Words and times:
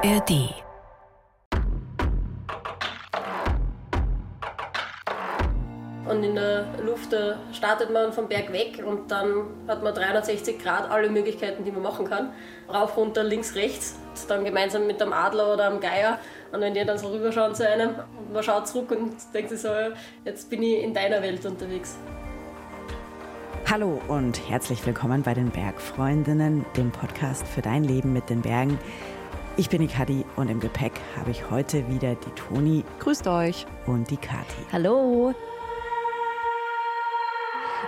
ARD. 0.00 0.54
Und 6.08 6.22
in 6.22 6.36
der 6.36 6.66
Luft 6.84 7.12
da 7.12 7.40
startet 7.52 7.92
man 7.92 8.12
vom 8.12 8.28
Berg 8.28 8.52
weg 8.52 8.80
und 8.86 9.10
dann 9.10 9.46
hat 9.66 9.82
man 9.82 9.92
360 9.92 10.62
Grad 10.62 10.88
alle 10.88 11.10
Möglichkeiten, 11.10 11.64
die 11.64 11.72
man 11.72 11.82
machen 11.82 12.06
kann. 12.08 12.30
Rauf, 12.72 12.96
runter, 12.96 13.24
links, 13.24 13.56
rechts. 13.56 13.98
Dann 14.28 14.44
gemeinsam 14.44 14.86
mit 14.86 15.02
einem 15.02 15.12
Adler 15.12 15.52
oder 15.52 15.66
einem 15.66 15.80
Geier. 15.80 16.18
Und 16.52 16.60
wenn 16.60 16.74
die 16.74 16.84
dann 16.84 16.98
so 16.98 17.08
rüberschauen 17.08 17.56
zu 17.56 17.68
einem 17.68 17.90
und 18.18 18.32
man 18.32 18.42
schaut 18.44 18.68
zurück 18.68 18.92
und 18.92 19.16
denkt 19.34 19.50
sich 19.50 19.60
so, 19.60 19.68
jetzt 20.24 20.48
bin 20.48 20.62
ich 20.62 20.80
in 20.80 20.94
deiner 20.94 21.22
Welt 21.22 21.44
unterwegs. 21.44 21.98
Hallo 23.68 24.00
und 24.06 24.48
herzlich 24.48 24.86
willkommen 24.86 25.22
bei 25.22 25.34
den 25.34 25.50
Bergfreundinnen, 25.50 26.64
dem 26.76 26.90
Podcast 26.92 27.46
für 27.46 27.62
dein 27.62 27.82
Leben 27.82 28.12
mit 28.12 28.30
den 28.30 28.40
Bergen. 28.40 28.78
Ich 29.58 29.68
bin 29.68 29.82
die 29.82 29.88
Kadi 29.88 30.24
und 30.36 30.48
im 30.48 30.60
Gepäck 30.60 30.92
habe 31.16 31.32
ich 31.32 31.50
heute 31.50 31.88
wieder 31.88 32.14
die 32.14 32.30
Toni. 32.30 32.84
Grüßt 33.00 33.26
euch. 33.26 33.66
Und 33.86 34.08
die 34.08 34.16
Kati. 34.16 34.54
Hallo. 34.70 35.34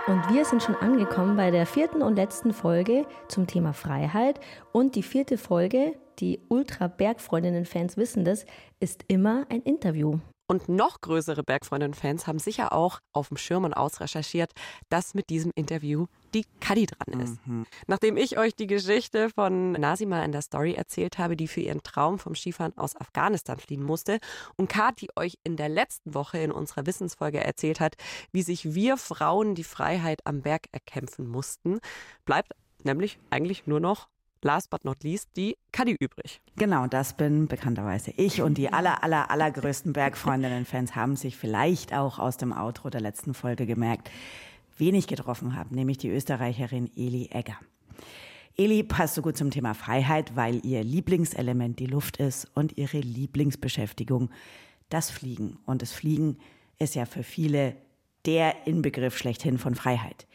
Und 0.09 0.35
wir 0.35 0.45
sind 0.45 0.65
schon 0.65 0.75
angekommen 0.75 1.37
bei 1.37 1.53
der 1.53 1.67
vierten 1.67 2.03
und 2.03 2.17
letzten 2.17 2.53
Folge 2.53 3.07
zum 3.29 3.47
Thema 3.47 3.73
Freiheit. 3.73 4.41
Und 4.73 4.97
die 4.97 5.05
vierte 5.05 5.39
Folge, 5.39 5.97
die 6.19 6.41
Ultra-Bergfreundinnen-Fans 6.49 7.97
wissen 7.97 8.25
das, 8.25 8.47
ist 8.81 9.05
immer 9.07 9.47
ein 9.49 9.63
Interview. 9.63 10.19
Und 10.49 10.69
noch 10.69 11.01
größere 11.01 11.45
Bergfreundinnen-Fans 11.45 12.27
haben 12.27 12.41
sicher 12.41 12.73
auch 12.73 12.99
auf 13.13 13.29
dem 13.29 13.37
Schirm 13.37 13.63
und 13.63 13.75
ausrecherchiert, 13.75 14.51
dass 14.89 15.15
mit 15.15 15.31
diesem 15.31 15.53
Interview 15.55 16.07
die 16.35 16.45
Kadi 16.61 16.87
dran 16.87 17.21
ist. 17.21 17.47
Mhm. 17.47 17.67
Nachdem 17.87 18.17
ich 18.17 18.39
euch 18.39 18.55
die 18.55 18.67
Geschichte 18.67 19.31
von 19.31 19.73
Nasima 19.73 20.25
in 20.25 20.33
der 20.33 20.43
Story 20.43 20.75
erzählt 20.75 21.19
habe, 21.19 21.37
die 21.37 21.49
für 21.49 21.61
ihren 21.61 21.83
Traum 21.83 22.19
vom 22.19 22.35
Skifahren 22.35 22.77
aus 22.77 22.97
Afghanistan 22.97 23.59
fliehen 23.59 23.83
musste, 23.83 24.19
und 24.57 24.69
Kati 24.69 25.09
euch 25.17 25.39
in 25.45 25.57
der 25.57 25.69
letzten 25.69 26.15
Woche 26.15 26.39
in 26.39 26.53
unserer 26.53 26.87
Wissensfolge 26.87 27.43
erzählt 27.43 27.81
hat, 27.81 27.97
wie 28.33 28.43
sich 28.43 28.75
wir 28.75 28.97
Frauen 28.97 29.55
die 29.55 29.65
Freiheit 29.65 30.21
am 30.27 30.43
Berg 30.43 30.67
erkämpfen 30.73 31.27
mussten, 31.29 31.81
bleibt 32.25 32.53
nämlich 32.85 33.19
eigentlich 33.31 33.67
nur 33.67 33.81
noch 33.81 34.09
last 34.43 34.71
but 34.71 34.85
not 34.85 35.03
least 35.03 35.29
die 35.37 35.57
Kadi 35.73 35.97
übrig. 36.01 36.41
Genau, 36.57 36.87
das 36.87 37.17
bin 37.17 37.47
bekannterweise 37.47 38.13
ich 38.17 38.43
und 38.43 38.57
die 38.59 38.73
aller, 38.73 39.03
aller, 39.03 39.31
allergrößten 39.31 39.93
Bergfreundinnen-Fans 39.95 40.95
haben 40.95 41.17
sich 41.17 41.37
vielleicht 41.37 41.95
auch 41.95 42.19
aus 42.19 42.37
dem 42.37 42.53
Outro 42.53 42.91
der 42.91 43.01
letzten 43.01 43.35
Folge 43.35 43.67
gemerkt, 43.67 44.11
wen 44.81 44.95
ich 44.95 45.07
getroffen 45.07 45.55
habe, 45.55 45.75
nämlich 45.75 45.99
die 45.99 46.09
Österreicherin 46.09 46.91
Eli 46.97 47.29
Egger. 47.33 47.57
Eli 48.57 48.83
passt 48.83 49.15
so 49.15 49.23
gut 49.23 49.37
zum 49.37 49.51
Thema 49.51 49.75
Freiheit, 49.75 50.35
weil 50.37 50.65
ihr 50.67 50.83
Lieblingselement 50.83 51.79
die 51.79 51.87
Luft 51.87 52.17
ist 52.17 52.51
und 52.55 52.77
ihre 52.77 52.99
Lieblingsbeschäftigung 52.99 54.31
das 54.89 55.11
Fliegen. 55.11 55.59
Und 55.67 55.83
das 55.83 55.93
Fliegen 55.93 56.39
ist 56.79 56.95
ja 56.95 57.07
für 57.07 57.23
viele 57.23 57.77
der 58.27 58.67
Inbegriff 58.67 59.17
schlechthin 59.17 59.59
von 59.59 59.75
Freiheit. 59.75 60.27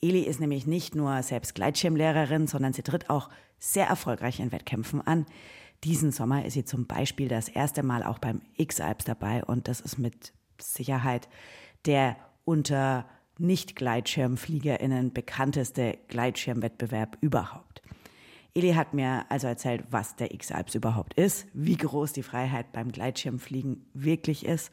Eli 0.00 0.20
ist 0.20 0.38
nämlich 0.40 0.66
nicht 0.66 0.94
nur 0.94 1.22
selbst 1.22 1.54
Gleitschirmlehrerin, 1.54 2.46
sondern 2.46 2.72
sie 2.72 2.82
tritt 2.82 3.08
auch 3.10 3.30
sehr 3.58 3.86
erfolgreich 3.86 4.40
in 4.40 4.52
Wettkämpfen 4.52 5.00
an. 5.00 5.26
Diesen 5.82 6.12
Sommer 6.12 6.44
ist 6.44 6.54
sie 6.54 6.64
zum 6.64 6.86
Beispiel 6.86 7.28
das 7.28 7.48
erste 7.48 7.82
Mal 7.82 8.02
auch 8.02 8.18
beim 8.18 8.42
X-Alps 8.56 9.04
dabei 9.04 9.44
und 9.44 9.68
das 9.68 9.80
ist 9.80 9.98
mit 9.98 10.32
Sicherheit 10.60 11.28
der 11.86 12.16
unter 12.44 13.06
Nicht-GleitschirmfliegerInnen 13.38 15.12
bekannteste 15.12 15.98
Gleitschirmwettbewerb 16.08 17.18
überhaupt. 17.20 17.82
Eli 18.54 18.74
hat 18.74 18.94
mir 18.94 19.26
also 19.30 19.48
erzählt, 19.48 19.84
was 19.90 20.14
der 20.14 20.32
X-Alps 20.32 20.76
überhaupt 20.76 21.14
ist, 21.14 21.46
wie 21.54 21.76
groß 21.76 22.12
die 22.12 22.22
Freiheit 22.22 22.72
beim 22.72 22.92
Gleitschirmfliegen 22.92 23.84
wirklich 23.94 24.46
ist, 24.46 24.70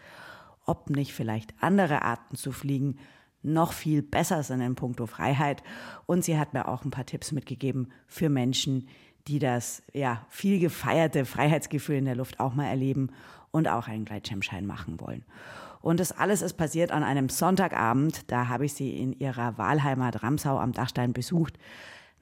ob 0.65 0.91
nicht 0.91 1.13
vielleicht 1.13 1.53
andere 1.61 2.03
Arten 2.03 2.35
zu 2.35 2.51
fliegen 2.51 2.97
noch 3.43 3.73
viel 3.73 4.03
besser 4.03 4.43
sind 4.43 4.61
in 4.61 4.75
puncto 4.75 5.07
Freiheit. 5.07 5.63
Und 6.05 6.23
sie 6.23 6.37
hat 6.37 6.53
mir 6.53 6.67
auch 6.67 6.85
ein 6.85 6.91
paar 6.91 7.07
Tipps 7.07 7.31
mitgegeben 7.31 7.91
für 8.05 8.29
Menschen, 8.29 8.87
die 9.27 9.39
das 9.39 9.81
ja 9.93 10.25
viel 10.29 10.59
gefeierte 10.59 11.25
Freiheitsgefühl 11.25 11.95
in 11.95 12.05
der 12.05 12.15
Luft 12.15 12.39
auch 12.39 12.53
mal 12.53 12.67
erleben 12.67 13.09
und 13.51 13.67
auch 13.67 13.87
einen 13.87 14.05
Gleitschirmschein 14.05 14.65
machen 14.65 14.99
wollen. 14.99 15.23
Und 15.81 15.99
das 15.99 16.11
alles 16.11 16.41
ist 16.41 16.53
passiert 16.53 16.91
an 16.91 17.03
einem 17.03 17.29
Sonntagabend. 17.29 18.29
Da 18.31 18.47
habe 18.47 18.65
ich 18.65 18.73
sie 18.73 18.97
in 18.97 19.13
ihrer 19.13 19.57
Wahlheimat 19.57 20.23
Ramsau 20.23 20.59
am 20.59 20.73
Dachstein 20.73 21.13
besucht 21.13 21.57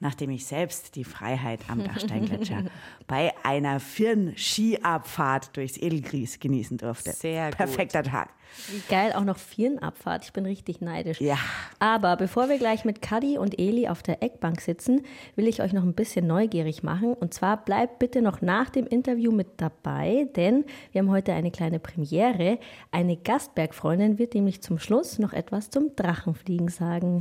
nachdem 0.00 0.30
ich 0.30 0.46
selbst 0.46 0.96
die 0.96 1.04
Freiheit 1.04 1.60
am 1.68 1.84
Dachsteingletscher 1.84 2.64
bei 3.06 3.32
einer 3.44 3.80
Firn-Skiabfahrt 3.80 5.56
durchs 5.56 5.76
Edelgries 5.76 6.40
genießen 6.40 6.78
durfte. 6.78 7.12
Sehr 7.12 7.48
gut. 7.48 7.58
Perfekter 7.58 8.02
Tag. 8.02 8.30
Wie 8.68 8.82
geil, 8.88 9.12
auch 9.12 9.24
noch 9.24 9.36
Firnabfahrt. 9.36 10.24
Ich 10.24 10.32
bin 10.32 10.44
richtig 10.44 10.80
neidisch. 10.80 11.20
Ja. 11.20 11.38
Aber 11.78 12.16
bevor 12.16 12.48
wir 12.48 12.58
gleich 12.58 12.84
mit 12.84 13.00
Kadi 13.00 13.38
und 13.38 13.58
Eli 13.60 13.88
auf 13.88 14.02
der 14.02 14.22
Eckbank 14.22 14.60
sitzen, 14.60 15.02
will 15.36 15.46
ich 15.46 15.62
euch 15.62 15.72
noch 15.72 15.84
ein 15.84 15.94
bisschen 15.94 16.26
neugierig 16.26 16.82
machen. 16.82 17.14
Und 17.14 17.32
zwar 17.32 17.64
bleibt 17.64 17.98
bitte 17.98 18.22
noch 18.22 18.40
nach 18.40 18.70
dem 18.70 18.86
Interview 18.86 19.30
mit 19.30 19.60
dabei, 19.60 20.28
denn 20.34 20.64
wir 20.92 21.00
haben 21.00 21.10
heute 21.10 21.32
eine 21.32 21.50
kleine 21.50 21.78
Premiere. 21.78 22.58
Eine 22.90 23.16
Gastbergfreundin 23.16 24.18
wird 24.18 24.34
nämlich 24.34 24.62
zum 24.62 24.78
Schluss 24.78 25.18
noch 25.18 25.32
etwas 25.32 25.70
zum 25.70 25.94
Drachenfliegen 25.94 26.68
sagen. 26.68 27.20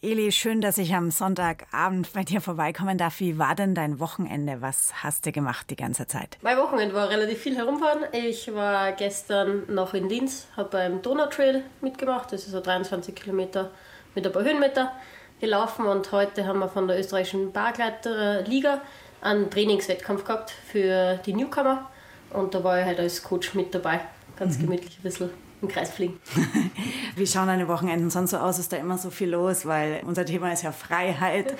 Eli, 0.00 0.30
schön, 0.30 0.60
dass 0.60 0.78
ich 0.78 0.94
am 0.94 1.10
Sonntagabend 1.10 2.12
bei 2.12 2.22
dir 2.22 2.40
vorbeikommen 2.40 2.98
darf. 2.98 3.18
Wie 3.18 3.36
war 3.36 3.56
denn 3.56 3.74
dein 3.74 3.98
Wochenende? 3.98 4.58
Was 4.60 5.02
hast 5.02 5.26
du 5.26 5.32
gemacht 5.32 5.70
die 5.70 5.74
ganze 5.74 6.06
Zeit? 6.06 6.38
Mein 6.40 6.56
Wochenende 6.56 6.94
war 6.94 7.08
relativ 7.08 7.38
viel 7.40 7.56
herumfahren. 7.56 8.04
Ich 8.12 8.54
war 8.54 8.92
gestern 8.92 9.64
noch 9.66 9.94
in 9.94 10.08
Linz, 10.08 10.46
habe 10.56 10.68
beim 10.68 11.02
Donautrail 11.02 11.64
mitgemacht. 11.80 12.32
Das 12.32 12.44
ist 12.44 12.52
so 12.52 12.60
23 12.60 13.12
Kilometer 13.12 13.72
mit 14.14 14.24
ein 14.24 14.32
paar 14.32 14.44
Höhenmeter 14.44 14.92
gelaufen. 15.40 15.84
Und 15.84 16.12
heute 16.12 16.46
haben 16.46 16.60
wir 16.60 16.68
von 16.68 16.86
der 16.86 17.00
österreichischen 17.00 17.50
Bargleiterliga 17.50 18.80
einen 19.20 19.50
Trainingswettkampf 19.50 20.22
gehabt 20.22 20.52
für 20.52 21.18
die 21.26 21.34
Newcomer. 21.34 21.90
Und 22.30 22.54
da 22.54 22.62
war 22.62 22.78
ich 22.78 22.86
halt 22.86 23.00
als 23.00 23.24
Coach 23.24 23.54
mit 23.54 23.74
dabei. 23.74 24.02
Ganz 24.36 24.58
mhm. 24.58 24.66
gemütlich 24.66 24.96
ein 25.00 25.02
bisschen 25.02 25.47
im 25.60 25.68
Kreis 25.68 25.90
fliegen. 25.90 26.20
Wie 27.16 27.26
schauen 27.26 27.46
deine 27.46 27.68
Wochenenden 27.68 28.10
sonst 28.10 28.30
so 28.30 28.38
aus? 28.38 28.58
Ist 28.58 28.72
da 28.72 28.76
immer 28.76 28.98
so 28.98 29.10
viel 29.10 29.30
los? 29.30 29.66
Weil 29.66 30.02
unser 30.06 30.24
Thema 30.24 30.52
ist 30.52 30.62
ja 30.62 30.72
Freiheit. 30.72 31.56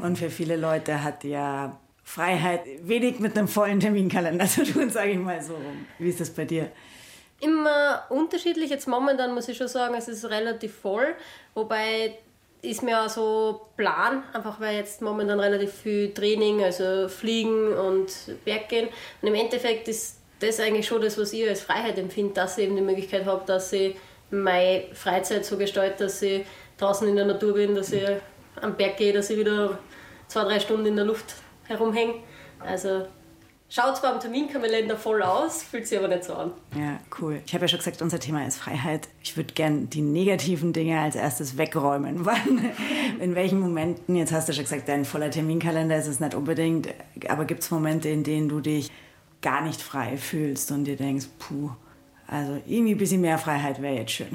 Und 0.00 0.18
für 0.18 0.30
viele 0.30 0.56
Leute 0.56 1.02
hat 1.02 1.24
ja 1.24 1.78
Freiheit 2.04 2.62
wenig 2.82 3.20
mit 3.20 3.36
einem 3.36 3.48
vollen 3.48 3.80
Terminkalender 3.80 4.46
zu 4.46 4.64
tun, 4.64 4.90
sage 4.90 5.12
ich 5.12 5.18
mal 5.18 5.42
so. 5.42 5.56
Wie 5.98 6.08
ist 6.08 6.20
das 6.20 6.30
bei 6.30 6.44
dir? 6.44 6.70
Immer 7.40 8.04
unterschiedlich. 8.10 8.70
Jetzt 8.70 8.86
momentan 8.86 9.34
muss 9.34 9.48
ich 9.48 9.56
schon 9.56 9.68
sagen, 9.68 9.94
es 9.94 10.08
ist 10.08 10.24
relativ 10.26 10.74
voll. 10.76 11.14
Wobei 11.54 12.18
ist 12.62 12.82
mir 12.82 13.02
auch 13.02 13.08
so 13.08 13.62
Plan, 13.76 14.22
einfach 14.32 14.60
weil 14.60 14.76
jetzt 14.76 15.02
momentan 15.02 15.40
relativ 15.40 15.72
viel 15.72 16.14
Training, 16.14 16.62
also 16.62 17.08
Fliegen 17.08 17.72
und 17.72 18.12
Berggehen. 18.44 18.88
Und 19.20 19.28
im 19.28 19.34
Endeffekt 19.34 19.88
ist 19.88 20.21
das 20.42 20.56
ist 20.56 20.60
eigentlich 20.60 20.86
schon 20.86 21.00
das, 21.00 21.16
was 21.18 21.32
ich 21.32 21.48
als 21.48 21.60
Freiheit 21.60 21.98
empfinde, 21.98 22.34
dass 22.34 22.58
ich 22.58 22.64
eben 22.64 22.74
die 22.74 22.82
Möglichkeit 22.82 23.24
habe, 23.26 23.44
dass 23.46 23.72
ich 23.72 23.94
meine 24.30 24.84
Freizeit 24.92 25.44
so 25.44 25.56
gestalte, 25.56 26.04
dass 26.04 26.20
ich 26.20 26.44
draußen 26.78 27.06
in 27.06 27.14
der 27.14 27.26
Natur 27.26 27.54
bin, 27.54 27.74
dass 27.74 27.92
ich 27.92 28.02
am 28.60 28.74
Berg 28.74 28.96
gehe, 28.96 29.12
dass 29.12 29.30
ich 29.30 29.38
wieder 29.38 29.78
zwei, 30.26 30.44
drei 30.44 30.58
Stunden 30.58 30.86
in 30.86 30.96
der 30.96 31.04
Luft 31.04 31.34
herumhänge. 31.64 32.14
Also 32.58 33.06
schaut 33.68 33.98
zwar 33.98 34.14
am 34.14 34.20
Terminkalender 34.20 34.96
voll 34.96 35.22
aus, 35.22 35.62
fühlt 35.62 35.86
sich 35.86 35.96
aber 35.96 36.08
nicht 36.08 36.24
so 36.24 36.34
an. 36.34 36.52
Ja, 36.76 36.98
cool. 37.20 37.40
Ich 37.46 37.54
habe 37.54 37.64
ja 37.64 37.68
schon 37.68 37.78
gesagt, 37.78 38.02
unser 38.02 38.18
Thema 38.18 38.44
ist 38.44 38.56
Freiheit. 38.56 39.08
Ich 39.22 39.36
würde 39.36 39.54
gern 39.54 39.90
die 39.90 40.02
negativen 40.02 40.72
Dinge 40.72 41.00
als 41.00 41.14
erstes 41.14 41.56
wegräumen. 41.56 42.16
Wann, 42.24 42.72
in 43.20 43.36
welchen 43.36 43.60
Momenten, 43.60 44.16
jetzt 44.16 44.32
hast 44.32 44.48
du 44.48 44.52
schon 44.52 44.64
gesagt, 44.64 44.88
dein 44.88 45.04
voller 45.04 45.30
Terminkalender 45.30 45.96
ist 45.96 46.08
es 46.08 46.18
nicht 46.18 46.34
unbedingt, 46.34 46.88
aber 47.28 47.44
gibt 47.44 47.62
es 47.62 47.70
Momente, 47.70 48.08
in 48.08 48.24
denen 48.24 48.48
du 48.48 48.60
dich 48.60 48.90
gar 49.42 49.62
nicht 49.62 49.82
frei 49.82 50.16
fühlst 50.16 50.70
und 50.70 50.84
dir 50.84 50.96
denkst, 50.96 51.26
puh, 51.38 51.70
also 52.26 52.60
irgendwie 52.66 52.94
ein 52.94 52.98
bisschen 52.98 53.20
mehr 53.20 53.38
Freiheit 53.38 53.82
wäre 53.82 53.96
jetzt 53.96 54.12
schön. 54.12 54.30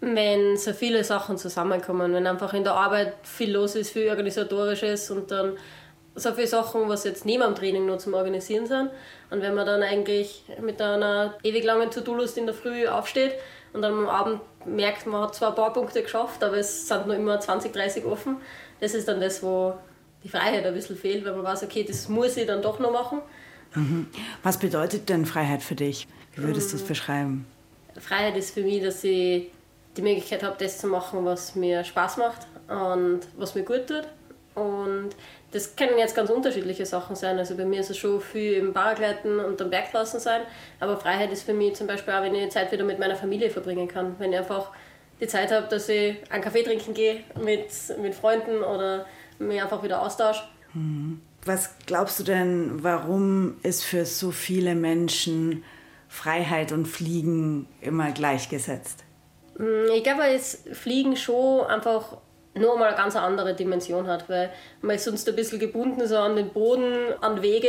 Wenn 0.00 0.56
so 0.56 0.72
viele 0.72 1.04
Sachen 1.04 1.36
zusammenkommen, 1.36 2.12
wenn 2.14 2.26
einfach 2.26 2.54
in 2.54 2.64
der 2.64 2.74
Arbeit 2.74 3.14
viel 3.22 3.52
los 3.52 3.74
ist, 3.76 3.90
viel 3.90 4.08
Organisatorisches 4.08 5.10
und 5.10 5.30
dann 5.30 5.56
so 6.14 6.32
viele 6.32 6.46
Sachen, 6.46 6.88
was 6.88 7.04
jetzt 7.04 7.24
neben 7.24 7.42
dem 7.42 7.54
Training 7.54 7.86
noch 7.86 7.98
zum 7.98 8.14
Organisieren 8.14 8.66
sind. 8.66 8.90
Und 9.30 9.42
wenn 9.42 9.54
man 9.54 9.66
dann 9.66 9.82
eigentlich 9.82 10.44
mit 10.60 10.80
einer 10.80 11.34
ewig 11.42 11.64
langen 11.64 11.90
To-Do-List 11.90 12.36
in 12.38 12.46
der 12.46 12.54
Früh 12.54 12.86
aufsteht 12.86 13.34
und 13.72 13.82
dann 13.82 13.92
am 13.92 14.08
Abend 14.08 14.40
merkt, 14.66 15.06
man 15.06 15.22
hat 15.22 15.34
zwar 15.34 15.50
ein 15.50 15.54
paar 15.54 15.72
Punkte 15.72 16.02
geschafft, 16.02 16.42
aber 16.44 16.56
es 16.58 16.86
sind 16.86 17.06
noch 17.06 17.14
immer 17.14 17.40
20, 17.40 17.72
30 17.72 18.04
offen, 18.04 18.36
das 18.80 18.94
ist 18.94 19.08
dann 19.08 19.20
das, 19.20 19.42
wo 19.42 19.74
die 20.22 20.28
Freiheit 20.28 20.66
ein 20.66 20.74
bisschen 20.74 20.96
fehlt, 20.96 21.24
weil 21.24 21.32
man 21.32 21.44
weiß, 21.44 21.62
okay, 21.62 21.84
das 21.84 22.08
muss 22.08 22.36
ich 22.36 22.46
dann 22.46 22.62
doch 22.62 22.78
noch 22.78 22.92
machen. 22.92 23.22
Mhm. 23.74 24.06
Was 24.42 24.58
bedeutet 24.58 25.08
denn 25.08 25.26
Freiheit 25.26 25.62
für 25.62 25.74
dich? 25.74 26.06
Wie 26.34 26.42
würdest 26.42 26.72
du 26.72 26.76
es 26.76 26.82
beschreiben? 26.82 27.46
Freiheit 27.98 28.36
ist 28.36 28.54
für 28.54 28.62
mich, 28.62 28.82
dass 28.82 29.04
ich 29.04 29.50
die 29.96 30.02
Möglichkeit 30.02 30.42
habe, 30.42 30.56
das 30.58 30.78
zu 30.78 30.86
machen, 30.86 31.24
was 31.24 31.54
mir 31.54 31.84
Spaß 31.84 32.16
macht 32.16 32.46
und 32.68 33.20
was 33.36 33.54
mir 33.54 33.62
gut 33.62 33.86
tut. 33.86 34.08
Und 34.54 35.10
das 35.52 35.76
können 35.76 35.98
jetzt 35.98 36.14
ganz 36.14 36.30
unterschiedliche 36.30 36.86
Sachen 36.86 37.16
sein. 37.16 37.38
Also 37.38 37.56
bei 37.56 37.64
mir 37.64 37.80
ist 37.80 37.90
es 37.90 37.98
schon 37.98 38.20
viel 38.20 38.54
im 38.54 38.72
Paragleiten 38.72 39.38
und 39.38 39.60
am 39.60 39.70
Berg 39.70 39.92
draußen 39.92 40.20
sein. 40.20 40.42
Aber 40.80 40.96
Freiheit 40.96 41.32
ist 41.32 41.42
für 41.42 41.54
mich 41.54 41.74
zum 41.74 41.86
Beispiel 41.86 42.14
auch, 42.14 42.22
wenn 42.22 42.34
ich 42.34 42.50
Zeit 42.50 42.72
wieder 42.72 42.84
mit 42.84 42.98
meiner 42.98 43.16
Familie 43.16 43.50
verbringen 43.50 43.88
kann. 43.88 44.14
Wenn 44.18 44.32
ich 44.32 44.38
einfach 44.38 44.70
die 45.20 45.26
Zeit 45.26 45.52
habe, 45.52 45.68
dass 45.68 45.88
ich 45.88 46.16
einen 46.30 46.42
Kaffee 46.42 46.62
trinken 46.62 46.94
gehe 46.94 47.20
mit, 47.42 47.70
mit 48.00 48.14
Freunden 48.14 48.62
oder 48.62 49.06
mich 49.38 49.62
einfach 49.62 49.82
wieder 49.82 50.02
austausche. 50.02 50.42
Mhm. 50.74 51.20
Was 51.44 51.70
glaubst 51.86 52.20
du 52.20 52.24
denn, 52.24 52.84
warum 52.84 53.56
ist 53.62 53.84
für 53.84 54.04
so 54.04 54.30
viele 54.30 54.74
Menschen 54.74 55.64
Freiheit 56.08 56.72
und 56.72 56.86
Fliegen 56.86 57.66
immer 57.80 58.12
gleichgesetzt? 58.12 59.04
Hm, 59.56 59.86
ich 59.94 60.04
glaube, 60.04 60.20
weil 60.20 60.38
Fliegen 60.38 61.16
schon 61.16 61.66
einfach 61.66 62.18
nur 62.54 62.78
mal 62.78 62.88
eine 62.88 62.96
ganz 62.96 63.16
andere 63.16 63.54
Dimension 63.54 64.06
hat, 64.06 64.28
weil 64.28 64.50
man 64.82 64.96
ist 64.96 65.04
sonst 65.04 65.28
ein 65.28 65.34
bisschen 65.34 65.58
gebunden 65.58 66.06
so 66.06 66.18
an 66.18 66.36
den 66.36 66.50
Boden, 66.50 67.14
an 67.20 67.40
Wege, 67.42 67.68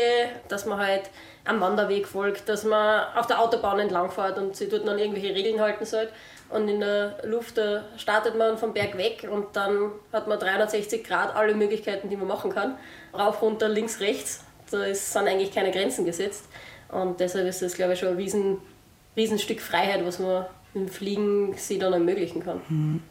dass 0.50 0.66
man 0.66 0.78
halt 0.78 1.10
am 1.46 1.62
Wanderweg 1.62 2.08
folgt, 2.08 2.50
dass 2.50 2.64
man 2.66 3.06
auf 3.16 3.28
der 3.28 3.40
Autobahn 3.40 3.80
entlangfährt 3.80 4.38
und 4.38 4.56
sich 4.56 4.70
dort 4.70 4.88
dann 4.88 5.00
irgendwelche 5.00 5.34
Regeln 5.34 5.60
halten 5.60 5.86
soll. 5.86 6.10
Und 6.53 6.67
in 6.67 6.79
der 6.79 7.17
Luft 7.25 7.59
startet 7.97 8.38
man 8.38 8.57
vom 8.57 8.73
Berg 8.73 8.97
weg 8.97 9.27
und 9.29 9.55
dann 9.55 9.91
hat 10.11 10.27
man 10.27 10.38
360 10.39 11.03
Grad 11.03 11.35
alle 11.35 11.55
Möglichkeiten, 11.55 12.09
die 12.09 12.15
man 12.15 12.27
machen 12.27 12.51
kann. 12.51 12.77
Rauf, 13.13 13.41
runter, 13.41 13.69
links, 13.69 14.00
rechts. 14.00 14.44
Da 14.69 14.94
sind 14.94 15.27
eigentlich 15.27 15.51
keine 15.51 15.71
Grenzen 15.71 16.05
gesetzt. 16.05 16.45
Und 16.89 17.19
deshalb 17.19 17.47
ist 17.47 17.61
das, 17.61 17.73
glaube 17.73 17.94
ich, 17.94 18.00
schon 18.00 18.09
ein 18.09 18.17
riesen, 18.17 18.57
Riesenstück 19.17 19.61
Freiheit, 19.61 20.05
was 20.05 20.19
man 20.19 20.45
dem 20.75 20.88
Fliegen 20.88 21.55
sich 21.55 21.79
dann 21.79 21.94
ermöglichen 21.94 22.44
kann. 22.44 22.61
Mhm. 22.69 23.01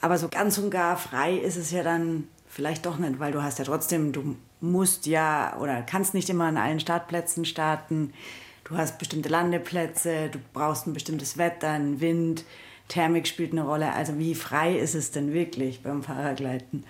Aber 0.00 0.18
so 0.18 0.28
ganz 0.28 0.58
und 0.58 0.70
gar 0.70 0.96
frei 0.96 1.34
ist 1.36 1.56
es 1.56 1.70
ja 1.70 1.82
dann 1.82 2.28
vielleicht 2.48 2.86
doch 2.86 2.98
nicht, 2.98 3.20
weil 3.20 3.32
du 3.32 3.42
hast 3.42 3.58
ja 3.58 3.64
trotzdem, 3.64 4.12
du 4.12 4.36
musst 4.60 5.06
ja 5.06 5.56
oder 5.60 5.82
kannst 5.82 6.14
nicht 6.14 6.28
immer 6.30 6.44
an 6.44 6.56
allen 6.56 6.80
Startplätzen 6.80 7.44
starten. 7.44 8.12
Du 8.64 8.76
hast 8.76 8.98
bestimmte 8.98 9.28
Landeplätze, 9.28 10.28
du 10.30 10.38
brauchst 10.52 10.86
ein 10.86 10.92
bestimmtes 10.92 11.38
Wetter, 11.38 11.70
einen 11.70 12.00
Wind, 12.00 12.44
Thermik 12.90 13.26
spielt 13.26 13.52
eine 13.52 13.62
Rolle. 13.62 13.92
Also 13.92 14.18
wie 14.18 14.34
frei 14.34 14.76
ist 14.76 14.94
es 14.94 15.10
denn 15.10 15.32
wirklich 15.32 15.82
beim 15.82 16.02
Fahrergleiten? 16.02 16.84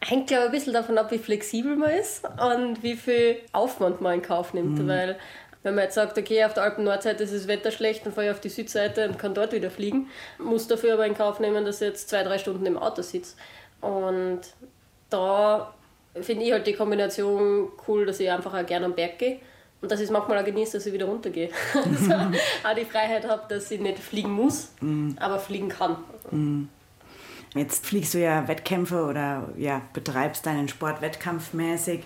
Hängt, 0.00 0.28
glaube 0.28 0.44
ich, 0.44 0.48
ein 0.48 0.52
bisschen 0.52 0.72
davon 0.72 0.96
ab, 0.96 1.10
wie 1.10 1.18
flexibel 1.18 1.76
man 1.76 1.90
ist 1.90 2.24
und 2.24 2.82
wie 2.82 2.96
viel 2.96 3.36
Aufwand 3.52 4.00
man 4.00 4.14
in 4.14 4.22
Kauf 4.22 4.54
nimmt. 4.54 4.78
Mhm. 4.78 4.88
Weil 4.88 5.18
wenn 5.62 5.74
man 5.74 5.84
jetzt 5.84 5.96
sagt, 5.96 6.16
okay, 6.16 6.44
auf 6.44 6.54
der 6.54 6.62
Alpen-Nordseite 6.62 7.24
ist 7.24 7.34
das 7.34 7.48
Wetter 7.48 7.70
schlecht, 7.70 8.06
dann 8.06 8.14
fahre 8.14 8.28
ich 8.28 8.32
auf 8.32 8.40
die 8.40 8.48
Südseite 8.48 9.08
und 9.08 9.18
kann 9.18 9.34
dort 9.34 9.52
wieder 9.52 9.70
fliegen, 9.70 10.08
muss 10.38 10.68
dafür 10.68 10.94
aber 10.94 11.04
in 11.04 11.14
Kauf 11.14 11.40
nehmen, 11.40 11.64
dass 11.64 11.82
ich 11.82 11.88
jetzt 11.88 12.08
zwei, 12.08 12.22
drei 12.22 12.38
Stunden 12.38 12.64
im 12.64 12.78
Auto 12.78 13.02
sitze. 13.02 13.36
Und 13.80 14.40
da 15.10 15.74
finde 16.20 16.44
ich 16.44 16.52
halt 16.52 16.66
die 16.66 16.72
Kombination 16.74 17.68
cool, 17.86 18.06
dass 18.06 18.20
ich 18.20 18.30
einfach 18.30 18.54
auch 18.54 18.64
gerne 18.64 18.86
am 18.86 18.94
Berg 18.94 19.18
gehe 19.18 19.40
und 19.80 19.90
dass 19.90 20.00
ich 20.00 20.06
es 20.06 20.10
manchmal 20.10 20.38
auch 20.38 20.44
genieße, 20.44 20.78
dass 20.78 20.86
ich 20.86 20.92
wieder 20.92 21.06
runtergehe. 21.06 21.50
also 21.74 22.12
auch 22.14 22.74
die 22.76 22.84
Freiheit 22.84 23.28
habe, 23.28 23.42
dass 23.48 23.70
ich 23.70 23.80
nicht 23.80 23.98
fliegen 23.98 24.32
muss, 24.32 24.72
mm. 24.80 25.12
aber 25.18 25.38
fliegen 25.38 25.68
kann. 25.68 25.96
Mm. 26.30 26.64
Jetzt 27.54 27.86
fliegst 27.86 28.14
du 28.14 28.18
ja 28.18 28.46
Wettkämpfe 28.48 29.04
oder 29.04 29.48
ja, 29.56 29.82
betreibst 29.92 30.46
deinen 30.46 30.68
Sport 30.68 31.00
wettkampfmäßig. 31.00 32.00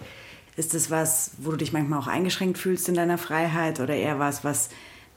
Ist 0.57 0.75
das 0.75 0.91
was, 0.91 1.33
wo 1.39 1.51
du 1.51 1.57
dich 1.57 1.73
manchmal 1.73 1.99
auch 1.99 2.07
eingeschränkt 2.07 2.59
fühlst 2.59 2.89
in 2.89 2.95
deiner 2.95 3.19
Freiheit 3.19 3.81
oder 3.81 3.95
eher 3.95 4.19
was, 4.19 4.45
was 4.45 4.69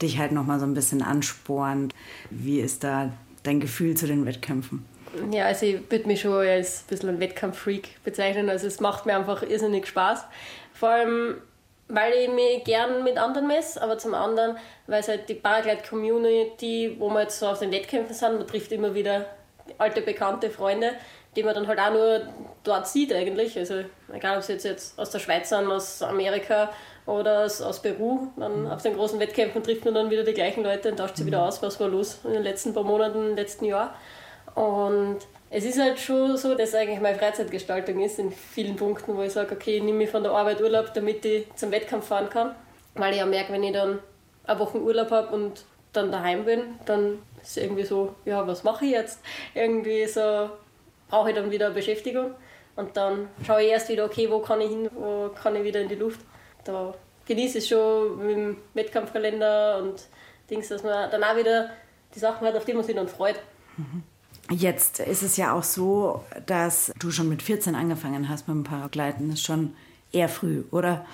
dich 0.02 0.18
halt 0.18 0.32
nochmal 0.32 0.58
so 0.58 0.66
ein 0.66 0.74
bisschen 0.74 1.02
anspornt? 1.02 1.94
Wie 2.30 2.60
ist 2.60 2.84
da 2.84 3.12
dein 3.42 3.60
Gefühl 3.60 3.96
zu 3.96 4.06
den 4.06 4.26
Wettkämpfen? 4.26 4.84
Ja, 5.30 5.46
also 5.46 5.66
ich 5.66 5.90
würde 5.90 6.06
mich 6.06 6.20
schon 6.22 6.32
als 6.32 6.80
ein 6.80 6.86
bisschen 6.88 7.08
ein 7.10 7.20
Wettkampffreak 7.20 8.02
bezeichnen. 8.02 8.48
Also 8.48 8.66
es 8.66 8.80
macht 8.80 9.06
mir 9.06 9.16
einfach 9.16 9.42
irrsinnig 9.42 9.86
Spaß. 9.86 10.24
Vor 10.72 10.88
allem, 10.90 11.36
weil 11.88 12.12
ich 12.14 12.28
mich 12.28 12.64
gern 12.64 13.04
mit 13.04 13.16
anderen 13.18 13.46
messe, 13.46 13.80
aber 13.80 13.98
zum 13.98 14.14
anderen, 14.14 14.56
weil 14.86 15.00
es 15.00 15.08
halt 15.08 15.28
die 15.28 15.34
Paraglide-Community, 15.34 16.96
wo 16.98 17.08
wir 17.10 17.22
jetzt 17.22 17.38
so 17.38 17.46
auf 17.46 17.60
den 17.60 17.70
Wettkämpfen 17.70 18.14
sind, 18.14 18.38
man 18.38 18.46
trifft 18.46 18.72
immer 18.72 18.94
wieder 18.94 19.26
alte, 19.78 20.00
bekannte 20.00 20.50
Freunde, 20.50 20.92
die 21.36 21.42
man 21.42 21.54
dann 21.54 21.66
halt 21.68 21.78
auch 21.78 21.92
nur 21.92 22.22
dort 22.64 22.88
sieht 22.88 23.12
eigentlich. 23.12 23.56
Also 23.58 23.84
egal, 24.12 24.38
ob 24.38 24.42
sie 24.42 24.54
jetzt, 24.54 24.64
jetzt 24.64 24.98
aus 24.98 25.10
der 25.10 25.18
Schweiz 25.18 25.48
sind, 25.50 25.70
aus 25.70 26.02
Amerika 26.02 26.70
oder 27.04 27.44
aus, 27.44 27.60
aus 27.62 27.82
Peru, 27.82 28.28
dann 28.36 28.62
mhm. 28.62 28.70
auf 28.70 28.82
den 28.82 28.94
großen 28.94 29.20
Wettkämpfen 29.20 29.62
trifft 29.62 29.84
man 29.84 29.94
dann 29.94 30.10
wieder 30.10 30.24
die 30.24 30.32
gleichen 30.32 30.64
Leute 30.64 30.90
und 30.90 30.96
tauscht 30.96 31.16
sie 31.16 31.22
mhm. 31.22 31.28
wieder 31.28 31.42
aus, 31.44 31.62
was 31.62 31.78
war 31.78 31.88
los 31.88 32.20
in 32.24 32.32
den 32.32 32.42
letzten 32.42 32.74
paar 32.74 32.84
Monaten, 32.84 33.30
im 33.30 33.36
letzten 33.36 33.66
Jahr. 33.66 33.94
Und 34.54 35.18
es 35.50 35.64
ist 35.64 35.78
halt 35.78 35.98
schon 35.98 36.36
so, 36.36 36.54
dass 36.54 36.74
eigentlich 36.74 37.00
meine 37.00 37.18
Freizeitgestaltung 37.18 38.00
ist 38.00 38.18
in 38.18 38.32
vielen 38.32 38.76
Punkten, 38.76 39.16
wo 39.16 39.22
ich 39.22 39.32
sage, 39.32 39.54
okay, 39.54 39.76
ich 39.76 39.82
nehme 39.82 39.98
mich 39.98 40.10
von 40.10 40.22
der 40.22 40.32
Arbeit 40.32 40.60
Urlaub, 40.60 40.92
damit 40.94 41.24
ich 41.24 41.46
zum 41.54 41.70
Wettkampf 41.70 42.08
fahren 42.08 42.28
kann. 42.30 42.54
Weil 42.94 43.12
ich 43.12 43.18
ja 43.18 43.26
merke, 43.26 43.52
wenn 43.52 43.62
ich 43.62 43.72
dann 43.72 44.00
eine 44.44 44.58
Woche 44.58 44.80
Urlaub 44.80 45.10
habe 45.10 45.34
und 45.34 45.64
dann 45.92 46.10
daheim 46.10 46.44
bin, 46.44 46.62
dann 46.84 47.18
ist 47.42 47.56
es 47.56 47.56
irgendwie 47.58 47.84
so, 47.84 48.14
ja, 48.24 48.46
was 48.46 48.64
mache 48.64 48.84
ich 48.84 48.92
jetzt? 48.92 49.20
Irgendwie 49.54 50.06
so 50.06 50.50
brauche 51.08 51.30
ich 51.30 51.36
dann 51.36 51.50
wieder 51.50 51.70
Beschäftigung. 51.70 52.32
Und 52.74 52.96
dann 52.96 53.28
schaue 53.46 53.62
ich 53.62 53.70
erst 53.70 53.88
wieder, 53.88 54.04
okay, 54.04 54.30
wo 54.30 54.40
kann 54.40 54.60
ich 54.60 54.68
hin, 54.68 54.90
wo 54.94 55.30
kann 55.30 55.56
ich 55.56 55.64
wieder 55.64 55.80
in 55.80 55.88
die 55.88 55.94
Luft. 55.94 56.20
Da 56.64 56.94
genieße 57.26 57.58
ich 57.58 57.68
schon 57.68 58.18
mit 58.18 58.36
dem 58.36 58.56
Wettkampfkalender 58.74 59.78
und 59.78 60.02
Dings, 60.50 60.68
dass 60.68 60.82
man 60.82 61.10
dann 61.10 61.24
auch 61.24 61.36
wieder 61.36 61.70
die 62.14 62.18
Sachen 62.18 62.46
hat, 62.46 62.56
auf 62.56 62.64
die 62.64 62.74
man 62.74 62.84
sich 62.84 62.94
dann 62.94 63.08
freut. 63.08 63.36
Jetzt 64.50 65.00
ist 65.00 65.22
es 65.22 65.36
ja 65.36 65.52
auch 65.52 65.62
so, 65.62 66.24
dass 66.46 66.92
du 66.98 67.10
schon 67.10 67.28
mit 67.28 67.42
14 67.42 67.74
angefangen 67.74 68.28
hast 68.28 68.46
mit 68.46 68.54
dem 68.54 68.64
Paragleiten. 68.64 69.28
Das 69.28 69.38
ist 69.38 69.46
schon 69.46 69.74
eher 70.12 70.28
früh, 70.28 70.64
oder? 70.70 71.04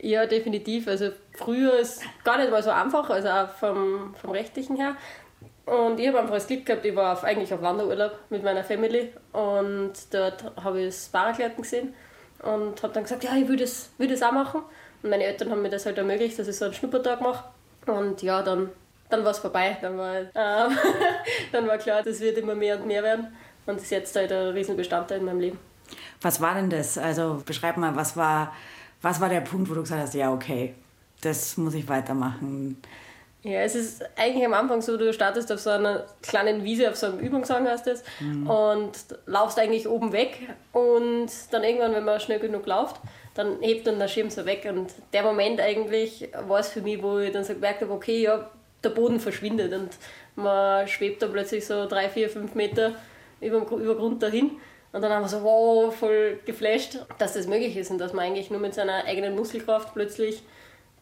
Ja, 0.00 0.26
definitiv. 0.26 0.86
Also 0.86 1.10
früher 1.32 1.78
ist 1.78 2.02
gar 2.24 2.38
nicht 2.38 2.50
mal 2.50 2.62
so 2.62 2.70
einfach, 2.70 3.08
also 3.10 3.28
auch 3.28 3.50
vom, 3.50 4.14
vom 4.20 4.30
rechtlichen 4.30 4.76
her. 4.76 4.96
Und 5.68 6.00
ich 6.00 6.08
habe 6.08 6.20
einfach 6.20 6.34
das 6.34 6.46
Glück 6.46 6.64
gehabt, 6.64 6.84
ich 6.86 6.96
war 6.96 7.12
auf, 7.12 7.24
eigentlich 7.24 7.52
auf 7.52 7.60
Wanderurlaub 7.60 8.12
mit 8.30 8.42
meiner 8.42 8.64
Family 8.64 9.12
und 9.32 9.92
dort 10.10 10.44
habe 10.56 10.80
ich 10.80 10.86
das 10.86 11.08
Paragleiten 11.08 11.60
gesehen 11.60 11.92
und 12.42 12.82
habe 12.82 12.94
dann 12.94 13.02
gesagt, 13.02 13.24
ja, 13.24 13.36
ich 13.36 13.46
würde 13.48 13.64
das, 13.64 13.90
will 13.98 14.08
das 14.08 14.22
auch 14.22 14.32
machen. 14.32 14.62
Und 15.02 15.10
meine 15.10 15.24
Eltern 15.24 15.50
haben 15.50 15.60
mir 15.60 15.68
das 15.68 15.84
halt 15.84 15.98
ermöglicht, 15.98 16.38
dass 16.38 16.48
ich 16.48 16.56
so 16.56 16.64
einen 16.64 16.74
Schnuppertag 16.74 17.20
mache. 17.20 17.44
Und 17.86 18.22
ja, 18.22 18.42
dann, 18.42 18.70
dann 19.10 19.24
war 19.24 19.30
es 19.30 19.38
vorbei. 19.38 19.76
Dann 19.80 19.96
war, 19.98 20.16
äh, 20.16 20.26
dann 21.52 21.66
war 21.66 21.78
klar, 21.78 22.02
das 22.02 22.20
wird 22.20 22.38
immer 22.38 22.54
mehr 22.54 22.78
und 22.78 22.86
mehr 22.86 23.02
werden. 23.02 23.28
Und 23.66 23.76
das 23.76 23.84
ist 23.84 23.90
jetzt 23.90 24.16
halt 24.16 24.32
ein 24.32 24.48
Riesenbestandteil 24.48 25.18
in 25.18 25.24
meinem 25.24 25.40
Leben. 25.40 25.58
Was 26.20 26.40
war 26.40 26.54
denn 26.54 26.70
das? 26.70 26.98
Also 26.98 27.42
beschreib 27.44 27.76
mal, 27.76 27.94
was 27.96 28.16
war, 28.16 28.54
was 29.02 29.20
war 29.20 29.28
der 29.28 29.40
Punkt, 29.40 29.70
wo 29.70 29.74
du 29.74 29.82
gesagt 29.82 30.02
hast, 30.02 30.14
ja, 30.14 30.32
okay, 30.32 30.74
das 31.20 31.56
muss 31.56 31.74
ich 31.74 31.88
weitermachen? 31.88 32.80
Ja, 33.42 33.60
es 33.60 33.76
ist 33.76 34.04
eigentlich 34.16 34.44
am 34.44 34.52
Anfang 34.52 34.82
so, 34.82 34.96
du 34.96 35.12
startest 35.12 35.52
auf 35.52 35.60
so 35.60 35.70
einer 35.70 36.06
kleinen 36.22 36.64
Wiese, 36.64 36.90
auf 36.90 36.96
so 36.96 37.06
einem 37.06 37.20
Übungshang 37.20 37.68
heißt 37.68 37.86
das, 37.86 38.02
mhm. 38.18 38.50
und 38.50 38.92
laufst 39.26 39.58
eigentlich 39.60 39.88
oben 39.88 40.12
weg 40.12 40.48
und 40.72 41.30
dann 41.52 41.62
irgendwann, 41.62 41.94
wenn 41.94 42.04
man 42.04 42.18
schnell 42.18 42.40
genug 42.40 42.66
läuft, 42.66 42.96
dann 43.34 43.60
hebt 43.60 43.86
dann 43.86 44.00
der 44.00 44.08
Schirm 44.08 44.28
so 44.28 44.44
weg 44.44 44.66
und 44.68 44.92
der 45.12 45.22
Moment 45.22 45.60
eigentlich 45.60 46.28
war 46.48 46.58
es 46.58 46.68
für 46.68 46.82
mich, 46.82 47.00
wo 47.00 47.18
ich 47.18 47.32
dann 47.32 47.44
so 47.44 47.54
gemerkt 47.54 47.80
habe, 47.80 47.92
okay, 47.92 48.22
ja, 48.22 48.50
der 48.84 48.90
Boden 48.90 49.20
verschwindet 49.20 49.72
und 49.72 49.90
man 50.36 50.86
schwebt 50.86 51.22
dann 51.22 51.32
plötzlich 51.32 51.66
so 51.66 51.86
drei, 51.86 52.08
vier, 52.08 52.30
fünf 52.30 52.54
Meter 52.54 52.94
über, 53.40 53.58
über 53.76 53.96
Grund 53.96 54.22
dahin 54.22 54.52
und 54.92 55.02
dann 55.02 55.12
haben 55.12 55.22
wir 55.22 55.28
so, 55.28 55.42
wow, 55.42 55.94
voll 55.94 56.38
geflasht, 56.46 56.98
dass 57.18 57.34
das 57.34 57.46
möglich 57.46 57.76
ist 57.76 57.90
und 57.90 57.98
dass 57.98 58.12
man 58.12 58.26
eigentlich 58.26 58.50
nur 58.50 58.60
mit 58.60 58.74
seiner 58.74 59.04
eigenen 59.04 59.34
Muskelkraft 59.34 59.94
plötzlich 59.94 60.42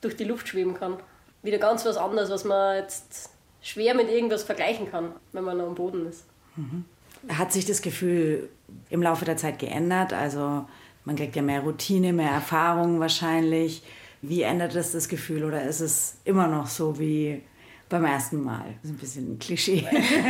durch 0.01 0.17
die 0.17 0.25
Luft 0.25 0.49
schweben 0.49 0.75
kann 0.75 0.99
wieder 1.47 1.59
ganz 1.59 1.87
was 1.87 1.97
anderes, 1.97 2.29
was 2.29 2.45
man 2.45 2.77
jetzt 2.77 3.31
schwer 3.63 3.95
mit 3.95 4.11
irgendwas 4.11 4.43
vergleichen 4.43 4.91
kann, 4.91 5.13
wenn 5.33 5.45
man 5.45 5.61
am 5.61 5.75
Boden 5.75 6.07
ist. 6.07 6.25
Mhm. 6.57 6.85
Hat 7.29 7.53
sich 7.53 7.65
das 7.65 7.81
Gefühl 7.81 8.51
im 8.91 9.03
Laufe 9.03 9.25
der 9.25 9.39
Zeit 9.39 9.59
geändert? 9.59 10.13
Also 10.13 10.67
man 11.05 11.17
kriegt 11.17 11.35
ja 11.35 11.43
mehr 11.43 11.61
Routine, 11.61 12.13
mehr 12.13 12.31
Erfahrung 12.31 13.01
wahrscheinlich. 13.01 13.83
Wie 14.21 14.43
ändert 14.43 14.75
das 14.75 14.93
das 14.93 15.09
Gefühl 15.09 15.45
oder 15.45 15.63
ist 15.63 15.81
es 15.81 16.19
immer 16.25 16.49
noch 16.49 16.67
so 16.67 16.99
wie 16.99 17.43
beim 17.89 18.05
ersten 18.05 18.43
Mal? 18.43 18.75
Das 18.83 18.91
ist 18.91 18.97
ein 18.97 18.99
bisschen 18.99 19.33
ein 19.35 19.39
Klischee. 19.39 19.87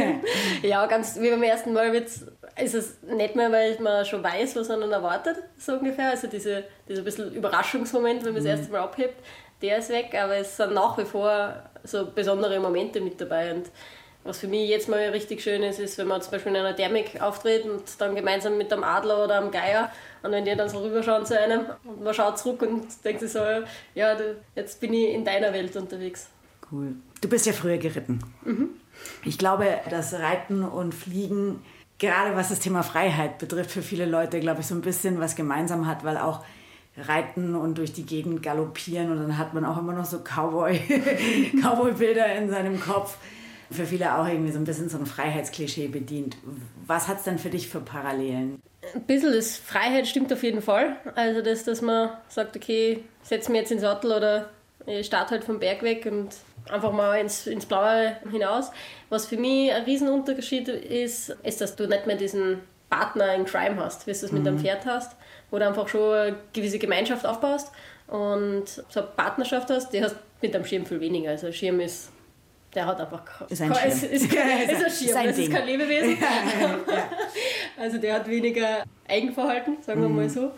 ja, 0.62 0.86
ganz 0.86 1.18
wie 1.20 1.30
beim 1.30 1.42
ersten 1.42 1.72
Mal 1.72 1.94
ist 1.94 2.74
es 2.74 3.02
nicht 3.02 3.34
mehr, 3.36 3.50
weil 3.50 3.78
man 3.80 4.04
schon 4.04 4.22
weiß, 4.22 4.56
was 4.56 4.68
man 4.68 4.82
erwartet, 4.90 5.36
so 5.58 5.74
ungefähr. 5.74 6.10
Also 6.10 6.26
diese, 6.26 6.64
dieser 6.88 7.02
bisschen 7.02 7.32
Überraschungsmoment, 7.32 8.24
wenn 8.24 8.34
man 8.34 8.44
das 8.44 8.44
mhm. 8.44 8.58
erste 8.58 8.72
Mal 8.72 8.80
abhebt, 8.80 9.16
der 9.62 9.78
ist 9.78 9.88
weg, 9.88 10.14
aber 10.20 10.36
es 10.36 10.56
sind 10.56 10.74
nach 10.74 10.98
wie 10.98 11.04
vor 11.04 11.54
so 11.84 12.06
besondere 12.06 12.60
Momente 12.60 13.00
mit 13.00 13.20
dabei. 13.20 13.54
Und 13.54 13.70
was 14.22 14.38
für 14.38 14.48
mich 14.48 14.68
jetzt 14.68 14.88
mal 14.88 14.98
richtig 15.08 15.42
schön 15.42 15.62
ist, 15.62 15.78
ist, 15.78 15.96
wenn 15.98 16.08
man 16.08 16.20
zum 16.20 16.32
Beispiel 16.32 16.52
in 16.52 16.58
einer 16.58 16.74
Thermik 16.74 17.20
auftritt 17.22 17.64
und 17.64 17.82
dann 17.98 18.14
gemeinsam 18.14 18.58
mit 18.58 18.72
einem 18.72 18.84
Adler 18.84 19.24
oder 19.24 19.38
einem 19.38 19.50
Geier 19.50 19.90
und 20.22 20.32
wenn 20.32 20.44
die 20.44 20.54
dann 20.54 20.68
so 20.68 20.80
rüberschauen 20.80 21.24
zu 21.24 21.38
einem 21.38 21.66
und 21.84 22.02
man 22.02 22.12
schaut 22.12 22.38
zurück 22.38 22.62
und 22.62 22.86
denkt 23.04 23.20
sich 23.20 23.32
so, 23.32 23.38
ja, 23.94 24.16
jetzt 24.54 24.80
bin 24.80 24.92
ich 24.92 25.14
in 25.14 25.24
deiner 25.24 25.52
Welt 25.52 25.74
unterwegs. 25.76 26.28
Cool. 26.70 26.96
Du 27.20 27.28
bist 27.28 27.46
ja 27.46 27.52
früher 27.52 27.78
geritten. 27.78 28.20
Mhm. 28.44 28.70
Ich 29.24 29.38
glaube, 29.38 29.66
dass 29.90 30.14
Reiten 30.14 30.62
und 30.62 30.94
Fliegen 30.94 31.60
gerade 31.98 32.36
was 32.36 32.48
das 32.48 32.60
Thema 32.60 32.82
Freiheit 32.82 33.38
betrifft, 33.38 33.70
für 33.70 33.82
viele 33.82 34.06
Leute, 34.06 34.40
glaube 34.40 34.60
ich, 34.60 34.66
so 34.66 34.74
ein 34.74 34.80
bisschen 34.80 35.20
was 35.20 35.36
gemeinsam 35.36 35.86
hat, 35.86 36.04
weil 36.04 36.18
auch 36.18 36.44
reiten 36.96 37.54
und 37.54 37.76
durch 37.76 37.92
die 37.92 38.06
Gegend 38.06 38.42
galoppieren 38.42 39.10
und 39.10 39.18
dann 39.18 39.36
hat 39.36 39.52
man 39.52 39.64
auch 39.64 39.76
immer 39.78 39.92
noch 39.92 40.06
so 40.06 40.18
Cowboy, 40.18 40.80
Cowboy-Bilder 41.62 42.34
in 42.36 42.50
seinem 42.50 42.80
Kopf. 42.80 43.16
Für 43.70 43.84
viele 43.84 44.16
auch 44.16 44.26
irgendwie 44.26 44.52
so 44.52 44.58
ein 44.58 44.64
bisschen 44.64 44.88
so 44.88 44.96
ein 44.96 45.06
Freiheitsklischee 45.06 45.88
bedient. 45.88 46.36
Was 46.86 47.08
hat 47.08 47.18
es 47.18 47.24
denn 47.24 47.38
für 47.38 47.50
dich 47.50 47.68
für 47.68 47.80
Parallelen? 47.80 48.62
Ein 48.94 49.02
bisschen 49.02 49.32
das 49.32 49.56
Freiheit 49.56 50.06
stimmt 50.06 50.32
auf 50.32 50.44
jeden 50.44 50.62
Fall. 50.62 50.96
Also 51.16 51.42
das, 51.42 51.64
dass 51.64 51.82
man 51.82 52.10
sagt, 52.28 52.56
okay, 52.56 53.02
setz 53.22 53.48
mich 53.48 53.60
jetzt 53.62 53.72
ins 53.72 53.82
Sattel 53.82 54.12
oder 54.12 54.50
ich 54.86 55.06
starte 55.06 55.32
halt 55.32 55.44
vom 55.44 55.58
Berg 55.58 55.82
weg 55.82 56.06
und 56.06 56.28
einfach 56.70 56.92
mal 56.92 57.18
ins, 57.20 57.46
ins 57.46 57.66
Blaue 57.66 58.16
hinaus. 58.30 58.70
Was 59.08 59.26
für 59.26 59.36
mich 59.36 59.72
ein 59.72 59.84
Riesenunterschied 59.84 60.68
ist, 60.68 61.30
ist, 61.42 61.60
dass 61.60 61.76
du 61.76 61.86
nicht 61.86 62.06
mehr 62.06 62.16
diesen 62.16 62.60
Partner 62.90 63.34
in 63.34 63.44
Crime 63.44 63.76
hast, 63.76 64.06
wie 64.06 64.12
du 64.12 64.16
es 64.16 64.32
mit 64.32 64.42
mhm. 64.42 64.48
einem 64.48 64.58
Pferd 64.58 64.86
hast, 64.86 65.16
wo 65.50 65.58
du 65.58 65.66
einfach 65.66 65.88
schon 65.88 66.14
eine 66.14 66.36
gewisse 66.52 66.78
Gemeinschaft 66.78 67.26
aufbaust 67.26 67.72
und 68.06 68.66
so 68.66 69.00
eine 69.00 69.08
Partnerschaft 69.16 69.70
hast, 69.70 69.92
die 69.92 70.02
hast 70.02 70.16
mit 70.40 70.54
einem 70.54 70.64
Schirm 70.64 70.86
viel 70.86 71.00
weniger. 71.00 71.30
Also 71.30 71.50
Schirm 71.50 71.80
ist, 71.80 72.10
der 72.74 72.86
hat 72.86 73.00
einfach 73.00 73.48
ist 73.48 73.62
ein 73.62 73.74
Schirm. 73.74 73.86
Ist, 73.88 74.02
ist, 74.04 74.12
ist, 74.12 74.32
ist 74.32 74.36
ein 74.36 74.90
Schirm, 74.90 75.12
Sein 75.12 75.26
das 75.26 75.36
Ding. 75.36 75.46
ist 75.46 75.52
kein 75.52 75.66
Lebewesen. 75.66 76.18
Ja, 76.20 76.94
ja. 76.94 77.10
Also 77.78 77.98
der 77.98 78.14
hat 78.14 78.28
weniger 78.28 78.84
Eigenverhalten, 79.08 79.82
sagen 79.82 80.02
wir 80.02 80.08
mhm. 80.08 80.16
mal 80.16 80.30
so. 80.30 80.52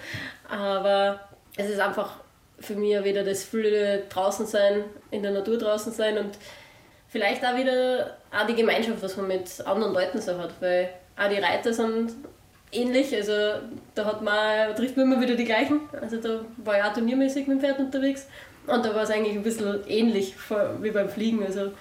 Aber 0.49 1.21
es 1.57 1.69
ist 1.71 1.81
einfach 1.81 2.21
für 2.61 2.75
mich 2.75 2.99
auch 2.99 3.05
wieder 3.05 3.25
das 3.25 3.45
viele 3.45 4.05
draußen 4.09 4.47
sein, 4.47 4.85
in 5.11 5.23
der 5.23 5.33
Natur 5.33 5.59
draußen 5.59 5.93
sein 5.93 6.19
und 6.19 6.39
vielleicht 7.09 7.45
auch 7.45 7.57
wieder 7.57 8.17
auch 8.31 8.47
die 8.47 8.55
Gemeinschaft, 8.55 9.03
was 9.03 9.17
man 9.17 9.29
mit 9.29 9.61
anderen 9.65 9.93
Leuten 9.93 10.21
so 10.21 10.37
hat, 10.39 10.51
weil 10.61 10.91
auch 11.17 11.29
die 11.29 11.41
Reiter 11.41 11.73
sind 11.73 12.13
ähnlich, 12.73 13.15
also 13.15 13.33
da 13.95 14.05
hat 14.05 14.23
man, 14.23 14.75
trifft 14.77 14.97
man 14.97 15.07
immer 15.07 15.21
wieder 15.21 15.35
die 15.35 15.45
gleichen, 15.45 15.81
also 16.01 16.19
da 16.19 16.41
war 16.59 16.79
ich 16.79 16.85
auch 16.85 16.93
turniermäßig 16.93 17.47
mit 17.47 17.59
dem 17.59 17.61
Pferd 17.61 17.79
unterwegs 17.79 18.27
und 18.67 18.85
da 18.85 18.95
war 18.95 19.05
es 19.05 19.11
eigentlich 19.11 19.35
ein 19.35 19.43
bisschen 19.43 19.81
ähnlich 19.87 20.35
wie 20.81 20.91
beim 20.91 21.09
Fliegen, 21.09 21.45
also 21.45 21.73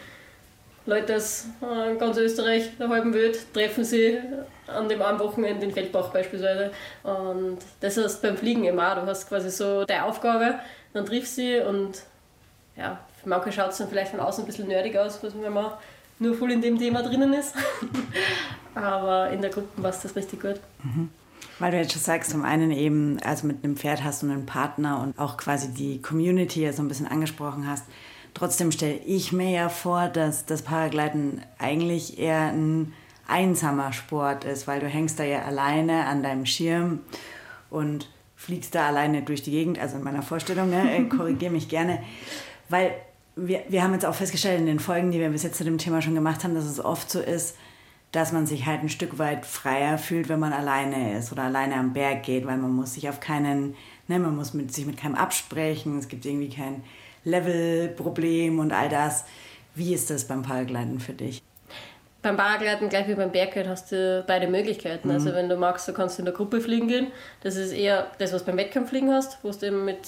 Leute 0.88 1.18
aus 1.18 1.46
äh, 1.62 1.96
ganz 1.98 2.18
Österreich, 2.18 2.72
der 2.80 2.88
halben 2.88 3.14
Welt, 3.14 3.54
treffen 3.54 3.84
sie 3.84 4.20
an 4.68 4.88
dem 4.88 5.02
einen 5.02 5.20
Wochenende 5.20 5.66
in 5.66 5.74
Feldbach 5.74 6.10
beispielsweise. 6.10 6.72
Und 7.04 7.58
das 7.82 7.98
heißt 7.98 8.22
beim 8.22 8.38
Fliegen 8.38 8.64
immer 8.64 8.92
auch. 8.92 9.02
Du 9.02 9.06
hast 9.06 9.28
quasi 9.28 9.50
so 9.52 9.84
deine 9.84 10.06
Aufgabe, 10.06 10.60
dann 10.94 11.06
triffst 11.06 11.36
sie 11.36 11.60
und 11.60 12.02
ja, 12.78 13.00
für 13.22 13.30
manche 13.30 13.52
schaut 13.52 13.72
es 13.72 13.78
dann 13.78 13.90
vielleicht 13.90 14.12
von 14.12 14.22
außen 14.22 14.44
ein 14.44 14.48
bisschen 14.48 14.68
nerdig 14.68 14.98
aus, 14.98 15.20
wenn 15.22 15.54
man 15.54 15.74
nur 16.20 16.36
voll 16.36 16.52
in 16.52 16.62
dem 16.62 16.80
Thema 16.80 17.04
drinnen 17.04 17.34
ist. 17.34 17.54
Aber 18.76 19.30
in 19.30 19.42
der 19.42 19.52
Gruppe 19.52 19.82
passt 19.82 20.06
das 20.06 20.16
richtig 20.16 20.42
gut. 20.42 20.60
Mhm. 20.84 21.10
Weil 21.60 21.72
du 21.72 21.78
jetzt 21.78 21.92
schon 21.92 22.02
sagst, 22.02 22.32
zum 22.32 22.44
einen 22.44 22.72
eben, 22.72 23.20
also 23.24 23.48
mit 23.48 23.64
einem 23.64 23.76
Pferd 23.76 24.04
hast 24.04 24.22
du 24.22 24.28
einen 24.28 24.46
Partner 24.46 25.02
und 25.02 25.18
auch 25.20 25.38
quasi 25.38 25.74
die 25.74 26.02
Community 26.02 26.72
so 26.72 26.82
ein 26.82 26.88
bisschen 26.88 27.08
angesprochen 27.08 27.68
hast. 27.68 27.86
Trotzdem 28.38 28.72
stelle 28.72 29.00
ich 29.04 29.32
mir 29.32 29.50
ja 29.50 29.68
vor, 29.68 30.10
dass 30.10 30.46
das 30.46 30.62
Paragliden 30.62 31.42
eigentlich 31.58 32.20
eher 32.20 32.52
ein 32.52 32.94
einsamer 33.28 33.94
Sport 33.94 34.44
ist, 34.44 34.68
weil 34.68 34.80
du 34.80 34.86
hängst 34.86 35.18
da 35.18 35.24
ja 35.24 35.42
alleine 35.42 36.06
an 36.06 36.22
deinem 36.22 36.46
Schirm 36.46 37.00
und 37.72 38.08
fliegst 38.36 38.76
da 38.76 38.90
alleine 38.90 39.24
durch 39.24 39.42
die 39.42 39.50
Gegend, 39.50 39.80
also 39.80 39.98
in 39.98 40.04
meiner 40.04 40.22
Vorstellung, 40.22 40.70
ne? 40.70 40.98
Äh, 40.98 41.04
korrigiere 41.06 41.52
mich 41.52 41.68
gerne, 41.68 42.04
weil 42.70 42.92
wir, 43.36 43.64
wir 43.70 43.82
haben 43.82 43.94
jetzt 43.94 44.06
auch 44.06 44.14
festgestellt 44.14 44.60
in 44.60 44.68
den 44.68 44.80
Folgen, 44.80 45.10
die 45.10 45.20
wir 45.20 45.30
bis 45.30 45.42
jetzt 45.42 45.58
zu 45.58 45.64
dem 45.64 45.80
Thema 45.80 46.04
schon 46.04 46.14
gemacht 46.14 46.44
haben, 46.44 46.54
dass 46.54 46.66
es 46.66 46.80
oft 46.80 47.10
so 47.10 47.20
ist, 47.20 47.58
dass 48.12 48.34
man 48.34 48.46
sich 48.46 48.68
halt 48.68 48.82
ein 48.82 48.90
Stück 48.90 49.18
weit 49.18 49.48
freier 49.48 49.98
fühlt, 49.98 50.30
wenn 50.30 50.40
man 50.40 50.54
alleine 50.54 51.18
ist 51.18 51.32
oder 51.32 51.42
alleine 51.42 51.74
am 51.74 51.94
Berg 51.94 52.22
geht, 52.22 52.46
weil 52.46 52.58
man 52.58 52.72
muss 52.72 52.94
sich 52.94 53.10
auf 53.10 53.20
keinen, 53.20 53.74
ne, 54.08 54.20
man 54.20 54.36
muss 54.36 54.54
mit, 54.54 54.72
sich 54.76 54.86
mit 54.86 54.98
keinem 54.98 55.16
absprechen, 55.16 55.98
es 55.98 56.08
gibt 56.08 56.24
irgendwie 56.24 56.50
kein 56.50 56.84
Levelproblem 57.28 58.60
und 58.60 58.72
all 58.72 58.90
das. 58.90 59.26
Wie 59.76 59.94
ist 59.94 60.10
das 60.10 60.26
beim 60.26 60.42
Paragliden 60.42 61.00
für 61.00 61.14
dich? 61.14 61.44
Beim 62.22 62.36
Paragliden, 62.36 62.90
gleich 62.90 63.08
wie 63.08 63.16
beim 63.16 63.32
Bergkite, 63.32 63.70
hast 63.70 63.92
du 63.92 64.24
beide 64.26 64.48
Möglichkeiten. 64.48 65.12
Also 65.12 65.26
mhm. 65.26 65.28
Also 65.28 65.38
wenn 65.38 65.50
du 65.50 65.58
magst, 65.58 65.88
du 65.88 65.94
kannst 65.94 66.20
in 66.20 66.26
der 66.26 66.34
Gruppe 66.34 66.62
fliegen 66.62 66.88
gehen. 66.88 67.08
Das 67.42 67.56
ist 67.56 67.74
eher 67.74 68.08
das, 68.18 68.34
was 68.34 68.44
beim 68.44 68.58
Wettkampffliegen 68.58 69.12
hast, 69.12 69.44
wo 69.44 69.52
du 69.52 69.68
eben 69.68 69.86
mit 69.86 70.00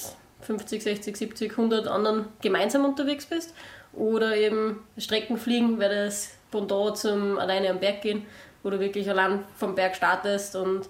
50, 0.41 0.81
60, 0.81 1.17
70, 1.17 1.51
100 1.51 1.87
anderen 1.87 2.25
gemeinsam 2.41 2.85
unterwegs 2.85 3.25
bist. 3.25 3.53
Oder 3.93 4.35
eben 4.35 4.79
Streckenfliegen 4.97 5.79
wäre 5.79 6.05
das 6.05 6.31
Pendant 6.51 6.97
zum 6.97 7.37
alleine 7.37 7.69
am 7.69 7.79
Berg 7.79 8.01
gehen, 8.01 8.25
wo 8.63 8.69
du 8.69 8.79
wirklich 8.79 9.09
allein 9.09 9.43
vom 9.55 9.75
Berg 9.75 9.95
startest 9.95 10.55
und 10.55 10.89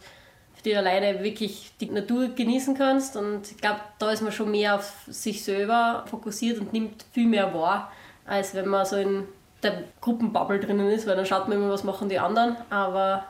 die 0.65 0.75
alleine 0.75 1.23
wirklich 1.23 1.71
die 1.79 1.89
Natur 1.89 2.29
genießen 2.29 2.75
kannst. 2.75 3.15
Und 3.15 3.51
ich 3.51 3.57
glaube, 3.57 3.79
da 3.97 4.11
ist 4.11 4.21
man 4.21 4.31
schon 4.31 4.51
mehr 4.51 4.75
auf 4.75 4.93
sich 5.07 5.43
selber 5.43 6.05
fokussiert 6.09 6.59
und 6.59 6.73
nimmt 6.73 7.05
viel 7.11 7.27
mehr 7.27 7.53
wahr, 7.53 7.91
als 8.25 8.53
wenn 8.53 8.67
man 8.67 8.85
so 8.85 8.97
in 8.97 9.25
der 9.63 9.83
Gruppenbubble 10.01 10.59
drinnen 10.59 10.89
ist, 10.89 11.07
weil 11.07 11.15
dann 11.15 11.25
schaut 11.25 11.47
man 11.47 11.57
immer, 11.57 11.69
was 11.69 11.83
machen 11.83 12.09
die 12.09 12.19
anderen, 12.19 12.55
aber 12.69 13.25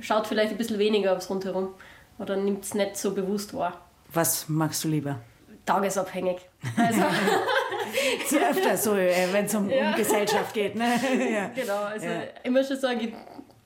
schaut 0.00 0.26
vielleicht 0.26 0.52
ein 0.52 0.58
bisschen 0.58 0.78
weniger 0.78 1.16
aufs 1.16 1.28
Rundherum 1.28 1.74
oder 2.18 2.36
nimmt 2.36 2.64
es 2.64 2.74
nicht 2.74 2.96
so 2.96 3.14
bewusst 3.14 3.54
wahr. 3.54 3.80
Was 4.12 4.48
magst 4.48 4.84
du 4.84 4.88
lieber? 4.88 5.20
Tagesabhängig. 5.66 6.38
Also 6.76 7.02
Zu 8.28 8.36
öfter 8.38 8.76
so, 8.76 8.94
äh, 8.96 9.28
wenn 9.32 9.46
es 9.46 9.54
um, 9.54 9.68
ja. 9.70 9.90
um, 9.90 9.96
Gesellschaft 9.96 10.52
geht. 10.54 10.74
Ne? 10.74 10.84
ja. 11.32 11.48
Genau, 11.54 11.82
also 11.84 12.06
ja. 12.06 12.22
ich 12.42 12.50
muss 12.50 12.68
schon 12.68 12.78
sagen, 12.78 13.00
ich 13.00 13.14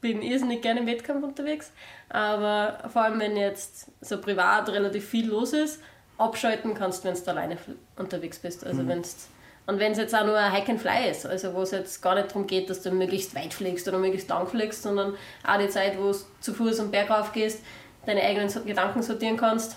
bin 0.01 0.23
irrsinnig 0.23 0.63
gerne 0.63 0.81
im 0.81 0.87
Wettkampf 0.87 1.25
unterwegs, 1.25 1.73
aber 2.09 2.89
vor 2.91 3.03
allem, 3.03 3.21
wenn 3.21 3.37
jetzt 3.37 3.91
so 4.01 4.21
privat 4.21 4.69
relativ 4.71 5.07
viel 5.09 5.29
los 5.29 5.53
ist, 5.53 5.81
abschalten 6.17 6.75
kannst, 6.75 7.05
wenn 7.05 7.15
du 7.15 7.31
alleine 7.31 7.57
unterwegs 7.97 8.39
bist. 8.39 8.67
Also 8.67 8.83
mhm. 8.83 8.89
wenn's, 8.89 9.29
und 9.67 9.79
wenn 9.79 9.93
es 9.93 9.99
jetzt 9.99 10.15
auch 10.15 10.25
nur 10.25 10.37
ein 10.37 10.53
Hike 10.53 10.71
and 10.71 10.81
Fly 10.81 11.11
ist, 11.11 11.27
also 11.27 11.55
wo 11.55 11.63
es 11.63 11.71
jetzt 11.71 12.01
gar 12.01 12.15
nicht 12.15 12.29
darum 12.29 12.47
geht, 12.47 12.71
dass 12.71 12.83
du 12.83 12.91
möglichst 12.91 13.35
weit 13.35 13.53
fliegst 13.53 13.87
oder 13.87 13.99
möglichst 13.99 14.29
lang 14.29 14.47
fliegst, 14.47 14.83
sondern 14.83 15.15
auch 15.47 15.59
die 15.59 15.69
Zeit, 15.69 15.99
wo 15.99 16.13
du 16.13 16.19
zu 16.41 16.55
Fuß 16.55 16.81
am 16.81 16.91
Berg 16.91 17.11
rauf 17.11 17.33
gehst, 17.33 17.63
deine 18.07 18.23
eigenen 18.23 18.49
Gedanken 18.65 19.03
sortieren 19.03 19.37
kannst 19.37 19.77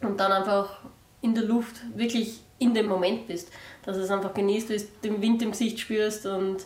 und 0.00 0.20
dann 0.20 0.30
einfach 0.32 0.78
in 1.20 1.34
der 1.34 1.44
Luft 1.44 1.76
wirklich 1.96 2.40
in 2.58 2.72
dem 2.72 2.86
Moment 2.86 3.26
bist. 3.26 3.50
Dass 3.84 3.96
du 3.96 4.02
es 4.02 4.10
einfach 4.10 4.32
genießt, 4.32 4.70
du 4.70 4.78
den 5.02 5.20
Wind 5.20 5.42
im 5.42 5.50
Gesicht 5.50 5.80
spürst 5.80 6.26
und 6.26 6.64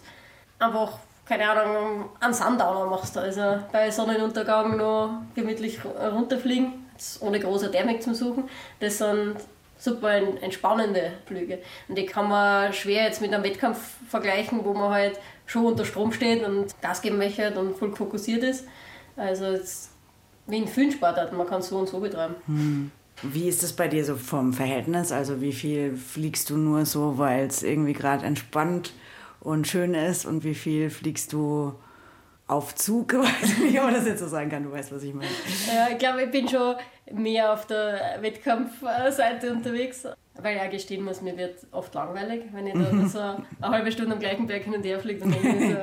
einfach 0.59 0.99
keine 1.31 1.49
Ahnung, 1.49 2.09
einen 2.19 2.35
Sundowner 2.35 2.87
machst. 2.87 3.17
Also 3.17 3.63
bei 3.71 3.89
Sonnenuntergang 3.89 4.77
noch 4.77 5.23
gemütlich 5.37 5.79
runterfliegen, 5.85 6.73
ohne 7.21 7.39
große 7.39 7.71
Thermik 7.71 8.03
zum 8.03 8.15
Suchen. 8.15 8.45
Das 8.81 8.99
sind 8.99 9.37
super 9.79 10.13
entspannende 10.13 11.13
Flüge. 11.27 11.61
Und 11.87 11.97
die 11.97 12.05
kann 12.05 12.29
man 12.29 12.73
schwer 12.73 13.05
jetzt 13.05 13.23
mit 13.23 13.33
einem 13.33 13.45
Wettkampf 13.45 13.79
vergleichen, 14.09 14.65
wo 14.65 14.75
man 14.75 14.91
halt 14.91 15.21
schon 15.47 15.67
unter 15.67 15.85
Strom 15.85 16.13
steht 16.13 16.45
und 16.45 16.75
Gas 16.83 17.01
geben 17.01 17.19
möchte 17.19 17.57
und 17.57 17.77
voll 17.79 17.95
fokussiert 17.95 18.43
ist. 18.43 18.67
Also 19.17 19.53
jetzt, 19.53 19.93
wie 20.49 20.59
in 20.59 20.67
vielen 20.67 20.91
Sportarten, 20.91 21.37
man 21.37 21.47
kann 21.47 21.63
so 21.63 21.79
und 21.79 21.89
so 21.89 22.01
betreiben. 22.01 22.35
Hm. 22.47 22.91
Wie 23.23 23.49
ist 23.49 23.63
das 23.63 23.73
bei 23.73 23.87
dir 23.87 24.05
so 24.05 24.17
vom 24.17 24.53
Verhältnis? 24.53 25.13
Also 25.13 25.41
wie 25.41 25.53
viel 25.53 25.95
fliegst 25.95 26.51
du 26.51 26.57
nur 26.57 26.87
so, 26.87 27.19
weil 27.19 27.47
es 27.47 27.63
irgendwie 27.63 27.93
gerade 27.93 28.27
entspannt? 28.27 28.93
Und 29.41 29.67
schön 29.67 29.95
ist 29.95 30.27
und 30.27 30.45
wie 30.45 30.55
viel 30.55 30.91
fliegst 30.91 31.33
du 31.33 31.75
auf 32.47 32.75
Zug, 32.75 33.15
weiß 33.19 33.59
nicht, 33.59 33.79
ob 33.79 33.85
man 33.87 33.95
das 33.95 34.07
jetzt 34.07 34.21
so 34.21 34.29
sagen 34.29 34.51
kann, 34.51 34.65
du 34.65 34.73
weißt, 34.73 34.93
was 34.93 35.03
ich 35.03 35.15
meine. 35.15 35.31
Ja, 35.67 35.89
ich 35.91 35.99
glaube, 35.99 36.25
ich 36.25 36.31
bin 36.31 36.49
schon 36.49 36.75
mehr 37.13 37.53
auf 37.53 37.67
der 37.67 38.19
Wettkampfseite 38.21 39.53
unterwegs, 39.53 40.07
weil 40.35 40.57
ich 40.57 40.63
auch 40.63 40.71
gestehen 40.71 41.05
muss, 41.05 41.23
mir 41.23 41.37
wird 41.37 41.59
oft 41.71 41.95
langweilig, 41.95 42.45
wenn 42.53 42.67
ich 42.67 42.75
da 42.75 43.09
so 43.09 43.19
eine 43.61 43.77
halbe 43.77 43.93
Stunde 43.93 44.13
am 44.15 44.19
gleichen 44.19 44.47
Berg 44.47 44.65
hin 44.65 44.75
und 44.75 44.85
her 44.85 44.99
fliege, 44.99 45.21
dann 45.21 45.31
denke 45.31 45.49
ich 45.49 45.71
so, 45.71 45.77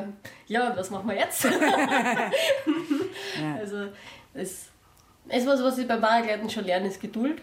ja, 0.47 0.73
was 0.75 0.89
machen 0.89 1.07
wir 1.07 1.15
jetzt? 1.15 1.43
ja. 1.45 1.51
Also, 3.59 3.87
es 4.33 4.67
ist 5.29 5.47
was, 5.47 5.63
was 5.63 5.77
ich 5.77 5.87
beim 5.87 6.01
Paragliden 6.01 6.49
schon 6.49 6.65
lerne, 6.65 6.87
ist 6.87 7.01
Geduld, 7.01 7.41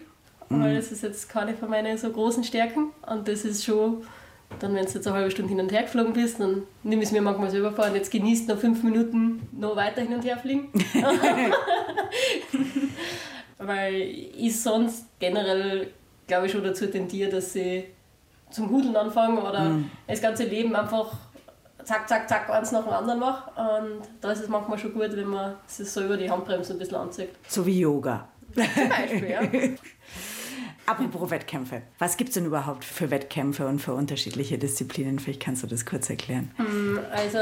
mhm. 0.49 0.63
weil 0.63 0.75
das 0.75 0.91
ist 0.91 1.03
jetzt 1.03 1.29
keine 1.29 1.55
von 1.55 1.69
meinen 1.69 1.97
so 1.97 2.11
großen 2.11 2.43
Stärken 2.43 2.91
und 3.07 3.27
das 3.27 3.43
ist 3.43 3.63
schon 3.63 4.05
dann, 4.59 4.75
wenn 4.75 4.85
du 4.85 4.91
jetzt 4.91 5.07
eine 5.07 5.15
halbe 5.15 5.31
Stunde 5.31 5.49
hin 5.49 5.59
und 5.59 5.71
her 5.71 5.83
geflogen 5.83 6.13
bist, 6.13 6.39
dann 6.39 6.63
nimm 6.83 6.99
ich 6.99 7.07
es 7.07 7.11
mir 7.11 7.21
manchmal 7.21 7.49
selber 7.49 7.71
vor 7.71 7.85
und 7.85 7.95
jetzt 7.95 8.11
genießt 8.11 8.47
noch 8.47 8.57
fünf 8.57 8.83
Minuten 8.83 9.47
noch 9.51 9.75
weiter 9.75 10.01
hin 10.01 10.13
und 10.13 10.23
her 10.23 10.37
fliegen. 10.37 10.69
Weil 13.57 13.93
ich 14.37 14.61
sonst 14.61 15.05
generell, 15.19 15.91
glaube 16.27 16.45
ich, 16.45 16.51
schon 16.51 16.63
dazu 16.63 16.87
tendiere, 16.87 17.31
dass 17.31 17.55
ich 17.55 17.85
zum 18.51 18.69
Hudeln 18.69 18.95
anfange 18.95 19.41
oder 19.41 19.61
mhm. 19.61 19.91
das 20.07 20.21
ganze 20.21 20.43
Leben 20.43 20.75
einfach 20.75 21.13
zack, 21.83 22.07
zack, 22.07 22.27
zack, 22.27 22.49
eins 22.49 22.71
nach 22.71 22.83
dem 22.83 22.93
anderen 22.93 23.19
mache. 23.19 23.49
Und 23.59 24.01
da 24.21 24.31
ist 24.31 24.41
es 24.41 24.49
manchmal 24.49 24.77
schon 24.77 24.93
gut, 24.93 25.15
wenn 25.15 25.27
man 25.27 25.55
sich 25.67 25.89
selber 25.89 26.17
die 26.17 26.29
Handbremse 26.29 26.73
ein 26.73 26.79
bisschen 26.79 26.97
anzieht. 26.97 27.29
So 27.47 27.65
wie 27.65 27.79
Yoga. 27.79 28.27
Zum 28.53 28.89
Beispiel, 28.89 29.29
ja. 29.29 29.41
Apropos 30.85 31.31
Wettkämpfe. 31.31 31.81
Was 31.99 32.17
gibt 32.17 32.29
es 32.29 32.33
denn 32.35 32.45
überhaupt 32.45 32.83
für 32.83 33.09
Wettkämpfe 33.09 33.65
und 33.67 33.79
für 33.79 33.93
unterschiedliche 33.93 34.57
Disziplinen? 34.57 35.19
Vielleicht 35.19 35.41
kannst 35.41 35.63
du 35.63 35.67
das 35.67 35.85
kurz 35.85 36.09
erklären. 36.09 36.51
Hm, 36.57 36.99
also, 37.11 37.39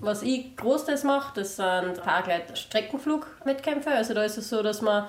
was 0.00 0.22
ich 0.22 0.56
großteils 0.56 1.04
mache, 1.04 1.32
das 1.34 1.56
sind 1.56 2.02
Paragleit-Streckenflug-Wettkämpfe. 2.02 3.90
Also, 3.90 4.14
da 4.14 4.24
ist 4.24 4.38
es 4.38 4.48
so, 4.48 4.62
dass 4.62 4.80
man 4.80 5.06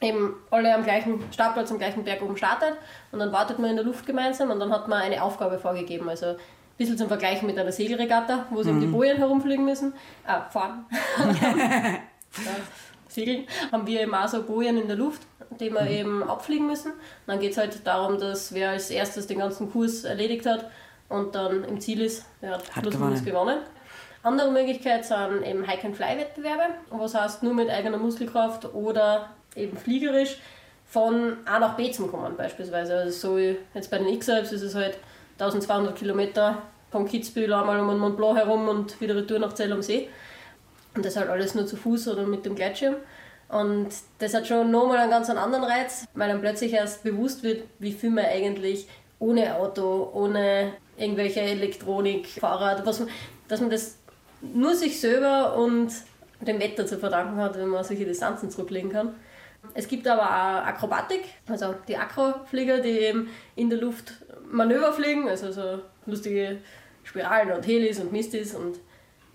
eben 0.00 0.34
alle 0.50 0.74
am 0.74 0.82
gleichen 0.82 1.20
Startplatz, 1.32 1.70
am 1.70 1.78
gleichen 1.78 2.04
Berg 2.04 2.22
oben 2.22 2.36
startet 2.36 2.74
und 3.12 3.18
dann 3.18 3.32
wartet 3.32 3.58
man 3.58 3.70
in 3.70 3.76
der 3.76 3.84
Luft 3.84 4.06
gemeinsam 4.06 4.50
und 4.50 4.58
dann 4.58 4.72
hat 4.72 4.88
man 4.88 5.02
eine 5.02 5.22
Aufgabe 5.22 5.58
vorgegeben. 5.58 6.08
Also, 6.08 6.26
ein 6.26 6.36
bisschen 6.78 6.96
zum 6.96 7.08
Vergleichen 7.08 7.46
mit 7.46 7.58
einer 7.58 7.72
Segelregatta, 7.72 8.46
wo 8.50 8.62
sie 8.62 8.70
mhm. 8.70 8.76
um 8.76 8.80
die 8.80 8.86
mhm. 8.86 8.92
Bojen 8.92 9.16
herumfliegen 9.18 9.66
müssen. 9.66 9.92
Ah, 10.26 10.48
fahren. 10.48 10.86
Segeln, 13.10 13.46
haben 13.72 13.86
wir 13.86 14.00
eben 14.00 14.14
auch 14.14 14.28
so 14.28 14.42
Bojen 14.42 14.78
in 14.78 14.86
der 14.86 14.96
Luft, 14.96 15.22
die 15.58 15.70
wir 15.70 15.82
mhm. 15.82 15.88
eben 15.88 16.22
abfliegen 16.22 16.66
müssen. 16.66 16.92
dann 17.26 17.40
geht 17.40 17.52
es 17.52 17.58
halt 17.58 17.86
darum, 17.86 18.18
dass 18.18 18.52
wer 18.54 18.70
als 18.70 18.90
erstes 18.90 19.26
den 19.26 19.38
ganzen 19.38 19.70
Kurs 19.70 20.04
erledigt 20.04 20.46
hat 20.46 20.70
und 21.08 21.34
dann 21.34 21.64
im 21.64 21.80
Ziel 21.80 22.00
ist, 22.00 22.24
der 22.40 22.52
hat, 22.52 22.76
hat 22.76 22.84
gewonnen. 22.84 23.24
gewonnen. 23.24 23.58
Andere 24.22 24.50
Möglichkeit 24.50 25.06
sind 25.06 25.42
eben 25.44 25.66
Hike-and-Fly-Wettbewerbe, 25.66 26.74
was 26.90 27.14
heißt 27.14 27.42
nur 27.42 27.54
mit 27.54 27.70
eigener 27.70 27.96
Muskelkraft 27.96 28.74
oder 28.74 29.30
eben 29.56 29.76
fliegerisch 29.76 30.38
von 30.86 31.38
A 31.46 31.58
nach 31.58 31.76
B 31.76 31.90
zu 31.90 32.06
kommen 32.06 32.36
beispielsweise. 32.36 32.94
Also 32.94 33.30
so 33.30 33.38
jetzt 33.38 33.90
bei 33.90 33.98
den 33.98 34.08
X-Alps 34.08 34.52
ist 34.52 34.62
es 34.62 34.74
halt 34.74 34.98
1200 35.38 35.96
Kilometer 35.96 36.62
von 36.90 37.06
Kitzbühel 37.06 37.52
einmal 37.52 37.80
um 37.80 37.88
den 37.88 37.98
Mont 37.98 38.16
Blanc 38.16 38.36
herum 38.36 38.68
und 38.68 39.00
wieder 39.00 39.16
retour 39.16 39.38
nach 39.38 39.54
Zell 39.54 39.72
am 39.72 39.82
See. 39.82 40.08
Und 40.94 41.04
das 41.04 41.16
halt 41.16 41.28
alles 41.28 41.54
nur 41.54 41.66
zu 41.66 41.76
Fuß 41.76 42.08
oder 42.08 42.26
mit 42.26 42.44
dem 42.44 42.54
Gleitschirm. 42.54 42.96
Und 43.48 43.88
das 44.18 44.34
hat 44.34 44.46
schon 44.46 44.70
nochmal 44.70 44.98
einen 44.98 45.10
ganz 45.10 45.28
anderen 45.28 45.64
Reiz, 45.64 46.06
weil 46.14 46.28
dann 46.28 46.40
plötzlich 46.40 46.72
erst 46.72 47.02
bewusst 47.02 47.42
wird, 47.42 47.64
wie 47.78 47.92
viel 47.92 48.10
man 48.10 48.24
eigentlich 48.24 48.86
ohne 49.18 49.56
Auto, 49.56 50.10
ohne 50.14 50.72
irgendwelche 50.96 51.40
Elektronik, 51.40 52.28
Fahrrad, 52.28 52.86
was 52.86 53.00
man, 53.00 53.08
dass 53.48 53.60
man 53.60 53.70
das 53.70 53.96
nur 54.40 54.74
sich 54.74 55.00
selber 55.00 55.56
und 55.56 55.92
dem 56.40 56.60
Wetter 56.60 56.86
zu 56.86 56.98
verdanken 56.98 57.36
hat, 57.36 57.58
wenn 57.58 57.68
man 57.68 57.84
solche 57.84 58.06
Distanzen 58.06 58.50
zurücklegen 58.50 58.90
kann. 58.90 59.14
Es 59.74 59.88
gibt 59.88 60.08
aber 60.08 60.22
auch 60.22 60.66
Akrobatik, 60.66 61.22
also 61.48 61.74
die 61.86 61.96
Akroflieger, 61.96 62.80
die 62.80 62.98
eben 62.98 63.28
in 63.56 63.68
der 63.68 63.78
Luft 63.78 64.14
Manöver 64.50 64.92
fliegen, 64.92 65.28
also 65.28 65.52
so 65.52 65.80
lustige 66.06 66.58
Spiralen 67.04 67.52
und 67.52 67.66
Helis 67.66 68.00
und 68.00 68.10
Mistis 68.10 68.54
und 68.54 68.78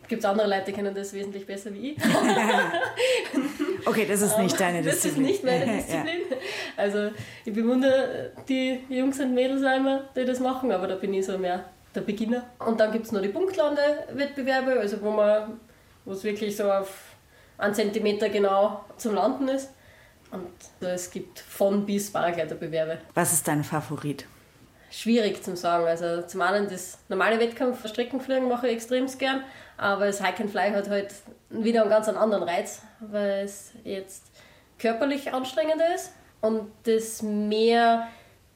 gibt 0.07 0.23
es 0.23 0.25
andere 0.25 0.47
Leute, 0.47 0.65
die 0.67 0.71
kennen 0.73 0.93
das 0.93 1.13
wesentlich 1.13 1.45
besser 1.45 1.73
wie 1.73 1.91
ich. 1.91 1.97
okay, 3.85 4.05
das 4.07 4.21
ist 4.21 4.37
nicht 4.37 4.59
deine 4.59 4.81
Disziplin. 4.81 5.23
Das 5.23 5.35
ist 5.35 5.43
nicht 5.43 5.43
meine 5.43 5.65
Disziplin. 5.77 6.21
ja. 6.29 6.37
Also 6.77 7.11
ich 7.45 7.53
bewundere 7.53 8.31
die 8.47 8.79
Jungs 8.89 9.19
und 9.19 9.33
Mädels 9.33 9.63
einmal, 9.63 10.09
die 10.15 10.25
das 10.25 10.39
machen, 10.39 10.71
aber 10.71 10.87
da 10.87 10.95
bin 10.95 11.13
ich 11.13 11.25
so 11.25 11.37
mehr 11.37 11.65
der 11.93 12.01
Beginner. 12.01 12.43
Und 12.59 12.79
dann 12.79 12.91
gibt 12.91 13.05
es 13.05 13.11
noch 13.11 13.21
die 13.21 13.29
Punktlandewettbewerbe, 13.29 14.79
also 14.79 15.01
wo 15.01 15.11
man, 15.11 15.59
wo 16.03 16.11
es 16.11 16.23
wirklich 16.23 16.55
so 16.55 16.69
auf 16.71 17.15
einen 17.57 17.73
Zentimeter 17.73 18.29
genau 18.29 18.83
zum 18.97 19.15
Landen 19.15 19.47
ist. 19.47 19.69
Und 20.31 20.49
es 20.85 21.09
gibt 21.11 21.39
von 21.39 21.85
bis 21.85 22.11
Paragleiterbewerbe. 22.11 22.97
Was 23.13 23.31
ist 23.33 23.47
dein 23.47 23.63
Favorit? 23.63 24.25
Schwierig 24.95 25.43
zu 25.43 25.57
sagen. 25.57 25.85
Also 25.85 26.21
zum 26.21 26.39
einen 26.39 26.69
das 26.69 26.99
normale 27.09 27.37
Wettkampf 27.37 27.85
Streckenfliegen 27.85 28.47
mache 28.47 28.67
ich 28.67 28.75
extrem 28.75 29.07
gern, 29.17 29.43
aber 29.75 30.05
das 30.05 30.23
Hike 30.23 30.43
and 30.43 30.51
Fly 30.51 30.71
hat 30.71 30.89
halt 30.89 31.13
wieder 31.49 31.81
einen 31.81 31.89
ganz 31.89 32.07
anderen 32.07 32.43
Reiz, 32.43 32.81
weil 33.01 33.43
es 33.43 33.73
jetzt 33.83 34.23
körperlich 34.79 35.33
anstrengender 35.33 35.93
ist 35.93 36.13
und 36.39 36.71
das 36.83 37.21
mehr 37.21 38.07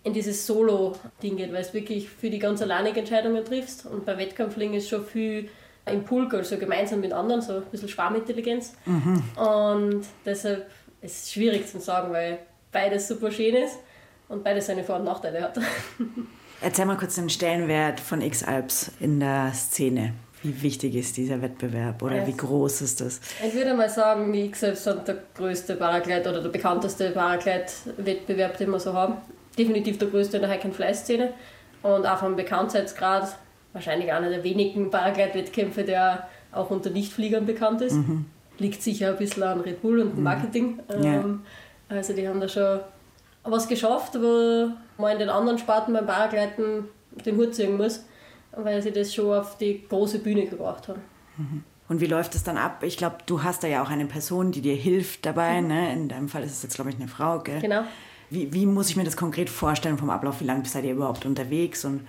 in 0.03 0.13
dieses 0.13 0.48
Solo-Ding 0.48 1.36
geht, 1.36 1.51
weil 1.51 1.60
es 1.60 1.74
wirklich 1.74 2.10
für 2.10 2.29
die 2.29 2.39
ganz 2.39 2.62
alleinige 2.62 3.01
Entscheidungen 3.01 3.43
triffst. 3.43 3.86
Und 3.86 4.05
bei 4.05 4.17
Wettkampflingen 4.17 4.75
ist 4.75 4.88
schon 4.88 5.05
viel 5.05 5.50
im 5.86 6.05
Pool, 6.05 6.34
also 6.34 6.58
gemeinsam 6.58 7.01
mit 7.01 7.12
anderen, 7.12 7.41
so 7.41 7.55
ein 7.55 7.63
bisschen 7.63 7.89
Schwarmintelligenz. 7.89 8.77
Mhm. 8.86 9.24
Und 9.36 10.05
deshalb 10.25 10.69
ist 11.01 11.25
es 11.25 11.34
schwierig 11.34 11.67
zu 11.67 11.81
sagen, 11.81 12.13
weil 12.13 12.39
beides 12.72 13.10
super 13.10 13.29
schön 13.29 13.55
ist 13.55 13.79
und 14.29 14.43
beides 14.43 14.67
seine 14.67 14.83
Vor- 14.83 14.98
und 14.98 15.05
Nachteile 15.05 15.41
hat. 15.41 15.59
Erzähl 16.61 16.85
mal 16.85 16.98
kurz 16.98 17.15
den 17.15 17.29
Stellenwert 17.29 18.00
von 18.00 18.22
X-Alps 18.22 18.92
in 19.00 19.20
der 19.20 19.51
Szene. 19.53 20.13
Wie 20.42 20.61
wichtig 20.61 20.96
ist 20.96 21.18
dieser 21.18 21.42
Wettbewerb 21.42 22.01
oder 22.01 22.25
wie 22.25 22.35
groß 22.35 22.81
ist 22.81 23.01
das? 23.01 23.20
Ich 23.46 23.53
würde 23.53 23.74
mal 23.74 23.89
sagen, 23.89 24.31
die 24.31 24.46
X-Alps 24.46 24.85
sind 24.85 25.07
der 25.07 25.18
größte 25.35 25.75
Paraglide 25.75 26.29
oder 26.29 26.42
der 26.42 26.50
bekannteste 26.50 27.11
Paraglide-Wettbewerb, 27.11 28.57
den 28.57 28.72
wir 28.72 28.79
so 28.79 28.94
haben. 28.94 29.15
Definitiv 29.57 29.98
der 29.98 30.07
größte 30.07 30.37
in 30.37 30.44
der 30.44 30.51
Hike-and-Fly-Szene 30.51 31.33
und 31.83 32.05
auch 32.05 32.20
vom 32.20 32.37
Bekanntheitsgrad 32.37 33.35
wahrscheinlich 33.74 34.13
einer 34.13 34.29
der 34.29 34.44
wenigen 34.46 34.89
Paraglide-Wettkämpfe, 34.89 35.83
der 35.83 36.29
auch 36.53 36.70
unter 36.70 36.89
Nichtfliegern 36.89 37.46
bekannt 37.46 37.81
ist. 37.81 37.96
Mhm 37.96 38.25
liegt 38.59 38.81
sicher 38.81 39.09
ein 39.09 39.18
bisschen 39.18 39.44
an 39.44 39.61
Red 39.61 39.81
Bull 39.81 40.00
und 40.00 40.11
dem 40.11 40.18
mhm. 40.18 40.24
Marketing. 40.24 40.79
Mhm. 40.89 41.03
Ähm, 41.03 41.42
Also 41.87 42.13
die 42.13 42.27
haben 42.27 42.39
da 42.39 42.48
schon 42.48 42.81
was 43.51 43.68
geschafft, 43.68 44.16
wo 44.16 44.72
man 44.98 45.14
in 45.14 45.20
den 45.20 45.29
anderen 45.29 45.57
Sparten 45.57 45.94
beim 45.94 46.05
Paragleiten 46.05 46.85
den 47.25 47.38
Hut 47.38 47.55
ziehen 47.55 47.77
muss, 47.77 48.05
weil 48.51 48.81
sie 48.81 48.92
das 48.92 49.14
schon 49.14 49.33
auf 49.33 49.57
die 49.57 49.88
große 49.88 50.20
Bühne 50.20 50.46
gebracht 50.46 50.88
haben. 50.88 51.01
Mhm. 51.38 51.64
Und 51.88 52.01
wie 52.01 52.05
läuft 52.05 52.35
es 52.35 52.44
dann 52.44 52.57
ab? 52.57 52.83
Ich 52.83 52.98
glaube, 52.98 53.18
du 53.25 53.42
hast 53.44 53.64
da 53.64 53.68
ja 53.68 53.81
auch 53.81 53.90
eine 53.90 54.05
Person, 54.05 54.51
die 54.51 54.62
dir 54.62 54.75
hilft 54.75 55.25
dabei. 55.25 55.62
Mhm. 55.62 55.68
Ne? 55.68 55.94
In 55.94 56.09
deinem 56.09 56.29
Fall 56.29 56.44
ist 56.44 56.51
es 56.51 56.64
jetzt, 56.64 56.75
glaube 56.75 56.92
ich, 56.92 56.96
eine 56.98 57.07
Frau. 57.07 57.40
Gell? 57.40 57.62
Genau. 57.62 57.83
Wie, 58.29 58.53
wie 58.53 58.68
muss 58.68 58.90
ich 58.90 58.96
mir 58.96 59.03
das 59.03 59.18
konkret 59.18 59.50
vorstellen 59.50 59.98
vom 59.98 60.12
Ablauf? 60.12 60.40
Wie 60.40 60.46
lange 60.46 60.66
seid 60.66 60.85
ihr 60.85 60.92
überhaupt 60.92 61.25
unterwegs? 61.25 61.83
Und 61.85 62.01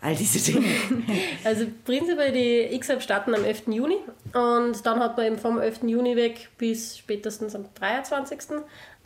all 0.00 0.14
diese 0.14 0.52
Dinge? 0.52 0.66
Also 1.44 1.66
prinzipiell 1.84 2.32
die 2.32 2.74
X-Up 2.74 3.02
starten 3.02 3.34
am 3.34 3.44
11. 3.44 3.68
Juni 3.68 3.96
und 4.32 4.84
dann 4.84 5.00
hat 5.00 5.16
man 5.16 5.26
eben 5.26 5.38
vom 5.38 5.58
11. 5.58 5.82
Juni 5.84 6.16
weg 6.16 6.48
bis 6.58 6.98
spätestens 6.98 7.54
am 7.54 7.66
23. 7.74 8.38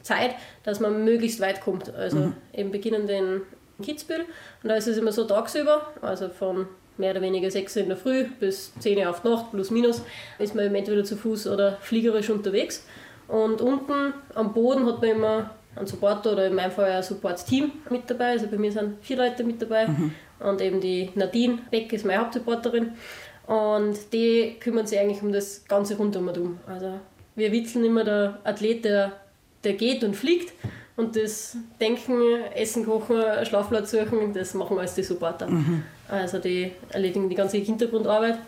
Zeit, 0.05 0.35
dass 0.63 0.81
man 0.81 1.05
möglichst 1.05 1.41
weit 1.41 1.61
kommt. 1.61 1.93
Also 1.95 2.19
mhm. 2.19 2.33
eben 2.53 2.71
beginnen 2.71 3.07
den 3.07 3.43
Kitzbühel 3.83 4.25
und 4.63 4.69
da 4.69 4.77
ist 4.77 4.87
es 4.87 4.97
immer 4.97 5.11
so 5.11 5.25
tagsüber, 5.25 5.89
also 6.01 6.29
von 6.29 6.69
mehr 6.97 7.11
oder 7.11 7.23
weniger 7.23 7.51
6 7.51 7.77
Uhr 7.77 7.83
in 7.83 7.89
der 7.89 7.99
Früh 7.99 8.25
bis 8.39 8.73
10 8.79 8.99
Uhr 8.99 9.11
auf 9.11 9.23
die 9.23 9.29
Nacht, 9.29 9.51
plus 9.51 9.73
minus, 9.73 10.03
ist 10.39 10.55
man 10.55 10.67
eben 10.67 10.75
entweder 10.77 11.03
zu 11.03 11.17
Fuß 11.17 11.49
oder 11.49 11.79
fliegerisch 11.81 12.31
unterwegs. 12.31 12.87
Und 13.27 13.61
unten 13.61 14.15
am 14.35 14.53
Boden 14.53 14.87
hat 14.87 15.01
man 15.01 15.11
immer 15.11 15.51
einen 15.75 15.89
Supporter 15.89 16.35
oder 16.35 16.47
in 16.47 16.55
meinem 16.55 16.71
Fall 16.71 16.93
ein 16.93 17.03
Support-Team 17.03 17.73
mit 17.91 18.09
dabei. 18.09 18.33
Also 18.33 18.47
bei 18.47 18.59
mir 18.59 18.71
sind 18.71 19.03
vier 19.03 19.17
Leute 19.17 19.43
mit 19.43 19.61
dabei. 19.61 19.89
Mhm 19.89 20.15
und 20.45 20.61
eben 20.61 20.81
die 20.81 21.11
Nadine 21.15 21.59
Beck 21.71 21.93
ist 21.93 22.05
meine 22.05 22.21
Hauptsupporterin 22.21 22.93
und 23.47 24.13
die 24.13 24.57
kümmern 24.61 24.87
sich 24.87 24.99
eigentlich 24.99 25.23
um 25.23 25.33
das 25.33 25.65
ganze 25.67 25.97
Rundum. 25.97 26.59
Also 26.67 27.01
wir 27.35 27.53
witzeln 27.53 27.85
immer 27.85 28.05
der 28.05 28.39
Athlet, 28.45 28.85
der, 28.85 29.13
der 29.65 29.75
geht 29.75 30.05
und 30.05 30.15
fliegt 30.15 30.53
und 30.97 31.17
das 31.17 31.57
Denken, 31.81 32.21
Essen, 32.55 32.85
Kochen, 32.85 33.21
Schlafplatz 33.45 33.91
suchen, 33.91 34.33
das 34.33 34.55
machen 34.55 34.77
wir 34.77 34.83
als 34.83 34.95
die 34.95 35.03
Supporter. 35.03 35.49
Mhm. 35.49 35.83
Also 36.09 36.39
die 36.39 36.73
erledigen 36.91 37.29
die 37.29 37.35
ganze 37.35 37.57
Hintergrundarbeit, 37.59 38.39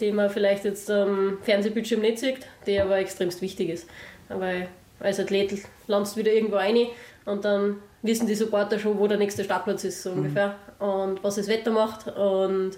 die 0.00 0.12
man 0.12 0.28
vielleicht 0.28 0.64
jetzt 0.64 0.90
am 0.90 1.38
Fernsehbildschirm 1.42 2.00
nicht 2.00 2.18
sieht, 2.18 2.38
die 2.66 2.78
aber 2.78 2.98
extremst 2.98 3.40
wichtig 3.40 3.70
ist. 3.70 3.88
Weil 4.28 4.68
als 5.00 5.18
Athlet 5.18 5.62
landest 5.86 6.16
du 6.16 6.20
wieder 6.20 6.32
irgendwo 6.32 6.56
rein 6.56 6.86
und 7.24 7.44
dann 7.44 7.76
wissen 8.02 8.26
die 8.26 8.34
Supporter 8.34 8.78
schon, 8.78 8.98
wo 8.98 9.06
der 9.06 9.16
nächste 9.16 9.44
Startplatz 9.44 9.84
ist, 9.84 10.02
so 10.02 10.10
mhm. 10.10 10.18
ungefähr 10.18 10.56
und 10.78 11.24
was 11.24 11.36
das 11.36 11.48
Wetter 11.48 11.70
macht 11.70 12.06
und, 12.08 12.72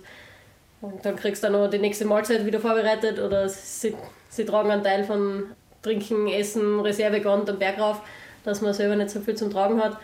und 0.81 1.05
dann 1.05 1.17
kriegst 1.17 1.43
du 1.43 1.49
dann 1.49 1.61
noch 1.61 1.69
die 1.69 1.79
nächste 1.79 2.05
Mahlzeit 2.05 2.47
wieder 2.47 2.61
vorbereitet 2.61 3.19
oder 3.19 3.49
sie, 3.49 3.95
sie 4.29 4.45
tragen 4.45 4.71
einen 4.71 4.85
Teil 4.85 5.03
von 5.03 5.45
Trinken, 5.87 6.27
Essen, 6.27 6.81
Reservegant 6.81 7.49
am 7.49 7.61
Berg 7.61 7.79
rauf, 7.79 8.03
dass 8.45 8.61
man 8.61 8.75
selber 8.75 8.97
nicht 8.97 9.11
so 9.11 9.21
viel 9.21 9.37
zum 9.37 9.53
Tragen 9.53 9.81
hat. 9.81 9.99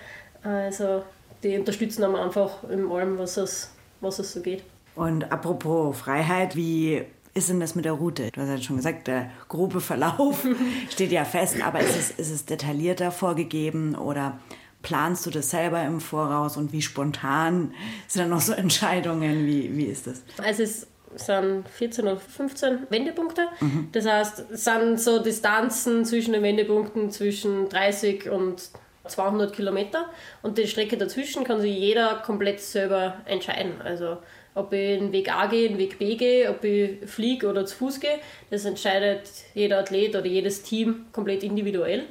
Also 0.45 1.03
die 1.42 1.59
unterstützen 1.59 2.05
aber 2.05 2.23
einfach 2.23 2.62
in 2.71 2.88
allem, 2.88 3.18
was 3.18 3.37
es, 3.37 3.73
was 4.01 4.21
es 4.21 4.33
so 4.33 4.42
geht. 4.42 4.62
Und 4.95 5.33
apropos 5.33 5.99
Freiheit, 5.99 6.55
wie 6.55 7.03
ist 7.35 7.49
denn 7.49 7.59
das 7.59 7.75
mit 7.75 7.85
der 7.85 7.95
Route? 7.95 8.31
Du 8.31 8.40
hast 8.40 8.49
ja 8.49 8.59
schon 8.59 8.77
gesagt, 8.77 9.09
der 9.09 9.31
grobe 9.49 9.81
Verlauf 9.81 10.47
steht 10.90 11.11
ja 11.11 11.25
fest, 11.25 11.61
aber 11.61 11.81
ist 11.81 11.97
es, 11.97 12.11
ist 12.12 12.31
es 12.31 12.45
detaillierter 12.45 13.11
vorgegeben 13.11 13.97
oder 13.97 14.38
planst 14.83 15.27
du 15.27 15.31
das 15.31 15.51
selber 15.51 15.83
im 15.83 16.01
Voraus 16.01 16.57
und 16.57 16.73
wie 16.73 16.83
spontan 16.83 17.75
sind 18.07 18.23
dann 18.23 18.31
noch 18.31 18.40
so 18.40 18.53
Entscheidungen? 18.53 19.47
Wie, 19.47 19.77
wie 19.77 19.87
ist 19.87 20.07
das? 20.07 20.23
Also 20.38 20.62
es 20.62 20.87
sind 21.16 21.68
14 21.68 22.07
oder 22.07 22.16
15 22.16 22.87
Wendepunkte. 22.90 23.46
Mhm. 23.61 23.88
Das 23.92 24.07
heißt, 24.07 24.51
es 24.53 24.64
sind 24.64 25.01
so 25.01 25.18
Distanzen 25.18 26.05
zwischen 26.05 26.33
den 26.33 26.42
Wendepunkten 26.42 27.11
zwischen 27.11 27.68
30 27.68 28.31
und 28.31 28.70
200 29.07 29.53
Kilometer 29.53 30.07
und 30.42 30.59
die 30.59 30.68
Strecke 30.68 30.96
dazwischen 30.96 31.44
kann 31.44 31.61
sich 31.61 31.77
jeder 31.77 32.22
komplett 32.25 32.61
selber 32.61 33.16
entscheiden. 33.25 33.81
Also 33.83 34.18
ob 34.55 34.72
ich 34.72 34.98
den 34.98 35.12
Weg 35.12 35.35
A 35.35 35.46
gehe, 35.46 35.68
den 35.68 35.79
Weg 35.79 35.98
B 35.98 36.16
gehe, 36.16 36.51
ob 36.51 36.62
ich 36.62 37.09
fliege 37.09 37.48
oder 37.48 37.66
zu 37.66 37.77
Fuß 37.77 38.01
gehe, 38.01 38.18
das 38.51 38.64
entscheidet 38.64 39.29
jeder 39.55 39.79
Athlet 39.81 40.14
oder 40.14 40.27
jedes 40.27 40.62
Team 40.62 41.07
komplett 41.12 41.42
individuell. 41.42 42.05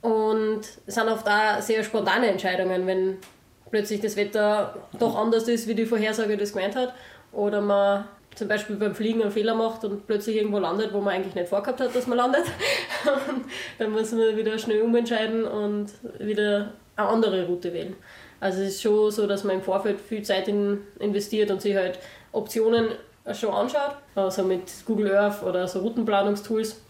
Und 0.00 0.60
es 0.86 0.94
sind 0.94 1.08
oft 1.08 1.26
auch 1.28 1.60
sehr 1.60 1.82
spontane 1.84 2.28
Entscheidungen, 2.28 2.86
wenn 2.86 3.18
plötzlich 3.70 4.00
das 4.00 4.16
Wetter 4.16 4.86
doch 4.98 5.16
anders 5.16 5.48
ist, 5.48 5.66
wie 5.66 5.74
die 5.74 5.86
Vorhersage 5.86 6.36
das 6.36 6.52
gemeint 6.52 6.76
hat. 6.76 6.94
Oder 7.32 7.60
man 7.60 8.04
zum 8.34 8.48
Beispiel 8.48 8.76
beim 8.76 8.94
Fliegen 8.94 9.22
einen 9.22 9.30
Fehler 9.30 9.54
macht 9.54 9.84
und 9.84 10.06
plötzlich 10.06 10.36
irgendwo 10.36 10.58
landet, 10.58 10.92
wo 10.92 11.00
man 11.00 11.14
eigentlich 11.14 11.34
nicht 11.34 11.48
vorgehabt 11.48 11.80
hat, 11.80 11.94
dass 11.94 12.06
man 12.06 12.18
landet. 12.18 12.44
Und 13.04 13.44
dann 13.78 13.92
muss 13.92 14.12
man 14.12 14.36
wieder 14.36 14.58
schnell 14.58 14.82
umentscheiden 14.82 15.44
und 15.44 15.90
wieder 16.18 16.72
eine 16.96 17.08
andere 17.08 17.46
Route 17.46 17.72
wählen. 17.72 17.96
Also 18.40 18.62
es 18.62 18.74
ist 18.74 18.82
schon 18.82 19.10
so, 19.10 19.26
dass 19.26 19.44
man 19.44 19.56
im 19.56 19.62
Vorfeld 19.62 20.00
viel 20.00 20.22
Zeit 20.22 20.48
in, 20.48 20.80
investiert 20.98 21.50
und 21.50 21.62
sich 21.62 21.76
halt 21.76 21.98
Optionen 22.32 22.88
schon 23.32 23.54
anschaut, 23.54 23.96
also 24.14 24.42
mit 24.42 24.70
Google 24.84 25.14
Earth 25.14 25.42
oder 25.42 25.66
so 25.66 25.80
Routenplanungstools, 25.80 26.80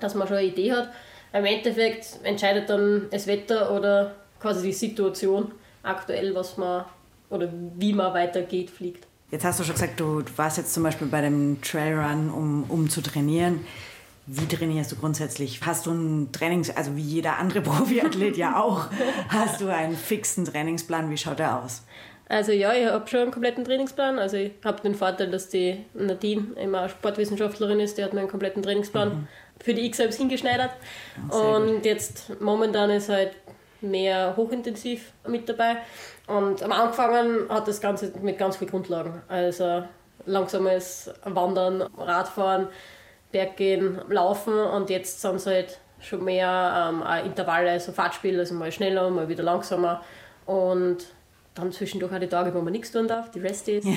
dass 0.00 0.14
man 0.14 0.26
schon 0.26 0.38
eine 0.38 0.46
Idee 0.46 0.72
hat. 0.72 0.88
Im 1.32 1.44
Endeffekt 1.44 2.18
entscheidet 2.22 2.68
dann 2.68 3.08
das 3.10 3.26
Wetter 3.26 3.72
oder 3.74 4.14
quasi 4.40 4.68
die 4.68 4.72
Situation 4.72 5.52
aktuell, 5.82 6.34
was 6.34 6.56
man 6.56 6.84
oder 7.30 7.48
wie 7.76 7.92
man 7.92 8.12
weitergeht, 8.14 8.70
fliegt. 8.70 9.06
Jetzt 9.30 9.44
hast 9.44 9.58
du 9.58 9.64
schon 9.64 9.74
gesagt, 9.74 9.98
du, 9.98 10.22
warst 10.36 10.58
jetzt 10.58 10.72
zum 10.72 10.82
Beispiel 10.82 11.08
bei 11.08 11.20
dem 11.20 11.60
Trailrun, 11.60 12.30
um, 12.30 12.64
um 12.68 12.88
zu 12.88 13.00
trainieren. 13.00 13.64
Wie 14.26 14.46
trainierst 14.46 14.92
du 14.92 14.96
grundsätzlich? 14.96 15.60
Hast 15.66 15.86
du 15.86 15.90
einen 15.90 16.32
Trainings, 16.32 16.70
also 16.70 16.96
wie 16.96 17.02
jeder 17.02 17.38
andere 17.38 17.60
Profiathlet 17.62 18.36
ja 18.36 18.60
auch, 18.60 18.86
hast 19.28 19.60
du 19.60 19.68
einen 19.68 19.96
fixen 19.96 20.44
Trainingsplan? 20.44 21.10
Wie 21.10 21.18
schaut 21.18 21.38
der 21.38 21.58
aus? 21.58 21.82
Also 22.28 22.52
ja, 22.52 22.72
ich 22.72 22.86
habe 22.86 23.06
schon 23.06 23.20
einen 23.20 23.30
kompletten 23.30 23.64
Trainingsplan. 23.64 24.18
Also 24.18 24.38
ich 24.38 24.52
habe 24.64 24.80
den 24.82 24.94
Vorteil, 24.94 25.30
dass 25.30 25.48
die 25.50 25.84
Nadine 25.92 26.46
immer 26.56 26.88
Sportwissenschaftlerin 26.88 27.80
ist, 27.80 27.98
die 27.98 28.04
hat 28.04 28.14
mir 28.14 28.20
einen 28.20 28.30
kompletten 28.30 28.62
Trainingsplan 28.62 29.08
mhm. 29.08 29.28
für 29.62 29.74
die 29.74 29.82
ich 29.82 29.94
selbst 29.94 30.16
hingeschneidert. 30.16 30.70
Und 31.28 31.66
gut. 31.66 31.84
jetzt 31.84 32.40
momentan 32.40 32.90
ist 32.90 33.10
halt 33.10 33.32
mehr 33.90 34.34
hochintensiv 34.36 35.12
mit 35.26 35.48
dabei. 35.48 35.76
Und 36.26 36.62
am 36.62 36.72
Anfang 36.72 37.48
hat 37.48 37.68
das 37.68 37.80
Ganze 37.80 38.12
mit 38.22 38.38
ganz 38.38 38.56
vielen 38.56 38.70
Grundlagen. 38.70 39.22
Also 39.28 39.84
langsames 40.26 41.10
Wandern, 41.24 41.82
Radfahren, 41.96 42.68
Berggehen, 43.32 44.00
Laufen 44.08 44.54
und 44.54 44.90
jetzt 44.90 45.20
sind 45.20 45.36
es 45.36 45.46
halt 45.46 45.78
schon 46.00 46.24
mehr 46.24 46.92
ähm, 46.92 47.26
Intervalle, 47.26 47.70
also 47.70 47.92
Fahrtspiel, 47.92 48.38
also 48.38 48.54
mal 48.54 48.70
schneller, 48.70 49.10
mal 49.10 49.28
wieder 49.28 49.42
langsamer 49.42 50.02
und 50.46 50.98
dann 51.54 51.72
zwischendurch 51.72 52.12
auch 52.12 52.18
die 52.18 52.26
Tage, 52.26 52.52
wo 52.54 52.60
man 52.60 52.72
nichts 52.72 52.90
tun 52.90 53.06
darf, 53.06 53.30
die 53.30 53.40
Rest 53.40 53.66
Days. 53.66 53.84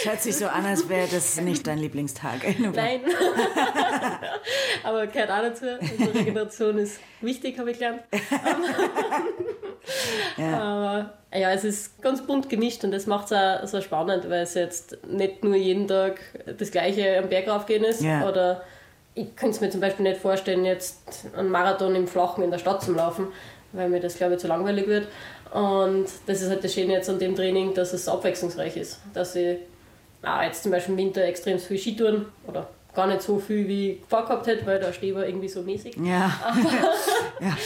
Es 0.00 0.06
hört 0.06 0.22
sich 0.22 0.36
so 0.36 0.46
an, 0.46 0.64
als 0.64 0.88
wäre 0.88 1.06
das 1.08 1.38
nicht 1.42 1.66
dein 1.66 1.78
Lieblingstag. 1.78 2.58
Nein. 2.58 3.00
Aber 4.82 5.06
gehört 5.06 5.30
auch 5.30 5.42
dazu. 5.42 5.66
Also 5.66 6.10
Regeneration 6.18 6.78
ist 6.78 7.00
wichtig, 7.20 7.58
habe 7.58 7.72
ich 7.72 7.78
gelernt. 7.78 8.02
ja. 10.38 10.58
Aber 10.58 11.38
ja, 11.38 11.52
es 11.52 11.64
ist 11.64 12.00
ganz 12.00 12.22
bunt 12.26 12.48
gemischt 12.48 12.82
und 12.84 12.92
das 12.92 13.06
macht 13.06 13.26
es 13.26 13.32
auch 13.32 13.66
so 13.66 13.82
spannend, 13.82 14.30
weil 14.30 14.42
es 14.42 14.54
jetzt 14.54 14.96
nicht 15.06 15.44
nur 15.44 15.56
jeden 15.56 15.86
Tag 15.86 16.20
das 16.58 16.70
gleiche 16.70 17.18
am 17.18 17.28
Berg 17.28 17.48
raufgehen 17.48 17.84
ist. 17.84 18.00
Ja. 18.00 18.26
Oder 18.26 18.62
ich 19.14 19.36
könnte 19.36 19.56
es 19.56 19.60
mir 19.60 19.68
zum 19.68 19.80
Beispiel 19.80 20.04
nicht 20.04 20.20
vorstellen, 20.20 20.64
jetzt 20.64 21.26
einen 21.36 21.50
Marathon 21.50 21.94
im 21.94 22.08
Flachen 22.08 22.42
in 22.42 22.50
der 22.50 22.58
Stadt 22.58 22.82
zu 22.82 22.94
laufen, 22.94 23.28
weil 23.72 23.90
mir 23.90 24.00
das, 24.00 24.16
glaube 24.16 24.34
ich, 24.34 24.40
zu 24.40 24.48
langweilig 24.48 24.86
wird. 24.86 25.08
Und 25.52 26.06
das 26.26 26.42
ist 26.42 26.48
halt 26.48 26.62
das 26.62 26.72
Schöne 26.72 26.92
jetzt 26.92 27.10
an 27.10 27.18
dem 27.18 27.34
Training, 27.34 27.74
dass 27.74 27.92
es 27.92 28.06
abwechslungsreich 28.08 28.76
ist. 28.76 29.00
Dass 29.12 29.34
ich 29.34 29.58
auch 30.22 30.42
jetzt 30.42 30.62
zum 30.62 30.72
Beispiel 30.72 30.92
im 30.92 30.98
Winter 30.98 31.24
extrem 31.24 31.58
viel 31.58 31.78
Skitouren 31.78 32.26
oder 32.46 32.68
gar 32.94 33.06
nicht 33.06 33.22
so 33.22 33.38
viel 33.38 33.66
wie 33.66 33.90
ich 33.90 33.98
vorgehabt 34.08 34.46
hätte, 34.46 34.66
weil 34.66 34.78
der 34.78 34.92
Schnee 34.92 35.14
war 35.14 35.26
irgendwie 35.26 35.48
so 35.48 35.62
mäßig. 35.62 35.96
Ja. 35.96 36.32
Aber, 36.44 36.60
ja. 37.40 37.56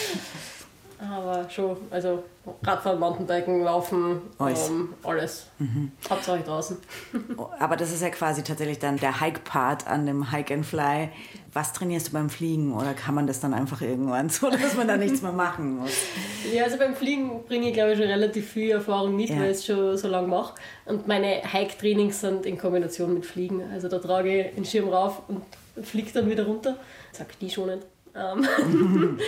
Aber 0.98 1.48
schon, 1.50 1.76
also 1.90 2.22
Radfahren, 2.62 3.00
Mountainbiken, 3.00 3.62
Laufen, 3.62 4.22
alles. 4.38 4.68
Ähm, 4.68 4.94
alles. 5.02 5.46
Mhm. 5.58 5.92
Hauptsache 6.08 6.40
draußen. 6.40 6.76
aber 7.58 7.76
das 7.76 7.92
ist 7.92 8.02
ja 8.02 8.10
quasi 8.10 8.42
tatsächlich 8.42 8.78
dann 8.78 8.98
der 8.98 9.20
Hike-Part 9.20 9.86
an 9.86 10.06
dem 10.06 10.30
Hike 10.30 10.52
and 10.52 10.66
Fly. 10.66 11.08
Was 11.52 11.72
trainierst 11.72 12.08
du 12.08 12.12
beim 12.12 12.30
Fliegen 12.30 12.74
oder 12.74 12.94
kann 12.94 13.14
man 13.14 13.26
das 13.26 13.40
dann 13.40 13.54
einfach 13.54 13.80
irgendwann 13.80 14.28
so, 14.28 14.50
dass 14.50 14.76
man 14.76 14.88
da 14.88 14.96
nichts 14.96 15.22
mehr 15.22 15.32
machen 15.32 15.78
muss? 15.78 15.92
Ja, 16.52 16.64
also 16.64 16.76
beim 16.76 16.94
Fliegen 16.94 17.44
bringe 17.44 17.68
ich 17.68 17.74
glaube 17.74 17.92
ich 17.92 17.98
schon 17.98 18.08
relativ 18.08 18.50
viel 18.50 18.72
Erfahrung 18.72 19.16
mit, 19.16 19.30
ja. 19.30 19.36
weil 19.36 19.50
ich 19.50 19.58
es 19.58 19.66
schon 19.66 19.96
so 19.96 20.08
lange 20.08 20.28
mache. 20.28 20.54
Und 20.84 21.08
meine 21.08 21.42
Hike-Trainings 21.50 22.20
sind 22.20 22.44
in 22.46 22.58
Kombination 22.58 23.14
mit 23.14 23.24
Fliegen. 23.24 23.62
Also 23.72 23.88
da 23.88 23.98
trage 23.98 24.48
ich 24.48 24.54
den 24.54 24.64
Schirm 24.64 24.88
rauf 24.88 25.22
und 25.28 25.42
fliege 25.84 26.10
dann 26.12 26.28
wieder 26.28 26.44
runter. 26.44 26.76
Sag 27.12 27.38
die 27.38 27.50
schon 27.50 27.66
nicht. 27.66 27.86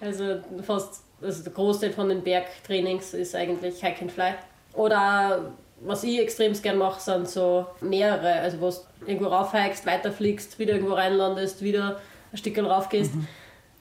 Also 0.00 0.40
fast, 0.62 1.02
also 1.20 1.42
der 1.42 1.52
Großteil 1.52 1.92
von 1.92 2.08
den 2.08 2.22
Bergtrainings 2.22 3.14
ist 3.14 3.34
eigentlich 3.34 3.82
Hike 3.82 4.02
and 4.02 4.12
Fly. 4.12 4.34
Oder 4.74 5.52
was 5.80 6.04
ich 6.04 6.18
extrem 6.18 6.52
gern 6.54 6.78
mache, 6.78 7.00
sind 7.00 7.28
so 7.28 7.66
mehrere, 7.80 8.34
also 8.40 8.60
wo 8.60 8.70
du 8.70 8.76
irgendwo 9.06 9.28
raufhikst, 9.28 9.86
weiterfliegst, 9.86 10.58
wieder 10.58 10.74
irgendwo 10.74 10.94
reinlandest, 10.94 11.62
wieder 11.62 12.00
ein 12.32 12.36
Stück 12.36 12.58
raufgehst. 12.58 13.14
Mhm. 13.14 13.26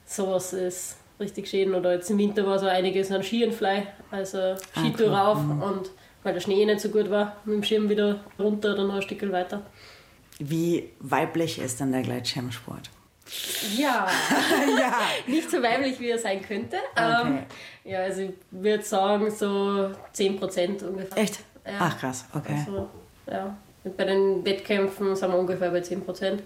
Sowas 0.06 0.54
ist 0.54 0.98
richtig 1.20 1.48
schön. 1.48 1.74
Oder 1.74 1.94
jetzt 1.94 2.10
im 2.10 2.18
Winter 2.18 2.46
war 2.46 2.60
so 2.60 2.68
einiges 2.68 3.12
an 3.12 3.24
Ski 3.24 3.44
and 3.44 3.54
Fly, 3.54 3.84
also 4.12 4.38
ah, 4.38 4.58
Skitour 4.76 5.12
ah, 5.12 5.30
rauf 5.30 5.44
mhm. 5.44 5.62
und 5.62 5.92
weil 6.24 6.34
der 6.34 6.42
Schnee 6.42 6.66
nicht 6.66 6.82
so 6.82 6.90
gut 6.90 7.10
war, 7.10 7.38
mit 7.46 7.56
dem 7.56 7.64
Schirm 7.64 7.90
wieder 7.90 8.20
runter, 8.38 8.76
dann 8.76 8.88
noch 8.88 8.96
ein 8.96 9.02
Stück 9.02 9.32
weiter. 9.32 9.62
Wie 10.40 10.90
weiblich 11.00 11.60
ist 11.60 11.82
dann 11.82 11.92
der 11.92 12.02
Gleitschirmsport? 12.02 12.90
Ja, 13.78 14.08
ja. 14.80 14.94
nicht 15.28 15.50
so 15.50 15.62
weiblich, 15.62 16.00
wie 16.00 16.10
er 16.10 16.18
sein 16.18 16.42
könnte. 16.42 16.78
Okay. 16.96 17.22
Ähm, 17.22 17.40
ja, 17.84 18.00
also 18.00 18.22
ich 18.22 18.34
würde 18.52 18.84
sagen 18.84 19.30
so 19.32 19.92
10% 20.16 20.86
ungefähr. 20.86 21.18
Echt? 21.18 21.40
Ja. 21.66 21.74
Ach 21.80 22.00
krass, 22.00 22.26
okay. 22.34 22.64
Also, 22.66 22.90
ja. 23.30 23.56
Bei 23.96 24.04
den 24.04 24.46
Wettkämpfen 24.46 25.16
sind 25.16 25.32
wir 25.32 25.38
ungefähr 25.38 25.72
bei 25.72 25.80
10%. 25.80 26.40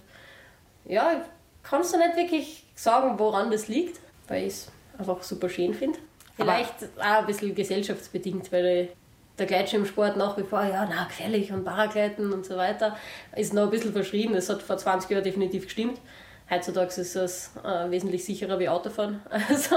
Ja, 0.86 1.26
kannst 1.64 1.94
du 1.94 1.98
nicht 1.98 2.16
wirklich 2.16 2.64
sagen, 2.76 3.18
woran 3.18 3.52
das 3.52 3.68
liegt, 3.68 4.00
weil 4.28 4.44
ich 4.44 4.54
es 4.54 4.72
einfach 4.98 5.22
super 5.24 5.50
schön 5.50 5.74
finde. 5.74 6.00
Vielleicht 6.36 6.76
Aber 6.98 7.18
auch 7.18 7.20
ein 7.22 7.26
bisschen 7.28 7.54
gesellschaftsbedingt, 7.54 8.52
weil 8.52 8.90
der 9.38 9.46
Gleitschirmsport 9.46 10.18
nach 10.18 10.38
wie 10.38 10.44
vor, 10.44 10.64
ja, 10.64 10.88
na, 10.90 11.06
gefährlich 11.06 11.52
und 11.52 11.64
Paragleiten 11.64 12.32
und 12.32 12.46
so 12.46 12.58
weiter, 12.58 12.98
ist 13.36 13.54
noch 13.54 13.64
ein 13.64 13.70
bisschen 13.70 13.94
verschrieben. 13.94 14.34
Das 14.34 14.50
hat 14.50 14.62
vor 14.62 14.78
20 14.78 15.10
Jahren 15.10 15.24
definitiv 15.24 15.66
gestimmt. 15.66 16.00
Heutzutage 16.50 17.00
ist 17.00 17.16
es 17.16 17.52
äh, 17.64 17.90
wesentlich 17.90 18.26
sicherer 18.26 18.60
wie 18.60 18.70
Autofahren. 18.70 19.22
Also, 19.50 19.76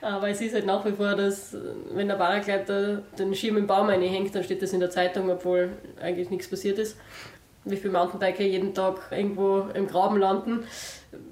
aber 0.00 0.28
es 0.28 0.40
ist 0.40 0.54
halt 0.54 0.66
nach 0.66 0.84
wie 0.84 0.92
vor, 0.92 1.14
dass 1.14 1.56
wenn 1.92 2.08
der 2.08 2.16
Paragleiter 2.16 3.02
den 3.18 3.34
Schirm 3.34 3.56
im 3.56 3.66
Baum 3.66 3.88
reinhängt, 3.88 4.34
dann 4.34 4.44
steht 4.44 4.60
das 4.60 4.72
in 4.72 4.80
der 4.80 4.90
Zeitung, 4.90 5.30
obwohl 5.30 5.70
eigentlich 6.00 6.28
nichts 6.30 6.48
passiert 6.48 6.78
ist. 6.78 6.98
Wie 7.64 7.76
viele 7.76 7.94
Mountainbiker 7.94 8.42
jeden 8.44 8.74
Tag 8.74 9.10
irgendwo 9.10 9.60
im 9.72 9.86
Graben 9.86 10.18
landen, 10.18 10.64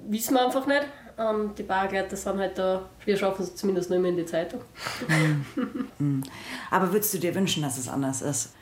wissen 0.08 0.34
wir 0.34 0.46
einfach 0.46 0.66
nicht. 0.66 0.84
Und 1.16 1.58
die 1.58 1.62
Paragleiter 1.62 2.16
sind 2.16 2.38
halt 2.38 2.56
da, 2.56 2.88
wir 3.04 3.16
schaffen 3.16 3.42
es 3.42 3.54
zumindest 3.54 3.90
nur 3.90 3.98
immer 3.98 4.08
in 4.08 4.16
die 4.16 4.24
Zeitung. 4.24 4.62
Mhm. 5.98 6.22
Aber 6.70 6.92
würdest 6.92 7.12
du 7.14 7.18
dir 7.18 7.34
wünschen, 7.34 7.62
dass 7.62 7.76
es 7.76 7.88
anders 7.88 8.22
ist? 8.22 8.54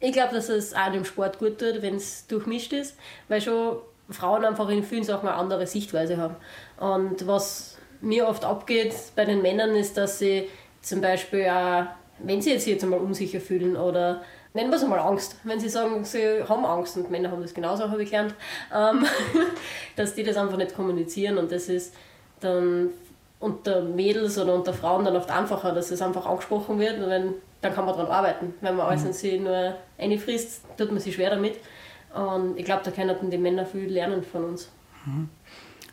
Ich 0.00 0.12
glaube, 0.12 0.34
dass 0.34 0.50
es 0.50 0.74
auch 0.74 0.92
dem 0.92 1.04
Sport 1.04 1.38
gut 1.38 1.58
tut, 1.58 1.80
wenn 1.80 1.96
es 1.96 2.26
durchmischt 2.26 2.74
ist, 2.74 2.96
weil 3.28 3.40
schon 3.40 3.78
Frauen 4.14 4.44
einfach 4.44 4.68
in 4.68 4.82
vielen 4.82 5.04
Sachen 5.04 5.28
eine 5.28 5.36
andere 5.36 5.66
Sichtweise 5.66 6.16
haben. 6.16 6.36
Und 6.78 7.26
was 7.26 7.78
mir 8.00 8.28
oft 8.28 8.44
abgeht 8.44 8.94
bei 9.16 9.24
den 9.24 9.42
Männern 9.42 9.74
ist, 9.74 9.96
dass 9.96 10.18
sie 10.18 10.48
zum 10.82 11.00
Beispiel 11.00 11.48
auch, 11.48 11.86
wenn 12.18 12.40
sie 12.42 12.52
jetzt, 12.52 12.66
jetzt 12.66 12.84
einmal 12.84 13.00
unsicher 13.00 13.40
fühlen 13.40 13.76
oder 13.76 14.22
nennen 14.52 14.70
wir 14.70 14.76
es 14.76 14.84
einmal 14.84 15.00
Angst, 15.00 15.36
wenn 15.44 15.58
sie 15.58 15.68
sagen, 15.68 16.04
sie 16.04 16.42
haben 16.48 16.64
Angst 16.64 16.96
und 16.96 17.10
Männer 17.10 17.30
haben 17.30 17.42
das 17.42 17.54
genauso, 17.54 17.90
habe 17.90 18.02
ich 18.02 18.10
gelernt, 18.10 18.34
ähm, 18.74 19.04
dass 19.96 20.14
die 20.14 20.22
das 20.22 20.36
einfach 20.36 20.56
nicht 20.56 20.74
kommunizieren 20.74 21.38
und 21.38 21.50
das 21.50 21.68
ist 21.68 21.94
dann 22.40 22.90
unter 23.40 23.82
Mädels 23.82 24.38
oder 24.38 24.54
unter 24.54 24.72
Frauen 24.72 25.04
dann 25.04 25.16
oft 25.16 25.30
einfacher, 25.30 25.72
dass 25.72 25.90
es 25.90 26.00
einfach 26.00 26.26
angesprochen 26.26 26.78
wird 26.78 26.98
und 26.98 27.10
wenn, 27.10 27.34
dann 27.60 27.74
kann 27.74 27.84
man 27.84 27.94
daran 27.96 28.10
arbeiten. 28.10 28.54
Wenn 28.60 28.76
man 28.76 28.86
alles 28.86 29.02
mhm. 29.02 29.08
in 29.08 29.12
sie 29.12 29.38
nur 29.38 29.74
einfrisst, 29.98 30.62
tut 30.78 30.90
man 30.90 31.00
sich 31.00 31.14
schwer 31.14 31.30
damit. 31.30 31.56
Und 32.14 32.56
ich 32.56 32.64
glaube, 32.64 32.82
da 32.84 32.90
können 32.90 33.30
die 33.30 33.38
Männer 33.38 33.66
viel 33.66 33.92
lernen 33.92 34.22
von 34.22 34.44
uns. 34.44 34.68
Mhm. 35.04 35.28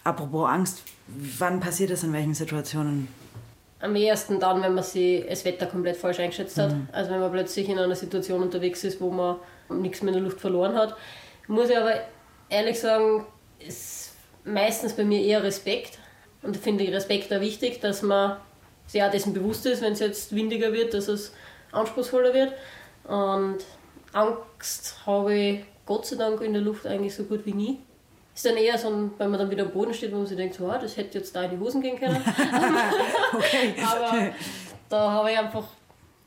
Apropos 0.03 0.47
Angst, 0.47 0.83
wann 1.07 1.59
passiert 1.59 1.89
das 1.89 2.03
in 2.03 2.13
welchen 2.13 2.33
Situationen? 2.33 3.07
Am 3.79 3.95
ehesten 3.95 4.39
dann, 4.39 4.61
wenn 4.61 4.75
man 4.75 4.83
sich 4.83 5.25
das 5.27 5.43
Wetter 5.45 5.65
komplett 5.65 5.97
falsch 5.97 6.19
eingeschätzt 6.19 6.57
hat. 6.57 6.71
Mhm. 6.71 6.87
Also 6.91 7.11
wenn 7.11 7.19
man 7.19 7.31
plötzlich 7.31 7.67
in 7.67 7.79
einer 7.79 7.95
Situation 7.95 8.43
unterwegs 8.43 8.83
ist, 8.83 9.01
wo 9.01 9.09
man 9.09 9.37
nichts 9.69 10.01
mehr 10.01 10.13
in 10.13 10.19
der 10.19 10.23
Luft 10.23 10.39
verloren 10.39 10.75
hat. 10.75 10.95
Muss 11.47 11.69
ich 11.69 11.77
aber 11.77 11.93
ehrlich 12.49 12.79
sagen, 12.79 13.25
ist 13.59 14.11
meistens 14.43 14.93
bei 14.93 15.03
mir 15.03 15.21
eher 15.21 15.43
Respekt. 15.43 15.97
Und 16.43 16.55
ich 16.55 16.61
finde 16.61 16.87
Respekt 16.91 17.33
auch 17.33 17.41
wichtig, 17.41 17.81
dass 17.81 18.01
man 18.03 18.37
sich 18.85 19.01
auch 19.01 19.11
dessen 19.11 19.33
bewusst 19.33 19.65
ist, 19.65 19.81
wenn 19.81 19.93
es 19.93 19.99
jetzt 19.99 20.35
windiger 20.35 20.73
wird, 20.73 20.93
dass 20.93 21.07
es 21.07 21.33
anspruchsvoller 21.71 22.33
wird. 22.33 22.53
Und 23.05 23.57
Angst 24.13 24.97
habe 25.05 25.33
ich 25.33 25.65
Gott 25.85 26.05
sei 26.05 26.15
Dank 26.15 26.41
in 26.41 26.53
der 26.53 26.61
Luft 26.61 26.85
eigentlich 26.85 27.15
so 27.15 27.23
gut 27.23 27.45
wie 27.45 27.53
nie. 27.53 27.79
ist 28.33 28.45
dann 28.45 28.57
eher 28.57 28.77
so, 28.77 28.89
ein, 28.89 29.11
wenn 29.17 29.29
man 29.29 29.39
dann 29.39 29.49
wieder 29.49 29.63
am 29.63 29.71
Boden 29.71 29.93
steht, 29.93 30.11
wo 30.11 30.17
man 30.17 30.25
sich 30.25 30.37
denkt, 30.37 30.55
so, 30.55 30.67
ah, 30.67 30.77
das 30.77 30.97
hätte 30.97 31.17
jetzt 31.17 31.35
da 31.35 31.43
in 31.43 31.51
die 31.51 31.59
Hosen 31.59 31.81
gehen 31.81 31.99
können. 31.99 32.17
okay. 33.33 33.73
Aber 33.85 34.31
da 34.89 35.11
habe 35.11 35.31
ich 35.31 35.37
einfach, 35.37 35.65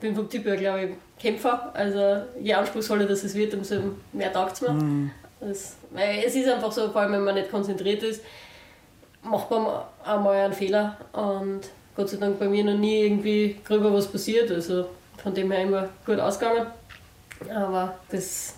bin 0.01 0.15
vom 0.15 0.29
Typ 0.29 0.45
her, 0.45 0.57
glaube 0.57 0.85
ich, 0.85 0.91
Kämpfer. 1.23 1.71
Also 1.75 2.25
je 2.41 2.55
anspruchsvoller 2.55 3.07
das 3.07 3.25
es 3.25 3.35
wird, 3.35 3.55
umso 3.55 3.77
mehr 4.13 4.33
taugt 4.33 4.55
es 4.55 4.61
mir. 4.61 4.73
Mm. 4.73 5.11
Das, 5.41 5.77
weil 5.91 6.25
es 6.25 6.35
ist 6.35 6.49
einfach 6.49 6.73
so, 6.73 6.91
vor 6.91 7.03
allem 7.03 7.13
wenn 7.13 7.25
man 7.25 7.35
nicht 7.35 7.51
konzentriert 7.51 8.03
ist, 8.03 8.23
macht 9.23 9.51
man 9.51 9.67
einmal 10.05 10.37
einen 10.37 10.55
Fehler. 10.55 10.97
Und 11.13 11.61
Gott 11.97 12.09
sei 12.09 12.17
Dank 12.17 12.39
bei 12.39 12.49
mir 12.49 12.65
noch 12.65 12.79
nie 12.79 13.03
irgendwie 13.03 13.57
gröber 13.65 13.93
was 13.93 14.11
passiert. 14.11 14.51
Also 14.51 14.87
von 15.23 15.35
dem 15.35 15.51
her 15.51 15.63
immer 15.63 15.89
gut 16.05 16.19
ausgegangen. 16.19 16.67
Aber 17.55 17.99
das 18.11 18.55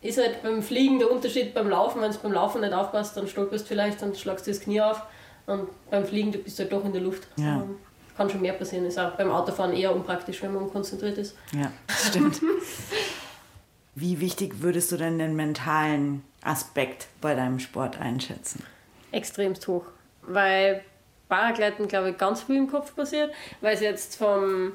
ist 0.00 0.18
halt 0.18 0.42
beim 0.42 0.62
Fliegen 0.62 0.98
der 0.98 1.10
Unterschied 1.10 1.54
beim 1.54 1.68
Laufen. 1.68 2.00
Wenn 2.00 2.12
du 2.12 2.18
beim 2.18 2.32
Laufen 2.32 2.60
nicht 2.60 2.72
aufpasst, 2.72 3.16
dann 3.16 3.26
stolperst 3.26 3.64
du 3.64 3.68
vielleicht 3.68 4.02
und 4.02 4.16
schlagst 4.16 4.46
dir 4.46 4.52
das 4.52 4.60
Knie 4.60 4.80
auf. 4.80 5.02
Und 5.46 5.68
beim 5.90 6.04
Fliegen 6.04 6.32
du 6.32 6.38
bist 6.38 6.58
du 6.58 6.62
halt 6.62 6.72
doch 6.72 6.84
in 6.84 6.92
der 6.92 7.00
Luft. 7.00 7.26
Ja. 7.36 7.56
Ähm, 7.56 7.76
kann 8.16 8.28
schon 8.28 8.40
mehr 8.40 8.52
passieren. 8.52 8.84
Ist 8.84 8.98
auch 8.98 9.12
beim 9.12 9.30
Autofahren 9.30 9.72
eher 9.72 9.94
unpraktisch, 9.94 10.42
wenn 10.42 10.52
man 10.52 10.64
unkonzentriert 10.64 11.18
ist. 11.18 11.36
Ja, 11.52 11.72
das 11.86 12.08
stimmt. 12.08 12.40
Wie 13.94 14.20
wichtig 14.20 14.60
würdest 14.60 14.92
du 14.92 14.96
denn 14.96 15.18
den 15.18 15.34
mentalen 15.34 16.22
Aspekt 16.42 17.08
bei 17.20 17.34
deinem 17.34 17.58
Sport 17.58 18.00
einschätzen? 18.00 18.62
Extremst 19.10 19.66
hoch. 19.66 19.86
Weil 20.22 20.84
Paragleiten, 21.28 21.88
glaube 21.88 22.10
ich, 22.10 22.18
ganz 22.18 22.42
viel 22.42 22.56
im 22.56 22.70
Kopf 22.70 22.94
passiert. 22.94 23.32
Weil 23.60 23.74
es 23.74 23.80
jetzt 23.80 24.16
vom, 24.16 24.72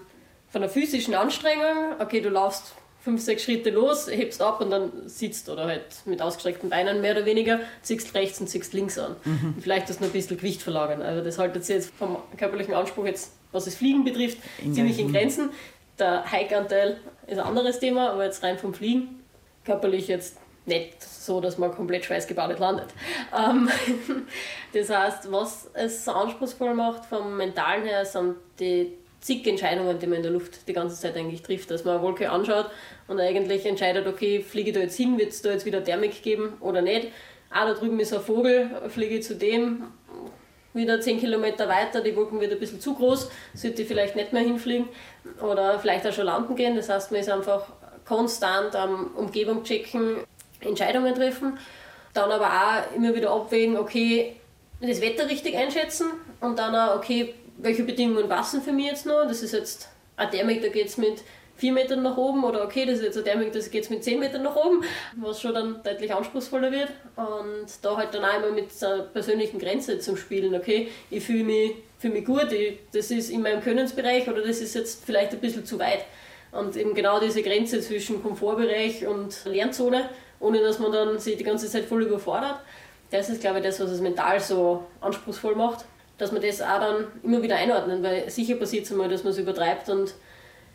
von 0.49 0.61
der 0.61 0.69
physischen 0.69 1.13
Anstrengung, 1.13 1.95
okay, 1.99 2.21
du 2.21 2.29
laufst 2.29 2.73
fünf, 3.03 3.21
sechs 3.21 3.43
Schritte 3.43 3.69
los, 3.69 4.07
hebst 4.09 4.41
ab 4.41 4.61
und 4.61 4.71
dann 4.71 4.91
sitzt 5.07 5.49
oder 5.49 5.65
halt 5.65 5.83
mit 6.05 6.21
ausgestreckten 6.21 6.69
Beinen 6.69 7.01
mehr 7.01 7.15
oder 7.15 7.25
weniger, 7.25 7.59
ziehst 7.81 8.15
rechts 8.15 8.39
und 8.39 8.47
ziehst 8.47 8.73
links 8.73 8.97
an. 8.97 9.17
Mhm. 9.25 9.53
Und 9.55 9.61
vielleicht 9.61 9.89
das 9.89 9.99
noch 9.99 10.07
ein 10.07 10.13
bisschen 10.13 10.37
Gewicht 10.37 10.61
verlagern. 10.61 11.01
Also 11.01 11.21
das 11.21 11.37
haltet 11.37 11.65
sich 11.65 11.75
jetzt 11.75 11.93
vom 11.93 12.17
körperlichen 12.37 12.73
Anspruch 12.73 13.05
jetzt, 13.05 13.33
was 13.51 13.65
das 13.65 13.75
Fliegen 13.75 14.05
betrifft, 14.05 14.37
in 14.63 14.73
ziemlich 14.73 14.97
in 14.99 15.11
Grenzen. 15.11 15.49
Der 15.99 16.31
Hike-Anteil 16.31 16.97
ist 17.27 17.37
ein 17.37 17.45
anderes 17.45 17.79
Thema, 17.79 18.11
aber 18.11 18.23
jetzt 18.23 18.41
rein 18.41 18.57
vom 18.57 18.73
Fliegen, 18.73 19.21
körperlich 19.65 20.07
jetzt 20.07 20.37
nicht 20.65 21.03
so, 21.03 21.41
dass 21.41 21.57
man 21.57 21.71
komplett 21.71 22.05
schweißgebadet 22.05 22.59
landet. 22.59 22.87
Ähm, 23.37 23.67
das 24.73 24.89
heißt, 24.89 25.31
was 25.31 25.69
es 25.73 26.05
so 26.05 26.11
anspruchsvoll 26.11 26.73
macht 26.75 27.05
vom 27.05 27.35
Mentalen 27.35 27.83
her, 27.83 28.05
sind 28.05 28.35
die 28.59 28.93
zig 29.23 29.47
Entscheidungen, 29.47 29.97
die 29.99 30.07
man 30.07 30.17
in 30.17 30.23
der 30.23 30.31
Luft 30.31 30.67
die 30.67 30.73
ganze 30.73 30.99
Zeit 30.99 31.15
eigentlich 31.15 31.41
trifft. 31.41 31.71
Dass 31.71 31.85
man 31.85 31.95
eine 31.95 32.03
Wolke 32.03 32.29
anschaut 32.29 32.69
und 33.07 33.19
eigentlich 33.19 33.65
entscheidet, 33.65 34.05
okay, 34.05 34.41
fliege 34.41 34.69
ich 34.69 34.75
da 34.75 34.81
jetzt 34.81 34.97
hin, 34.97 35.17
wird 35.17 35.29
es 35.29 35.41
da 35.41 35.51
jetzt 35.51 35.65
wieder 35.65 35.83
Thermik 35.83 36.21
geben 36.21 36.53
oder 36.59 36.81
nicht. 36.81 37.07
Ah, 37.49 37.65
da 37.65 37.73
drüben 37.73 37.99
ist 37.99 38.13
ein 38.13 38.21
Vogel, 38.21 38.69
fliege 38.89 39.17
ich 39.17 39.23
zu 39.23 39.35
dem, 39.35 39.83
wieder 40.73 40.99
10 40.99 41.19
Kilometer 41.19 41.69
weiter, 41.69 42.01
die 42.01 42.15
Wolken 42.15 42.41
wird 42.41 42.51
ein 42.51 42.59
bisschen 42.59 42.81
zu 42.81 42.95
groß, 42.95 43.29
sollte 43.53 43.83
ich 43.83 43.87
vielleicht 43.87 44.15
nicht 44.15 44.33
mehr 44.33 44.41
hinfliegen 44.41 44.89
oder 45.39 45.77
vielleicht 45.79 46.05
auch 46.07 46.13
schon 46.13 46.25
landen 46.25 46.55
gehen. 46.55 46.75
Das 46.75 46.89
heißt, 46.89 47.11
man 47.11 47.21
ist 47.21 47.29
einfach 47.29 47.67
konstant 48.05 48.75
am 48.75 49.11
Umgebung 49.15 49.63
checken, 49.63 50.17
Entscheidungen 50.59 51.13
treffen. 51.13 51.57
Dann 52.13 52.31
aber 52.31 52.47
auch 52.47 52.95
immer 52.95 53.13
wieder 53.15 53.31
abwägen, 53.31 53.77
okay, 53.77 54.35
das 54.81 55.01
Wetter 55.01 55.29
richtig 55.29 55.55
einschätzen 55.55 56.07
und 56.41 56.59
dann 56.59 56.75
auch, 56.75 56.97
okay, 56.97 57.35
welche 57.63 57.83
Bedingungen 57.83 58.27
passen 58.27 58.61
für 58.61 58.71
mich 58.71 58.87
jetzt 58.87 59.05
noch. 59.05 59.25
Das 59.27 59.41
ist 59.41 59.53
jetzt 59.53 59.89
ein 60.17 60.29
Thermik, 60.29 60.61
da 60.61 60.67
geht 60.67 60.87
es 60.87 60.97
mit 60.97 61.23
4 61.55 61.71
Metern 61.71 62.01
nach 62.01 62.17
oben 62.17 62.43
oder 62.43 62.63
okay, 62.63 62.85
das 62.85 62.97
ist 62.97 63.05
jetzt 63.05 63.17
ein 63.17 63.23
Thermik, 63.23 63.53
da 63.53 63.59
geht 63.59 63.83
es 63.83 63.89
mit 63.89 64.03
10 64.03 64.19
Metern 64.19 64.43
nach 64.43 64.55
oben, 64.55 64.83
was 65.15 65.39
schon 65.39 65.53
dann 65.53 65.81
deutlich 65.83 66.13
anspruchsvoller 66.13 66.71
wird. 66.71 66.89
Und 67.15 67.67
da 67.81 67.97
halt 67.97 68.13
dann 68.13 68.25
auch 68.25 68.37
immer 68.37 68.51
mit 68.51 68.69
einer 68.83 69.03
persönlichen 69.03 69.59
Grenze 69.59 69.99
zum 69.99 70.17
Spielen, 70.17 70.53
okay, 70.55 70.89
ich 71.09 71.23
fühle 71.23 71.43
mich, 71.43 71.71
fühl 71.99 72.11
mich 72.11 72.25
gut, 72.25 72.51
ich, 72.51 72.79
das 72.91 73.11
ist 73.11 73.29
in 73.29 73.41
meinem 73.41 73.61
Könnensbereich 73.61 74.27
oder 74.27 74.41
das 74.41 74.59
ist 74.59 74.75
jetzt 74.75 75.05
vielleicht 75.05 75.31
ein 75.31 75.39
bisschen 75.39 75.65
zu 75.65 75.79
weit. 75.79 76.05
Und 76.51 76.75
eben 76.75 76.93
genau 76.93 77.19
diese 77.19 77.41
Grenze 77.41 77.81
zwischen 77.81 78.21
Komfortbereich 78.21 79.07
und 79.07 79.45
Lernzone, 79.45 80.09
ohne 80.39 80.59
dass 80.59 80.79
man 80.79 80.91
dann 80.91 81.17
sich 81.17 81.37
die 81.37 81.43
ganze 81.43 81.67
Zeit 81.67 81.85
voll 81.85 82.03
überfordert, 82.03 82.59
das 83.09 83.29
ist, 83.29 83.41
glaube 83.41 83.59
ich, 83.59 83.63
das, 83.63 83.79
was 83.79 83.91
es 83.91 84.01
mental 84.01 84.39
so 84.39 84.83
anspruchsvoll 85.01 85.55
macht 85.55 85.85
dass 86.17 86.31
man 86.31 86.41
das 86.41 86.61
auch 86.61 86.79
dann 86.79 87.07
immer 87.23 87.41
wieder 87.41 87.55
einordnen, 87.55 88.03
weil 88.03 88.29
sicher 88.29 88.55
passiert 88.55 88.85
es 88.85 88.91
einmal, 88.91 89.09
dass 89.09 89.23
man 89.23 89.31
es 89.31 89.39
übertreibt 89.39 89.89
und 89.89 90.13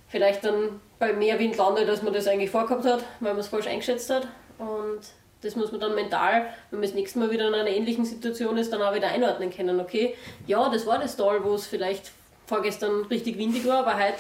vielleicht 0.09 0.45
dann 0.45 0.81
bei 0.99 1.13
mehr 1.13 1.39
Wind 1.39 1.57
landet, 1.57 1.89
als 1.89 2.03
man 2.03 2.13
das 2.13 2.27
eigentlich 2.27 2.51
vorgehabt 2.51 2.85
hat, 2.85 3.05
weil 3.21 3.33
man 3.33 3.41
es 3.41 3.49
falsch 3.49 3.67
eingeschätzt 3.67 4.11
hat. 4.11 4.27
Und 4.59 5.01
das 5.43 5.55
muss 5.55 5.71
man 5.71 5.81
dann 5.81 5.95
mental, 5.95 6.47
wenn 6.71 6.81
man 6.81 6.89
das 6.89 6.95
nächste 6.95 7.19
Mal 7.21 7.31
wieder 7.31 7.47
in 7.47 7.55
einer 7.55 7.71
ähnlichen 7.71 8.05
Situation 8.05 8.57
ist, 8.57 8.73
dann 8.73 8.83
auch 8.83 8.95
wieder 8.95 9.09
einordnen 9.09 9.51
können. 9.51 9.79
Okay, 9.81 10.15
ja, 10.47 10.69
das 10.69 10.87
war 10.87 10.99
das 10.99 11.17
Tal, 11.17 11.45
wo 11.45 11.55
es 11.55 11.67
vielleicht 11.67 12.11
vorgestern 12.47 13.05
richtig 13.05 13.39
windig 13.39 13.67
war, 13.67 13.87
aber 13.87 13.95
heute 13.97 14.17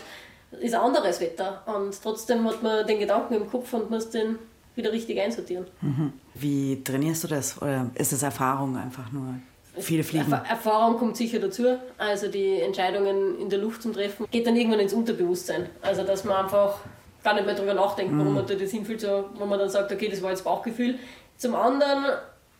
ist 0.60 0.74
ein 0.74 0.80
anderes 0.80 1.20
Wetter. 1.20 1.62
Und 1.66 2.00
trotzdem 2.00 2.46
hat 2.46 2.62
man 2.62 2.86
den 2.86 3.00
Gedanken 3.00 3.34
im 3.34 3.50
Kopf 3.50 3.72
und 3.72 3.90
muss 3.90 4.10
den 4.10 4.38
wieder 4.74 4.92
richtig 4.92 5.20
einsortieren. 5.20 5.66
Mhm. 5.80 6.12
Wie 6.34 6.82
trainierst 6.84 7.24
du 7.24 7.28
das? 7.28 7.60
Oder 7.60 7.90
ist 7.94 8.12
es 8.12 8.22
Erfahrung 8.22 8.76
einfach 8.76 9.10
nur? 9.10 9.34
Viele 9.80 10.04
fliegen. 10.04 10.32
Erfahrung 10.32 10.98
kommt 10.98 11.16
sicher 11.16 11.38
dazu. 11.38 11.78
Also 11.96 12.28
die 12.28 12.60
Entscheidungen 12.60 13.38
in 13.38 13.48
der 13.50 13.58
Luft 13.58 13.82
zum 13.82 13.92
Treffen 13.92 14.26
geht 14.30 14.46
dann 14.46 14.56
irgendwann 14.56 14.80
ins 14.80 14.92
Unterbewusstsein. 14.92 15.68
Also 15.82 16.04
dass 16.04 16.24
man 16.24 16.44
einfach 16.44 16.78
gar 17.24 17.34
nicht 17.34 17.46
mehr 17.46 17.54
darüber 17.54 17.74
nachdenkt, 17.74 18.12
warum 18.12 18.28
mhm. 18.28 18.34
man 18.34 18.46
das 18.46 18.70
hinfühlt, 18.70 19.00
so, 19.00 19.24
wo 19.34 19.44
man 19.44 19.58
dann 19.58 19.68
sagt, 19.68 19.92
okay, 19.92 20.08
das 20.08 20.22
war 20.22 20.30
jetzt 20.30 20.44
Bauchgefühl. 20.44 20.98
Zum 21.36 21.54
anderen, 21.54 22.04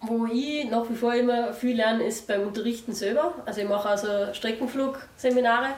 wo 0.01 0.27
ich 0.27 0.69
nach 0.71 0.89
wie 0.89 0.95
vor 0.95 1.15
immer 1.15 1.53
viel 1.53 1.77
lerne, 1.77 2.05
ist 2.05 2.27
beim 2.27 2.43
Unterrichten 2.43 2.93
selber. 2.93 3.35
Also 3.47 3.61
ich 3.61 3.69
mache 3.69 3.89
also 3.89 4.33
Streckenflugseminare, 4.33 5.69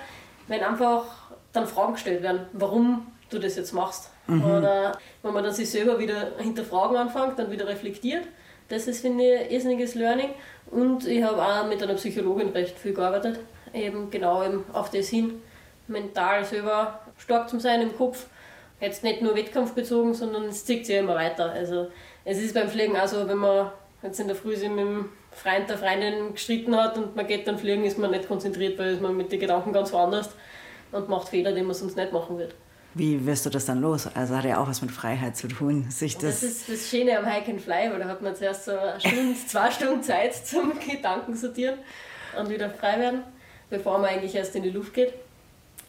wenn 0.48 0.62
einfach 0.62 1.05
dann 1.53 1.66
Fragen 1.66 1.94
gestellt 1.94 2.22
werden, 2.22 2.40
warum 2.53 3.07
du 3.31 3.38
das 3.38 3.57
jetzt 3.57 3.72
machst. 3.72 4.11
Mhm. 4.26 4.44
Oder 4.44 4.98
wenn 5.22 5.33
man 5.33 5.44
dann 5.44 5.53
sich 5.53 5.70
selber 5.70 5.98
wieder 5.98 6.33
hinterfragen 6.38 6.96
anfängt, 6.96 7.38
dann 7.38 7.50
wieder 7.50 7.66
reflektiert. 7.66 8.24
Das 8.70 8.87
ist, 8.87 9.02
finde 9.02 9.24
ich, 9.24 9.40
ein 9.40 9.50
irrsinniges 9.50 9.94
Learning. 9.96 10.30
Und 10.70 11.06
ich 11.06 11.22
habe 11.22 11.42
auch 11.42 11.66
mit 11.66 11.83
einer 11.83 11.94
Psychologin 11.94 12.50
recht 12.50 12.78
viel 12.78 12.94
gearbeitet, 12.94 13.40
eben 13.74 14.11
genau 14.11 14.44
eben 14.44 14.64
auf 14.72 14.90
das 14.90 15.09
hin, 15.09 15.42
mental 15.88 16.44
selber 16.44 17.00
stark 17.18 17.48
zu 17.48 17.59
sein 17.59 17.83
im 17.83 17.96
Kopf. 17.96 18.26
Jetzt 18.80 19.02
nicht 19.02 19.20
nur 19.22 19.35
wettkampfbezogen, 19.35 20.14
sondern 20.14 20.44
es 20.44 20.64
zieht 20.64 20.87
sich 20.87 20.94
ja 20.94 21.02
immer 21.02 21.16
weiter. 21.16 21.50
Also 21.50 21.88
es 22.24 22.38
ist 22.38 22.54
beim 22.54 22.68
Fliegen 22.68 22.96
auch 22.96 23.09
so, 23.09 23.28
wenn 23.28 23.38
man 23.38 23.72
jetzt 24.02 24.20
in 24.20 24.28
der 24.28 24.37
Früh 24.37 24.56
sich 24.56 24.68
mit 24.68 24.78
dem 24.78 25.11
Freund 25.33 25.68
der 25.68 25.76
Freundin 25.76 26.33
gestritten 26.33 26.74
hat 26.76 26.96
und 26.96 27.16
man 27.16 27.26
geht 27.26 27.46
dann 27.46 27.59
fliegen, 27.59 27.85
ist 27.85 27.98
man 27.98 28.12
nicht 28.12 28.28
konzentriert, 28.28 28.78
weil 28.78 28.96
man 28.96 29.16
mit 29.16 29.33
den 29.33 29.40
Gedanken 29.40 29.72
ganz 29.72 29.92
woanders 29.92 30.30
und 30.92 31.09
macht 31.09 31.28
Fehler, 31.28 31.52
die 31.52 31.62
man 31.62 31.74
sonst 31.74 31.96
nicht 31.96 32.12
machen 32.12 32.38
wird. 32.38 32.54
Wie 32.94 33.24
wirst 33.24 33.46
du 33.46 33.50
das 33.50 33.66
dann 33.66 33.81
los? 33.81 34.09
Also 34.14 34.37
hat 34.37 34.44
ja 34.44 34.59
auch 34.59 34.68
was 34.68 34.83
mit 34.83 34.90
Freiheit 34.90 35.37
zu 35.37 35.46
tun. 35.48 35.87
Sich 35.90 36.18
das, 36.18 36.40
das 36.40 36.42
ist 36.42 36.68
das 36.68 36.88
Schöne 36.88 37.18
am 37.18 37.24
Hike 37.24 37.53
and 37.53 37.61
Fly, 37.61 37.90
weil 37.90 38.00
da 38.00 38.07
hat 38.07 38.20
man 38.20 38.35
zuerst 38.35 38.64
so 38.64 38.72
eine 38.72 39.00
Stunde, 39.00 39.35
zwei 39.46 39.70
Stunden 39.70 40.03
Zeit 40.03 40.35
zum 40.35 40.72
Gedanken 40.79 41.37
sortieren 41.37 41.79
und 42.38 42.48
wieder 42.48 42.70
frei 42.70 42.98
werden, 42.98 43.22
bevor 43.68 43.98
man 43.98 44.11
eigentlich 44.11 44.35
erst 44.35 44.57
in 44.57 44.64
die 44.64 44.70
Luft 44.70 44.94
geht. 44.94 45.14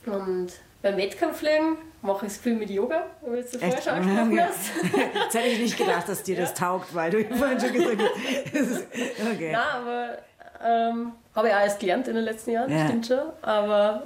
Und 0.05 0.49
beim 0.81 0.97
Wettkampffliegen 0.97 1.77
mache 2.01 2.25
ich 2.25 2.31
es 2.33 2.37
viel 2.37 2.55
mit 2.55 2.69
Yoga, 2.69 3.05
wie 3.21 3.29
du 3.29 3.37
es 3.39 3.55
vorher 3.55 3.81
schon 3.81 3.93
angesprochen 3.93 4.41
hast. 4.41 4.71
Jetzt 5.13 5.33
hätte 5.35 5.47
ich 5.47 5.59
nicht 5.59 5.77
gedacht, 5.77 6.09
dass 6.09 6.23
dir 6.23 6.35
das 6.35 6.53
taugt, 6.53 6.93
weil 6.93 7.11
du 7.11 7.23
vorhin 7.35 7.59
schon 7.59 7.73
gesagt 7.73 8.01
hast. 8.01 8.87
okay. 9.33 9.51
Nein, 9.51 9.63
aber 9.73 10.17
ähm, 10.63 11.11
habe 11.35 11.47
ich 11.47 11.53
auch 11.53 11.59
erst 11.59 11.79
gelernt 11.79 12.07
in 12.07 12.15
den 12.15 12.23
letzten 12.23 12.51
Jahren, 12.51 12.71
ja. 12.71 12.85
stimmt 12.85 13.07
schon. 13.07 13.21
Aber 13.41 14.03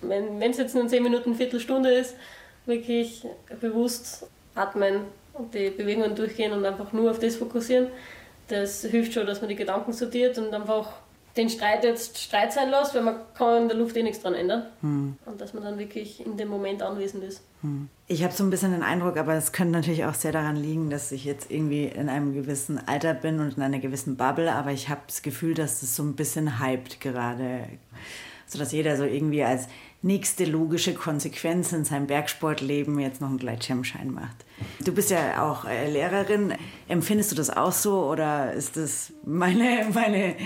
wenn 0.00 0.42
es 0.42 0.58
jetzt 0.58 0.74
nur 0.74 0.86
10 0.86 1.02
Minuten, 1.02 1.34
Viertelstunde 1.34 1.90
ist, 1.90 2.14
wirklich 2.66 3.26
bewusst 3.60 4.26
atmen 4.54 5.02
und 5.32 5.54
die 5.54 5.70
Bewegungen 5.70 6.14
durchgehen 6.14 6.52
und 6.52 6.64
einfach 6.64 6.92
nur 6.92 7.10
auf 7.10 7.18
das 7.18 7.36
fokussieren. 7.36 7.88
Das 8.48 8.82
hilft 8.82 9.12
schon, 9.12 9.26
dass 9.26 9.40
man 9.40 9.48
die 9.48 9.56
Gedanken 9.56 9.92
sortiert 9.92 10.38
und 10.38 10.52
einfach 10.54 10.88
den 11.36 11.48
Streit 11.48 11.84
jetzt 11.84 12.18
Streit 12.18 12.52
sein 12.52 12.70
lässt, 12.70 12.94
weil 12.94 13.02
man 13.02 13.16
kann 13.34 13.62
in 13.62 13.68
der 13.68 13.76
Luft 13.76 13.96
eh 13.96 14.02
nichts 14.02 14.20
dran 14.20 14.34
ändern. 14.34 14.66
Hm. 14.80 15.16
Und 15.24 15.40
dass 15.40 15.54
man 15.54 15.62
dann 15.62 15.78
wirklich 15.78 16.24
in 16.24 16.36
dem 16.36 16.48
Moment 16.48 16.82
anwesend 16.82 17.22
ist. 17.22 17.42
Hm. 17.62 17.88
Ich 18.08 18.24
habe 18.24 18.34
so 18.34 18.42
ein 18.42 18.50
bisschen 18.50 18.72
den 18.72 18.82
Eindruck, 18.82 19.16
aber 19.16 19.34
es 19.34 19.52
könnte 19.52 19.72
natürlich 19.72 20.04
auch 20.04 20.14
sehr 20.14 20.32
daran 20.32 20.56
liegen, 20.56 20.90
dass 20.90 21.12
ich 21.12 21.24
jetzt 21.24 21.50
irgendwie 21.50 21.84
in 21.84 22.08
einem 22.08 22.34
gewissen 22.34 22.80
Alter 22.86 23.14
bin 23.14 23.38
und 23.38 23.56
in 23.56 23.62
einer 23.62 23.78
gewissen 23.78 24.16
Bubble, 24.16 24.52
aber 24.52 24.72
ich 24.72 24.88
habe 24.88 25.02
das 25.06 25.22
Gefühl, 25.22 25.54
dass 25.54 25.82
es 25.82 25.94
so 25.94 26.02
ein 26.02 26.16
bisschen 26.16 26.58
hyped 26.58 27.00
gerade. 27.00 27.64
Sodass 28.46 28.72
jeder 28.72 28.96
so 28.96 29.04
irgendwie 29.04 29.44
als 29.44 29.68
nächste 30.00 30.44
logische 30.44 30.94
Konsequenz 30.94 31.72
in 31.72 31.84
seinem 31.84 32.06
Bergsportleben 32.06 32.98
jetzt 33.00 33.20
noch 33.20 33.28
einen 33.28 33.38
Gleitschirmschein 33.38 34.12
macht. 34.12 34.44
Du 34.80 34.92
bist 34.92 35.10
ja 35.10 35.42
auch 35.42 35.64
äh, 35.64 35.90
Lehrerin. 35.90 36.54
Empfindest 36.86 37.32
du 37.32 37.36
das 37.36 37.50
auch 37.50 37.72
so 37.72 38.04
oder 38.04 38.52
ist 38.52 38.76
das 38.76 39.12
meine, 39.24 39.86
meine 39.94 40.36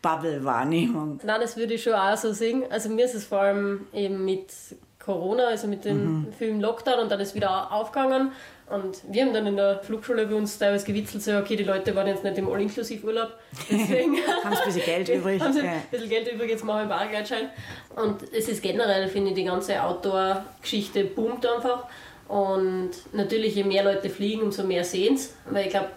Bubble-Wahrnehmung? 0.00 1.20
Nein, 1.24 1.40
das 1.40 1.56
würde 1.56 1.74
ich 1.74 1.82
schon 1.82 1.94
auch 1.94 2.16
so 2.16 2.32
sehen. 2.32 2.64
Also 2.70 2.88
mir 2.88 3.04
ist 3.04 3.14
es 3.14 3.24
vor 3.24 3.40
allem 3.40 3.86
eben 3.92 4.24
mit 4.24 4.52
Corona, 5.00 5.48
also 5.48 5.66
mit 5.66 5.84
dem 5.84 6.20
mhm. 6.20 6.32
Film 6.32 6.60
Lockdown 6.60 7.00
und 7.00 7.10
dann 7.10 7.20
ist 7.20 7.34
wieder 7.34 7.72
aufgegangen. 7.72 8.32
Und 8.70 8.98
wir 9.08 9.24
haben 9.24 9.34
dann 9.34 9.46
in 9.48 9.56
der 9.56 9.80
Flugschule 9.82 10.26
bei 10.26 10.34
uns 10.34 10.56
teilweise 10.56 10.86
gewitzelt, 10.86 11.22
so, 11.22 11.36
okay, 11.36 11.56
die 11.56 11.64
Leute 11.64 11.94
waren 11.96 12.06
jetzt 12.06 12.22
nicht 12.22 12.38
im 12.38 12.48
All-Inklusiv-Urlaub, 12.48 13.32
deswegen 13.68 14.16
haben 14.44 14.54
sie 14.54 14.60
ein 14.60 14.66
bisschen 14.66 14.84
Geld 14.84 15.08
übrig. 15.16 15.40
haben 15.40 15.52
sie 15.52 15.60
ein 15.60 15.82
bisschen 15.90 16.08
Geld 16.08 16.32
übrig, 16.32 16.50
jetzt 16.50 16.64
machen 16.64 16.88
wir 16.88 16.96
einen 16.96 17.10
Bargeldschein. 17.10 17.50
Und 17.96 18.22
es 18.32 18.48
ist 18.48 18.62
generell, 18.62 19.08
finde 19.08 19.30
ich, 19.30 19.34
die 19.34 19.44
ganze 19.44 19.82
Outdoor-Geschichte 19.82 21.04
boomt 21.04 21.44
einfach. 21.46 21.86
Und 22.28 22.90
natürlich, 23.12 23.56
je 23.56 23.64
mehr 23.64 23.82
Leute 23.82 24.08
fliegen, 24.08 24.42
umso 24.42 24.62
mehr 24.62 24.84
sehen 24.84 25.16
es. 25.16 25.34
Weil 25.50 25.64
ich 25.64 25.70
glaube, 25.70 25.88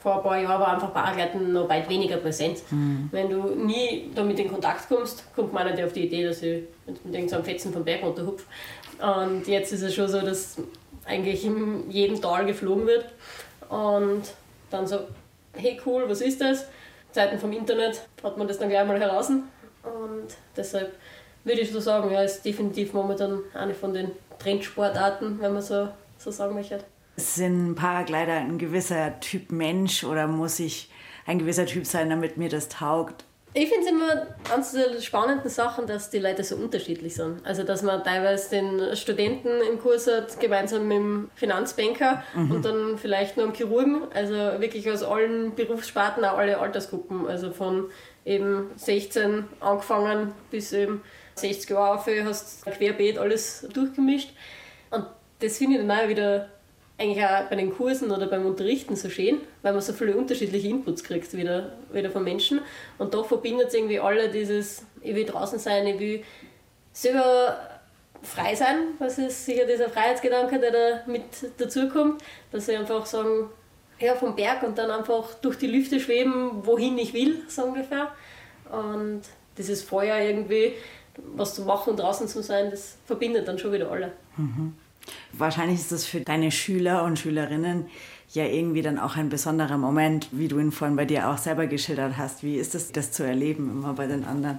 vor 0.00 0.18
ein 0.18 0.22
paar 0.22 0.40
Jahren 0.40 0.60
war 0.60 0.74
einfach 0.74 0.90
Bargleiten 0.90 1.52
noch 1.52 1.68
weit 1.68 1.88
weniger 1.88 2.18
präsent. 2.18 2.58
Mhm. 2.70 3.08
Wenn 3.10 3.30
du 3.30 3.54
nie 3.56 4.10
damit 4.14 4.38
in 4.38 4.48
Kontakt 4.48 4.88
kommst, 4.88 5.24
kommt 5.34 5.52
man 5.52 5.68
nicht 5.68 5.82
auf 5.82 5.92
die 5.92 6.06
Idee, 6.06 6.24
dass 6.24 6.40
ich 6.42 6.62
mit 6.86 7.14
irgendeinem 7.14 7.44
Fetzen 7.44 7.72
vom 7.72 7.84
Berg 7.84 8.04
runterhupfe. 8.04 8.44
Und 9.00 9.48
jetzt 9.48 9.72
ist 9.72 9.82
es 9.82 9.92
schon 9.92 10.06
so, 10.06 10.20
dass 10.20 10.56
eigentlich 11.04 11.44
in 11.44 11.90
jedem 11.90 12.20
Tal 12.20 12.46
geflogen 12.46 12.86
wird. 12.86 13.06
Und 13.68 14.22
dann 14.70 14.86
so, 14.86 15.00
hey 15.54 15.80
cool, 15.86 16.04
was 16.08 16.20
ist 16.20 16.40
das? 16.40 16.66
Zeiten 17.12 17.38
vom 17.38 17.52
Internet 17.52 18.02
hat 18.22 18.38
man 18.38 18.48
das 18.48 18.58
dann 18.58 18.68
gleich 18.68 18.86
mal 18.86 18.98
heraus. 18.98 19.28
Und 19.28 20.28
deshalb 20.56 20.94
würde 21.44 21.60
ich 21.60 21.72
so 21.72 21.80
sagen, 21.80 22.10
ja, 22.10 22.22
ist 22.22 22.44
definitiv 22.44 22.92
momentan 22.92 23.40
eine 23.54 23.74
von 23.74 23.92
den 23.92 24.12
Trendsportarten, 24.38 25.40
wenn 25.40 25.52
man 25.52 25.62
so, 25.62 25.88
so 26.18 26.30
sagen 26.30 26.54
möchte. 26.54 26.80
Sind 27.16 27.74
Paraglider 27.74 28.34
ein 28.34 28.58
gewisser 28.58 29.20
Typ 29.20 29.52
Mensch 29.52 30.04
oder 30.04 30.26
muss 30.26 30.58
ich 30.58 30.90
ein 31.26 31.38
gewisser 31.38 31.66
Typ 31.66 31.86
sein, 31.86 32.10
damit 32.10 32.36
mir 32.36 32.48
das 32.48 32.68
taugt? 32.68 33.24
Ich 33.54 33.68
finde 33.68 33.84
es 33.84 33.90
immer 33.90 34.26
eines 34.52 34.72
der 34.72 35.00
spannenden 35.02 35.50
Sachen, 35.50 35.86
dass 35.86 36.08
die 36.08 36.18
Leute 36.18 36.42
so 36.42 36.56
unterschiedlich 36.56 37.14
sind. 37.14 37.44
Also, 37.44 37.64
dass 37.64 37.82
man 37.82 38.02
teilweise 38.02 38.48
den 38.48 38.96
Studenten 38.96 39.60
im 39.70 39.78
Kurs 39.78 40.06
hat, 40.06 40.40
gemeinsam 40.40 40.88
mit 40.88 40.96
dem 40.96 41.30
Finanzbanker 41.34 42.22
mhm. 42.34 42.50
und 42.50 42.64
dann 42.64 42.96
vielleicht 42.96 43.36
noch 43.36 43.44
einen 43.44 43.54
Chirurgen. 43.54 44.04
Also 44.14 44.34
wirklich 44.34 44.90
aus 44.90 45.02
allen 45.02 45.54
Berufssparten, 45.54 46.24
auch 46.24 46.38
alle 46.38 46.58
Altersgruppen. 46.58 47.26
Also 47.26 47.52
von 47.52 47.90
eben 48.24 48.70
16 48.76 49.44
angefangen 49.60 50.32
bis 50.50 50.72
eben 50.72 51.02
60 51.34 51.70
Jahre 51.70 51.98
auf, 51.98 52.06
hast 52.24 52.64
querbeet 52.64 53.18
alles 53.18 53.66
durchgemischt. 53.72 54.30
Und 54.90 55.04
das 55.40 55.58
finde 55.58 55.78
ich 55.78 55.86
dann 55.86 55.90
auch 55.90 56.08
wieder 56.08 56.48
eigentlich 57.02 57.24
auch 57.24 57.48
bei 57.48 57.56
den 57.56 57.74
Kursen 57.74 58.10
oder 58.10 58.26
beim 58.26 58.46
Unterrichten 58.46 58.96
so 58.96 59.10
schön, 59.10 59.40
weil 59.62 59.72
man 59.72 59.82
so 59.82 59.92
viele 59.92 60.16
unterschiedliche 60.16 60.68
Inputs 60.68 61.02
kriegt 61.04 61.32
wieder, 61.36 61.72
wieder 61.92 62.10
von 62.10 62.24
Menschen. 62.24 62.60
Und 62.98 63.14
doch 63.14 63.26
verbindet 63.26 63.68
es 63.68 63.74
irgendwie 63.74 63.98
alle 63.98 64.30
dieses, 64.30 64.86
ich 65.00 65.14
will 65.14 65.24
draußen 65.24 65.58
sein, 65.58 65.86
ich 65.86 65.98
will 65.98 66.22
selber 66.92 67.58
frei 68.22 68.54
sein, 68.54 68.88
was 68.98 69.18
ist 69.18 69.44
sicher 69.44 69.66
dieser 69.66 69.88
Freiheitsgedanke, 69.88 70.58
der 70.60 70.70
da 70.70 71.10
mit 71.10 71.22
dazukommt, 71.58 72.22
dass 72.52 72.66
sie 72.66 72.76
einfach 72.76 73.04
sagen, 73.06 73.50
ja, 73.98 74.14
vom 74.14 74.34
Berg 74.34 74.62
und 74.62 74.78
dann 74.78 74.90
einfach 74.90 75.34
durch 75.34 75.56
die 75.56 75.66
Lüfte 75.66 76.00
schweben, 76.00 76.64
wohin 76.66 76.98
ich 76.98 77.14
will, 77.14 77.42
so 77.48 77.64
ungefähr. 77.64 78.12
Und 78.70 79.22
dieses 79.58 79.82
Feuer 79.82 80.18
irgendwie, 80.18 80.74
was 81.34 81.54
zu 81.54 81.62
machen, 81.62 81.96
draußen 81.96 82.26
zu 82.26 82.42
sein, 82.42 82.70
das 82.70 82.96
verbindet 83.04 83.46
dann 83.46 83.58
schon 83.58 83.72
wieder 83.72 83.90
alle. 83.90 84.12
Mhm. 84.36 84.74
Wahrscheinlich 85.32 85.80
ist 85.80 85.92
das 85.92 86.04
für 86.04 86.20
deine 86.20 86.50
Schüler 86.50 87.04
und 87.04 87.18
Schülerinnen 87.18 87.86
ja 88.32 88.44
irgendwie 88.44 88.82
dann 88.82 88.98
auch 88.98 89.16
ein 89.16 89.28
besonderer 89.28 89.78
Moment, 89.78 90.28
wie 90.32 90.48
du 90.48 90.58
ihn 90.58 90.72
vorhin 90.72 90.96
bei 90.96 91.04
dir 91.04 91.28
auch 91.28 91.38
selber 91.38 91.66
geschildert 91.66 92.16
hast. 92.16 92.42
Wie 92.42 92.56
ist 92.56 92.74
es, 92.74 92.92
das 92.92 93.12
zu 93.12 93.22
erleben, 93.22 93.70
immer 93.70 93.92
bei 93.92 94.06
den 94.06 94.24
anderen? 94.24 94.58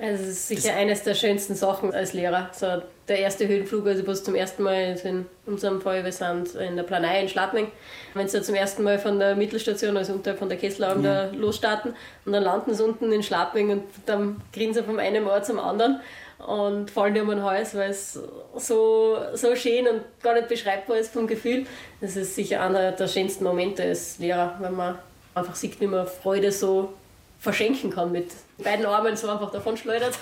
Also 0.00 0.22
es 0.22 0.30
ist 0.30 0.48
sicher 0.48 0.68
das 0.68 0.76
eines 0.76 1.02
der 1.02 1.14
schönsten 1.14 1.56
Sachen 1.56 1.92
als 1.92 2.12
Lehrer. 2.12 2.50
So 2.52 2.66
der 3.08 3.18
erste 3.18 3.48
Höhenflug, 3.48 3.84
also 3.86 4.06
was 4.06 4.22
zum 4.22 4.36
ersten 4.36 4.62
Mal 4.62 4.96
in 5.02 5.26
unserem 5.44 5.80
Fall, 5.80 6.04
wir 6.04 6.12
sind 6.12 6.54
in 6.54 6.76
der 6.76 6.84
Planei 6.84 7.20
in 7.20 7.28
Schladming. 7.28 7.66
Wenn 8.14 8.28
sie 8.28 8.40
zum 8.40 8.54
ersten 8.54 8.84
Mal 8.84 9.00
von 9.00 9.18
der 9.18 9.34
Mittelstation, 9.34 9.96
also 9.96 10.12
unterhalb 10.12 10.38
von 10.38 10.48
der 10.48 10.56
Kesselalm, 10.56 11.04
ja. 11.04 11.26
da 11.26 11.36
losstarten 11.36 11.94
und 12.24 12.32
dann 12.32 12.44
landen 12.44 12.74
sie 12.74 12.84
unten 12.84 13.10
in 13.10 13.24
Schladming 13.24 13.70
und 13.70 13.82
dann 14.06 14.40
grinsen 14.52 14.82
sie 14.82 14.86
von 14.86 15.00
einem 15.00 15.26
Ort 15.26 15.46
zum 15.46 15.58
anderen 15.58 16.00
und 16.46 16.90
fallen 16.90 17.14
dir 17.14 17.22
um 17.22 17.30
den 17.30 17.42
Hals, 17.42 17.74
weil 17.74 17.90
es 17.90 18.18
so, 18.56 19.18
so 19.34 19.56
schön 19.56 19.86
und 19.88 20.02
gar 20.22 20.34
nicht 20.34 20.48
beschreibbar 20.48 20.96
ist 20.96 21.12
vom 21.12 21.26
Gefühl. 21.26 21.66
Das 22.00 22.16
ist 22.16 22.34
sicher 22.34 22.62
einer 22.62 22.92
der 22.92 23.08
schönsten 23.08 23.44
Momente 23.44 23.82
als 23.82 24.18
Lehrer, 24.18 24.56
wenn 24.60 24.74
man 24.74 24.98
einfach 25.34 25.54
sieht, 25.54 25.80
wie 25.80 25.86
man 25.86 26.06
Freude 26.06 26.52
so 26.52 26.92
verschenken 27.40 27.90
kann 27.90 28.12
mit 28.12 28.30
beiden 28.58 28.86
Armen 28.86 29.16
so 29.16 29.28
einfach 29.28 29.50
davon 29.50 29.76
schleudert. 29.76 30.18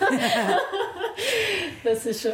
das 1.84 2.06
ist 2.06 2.22
schon 2.22 2.32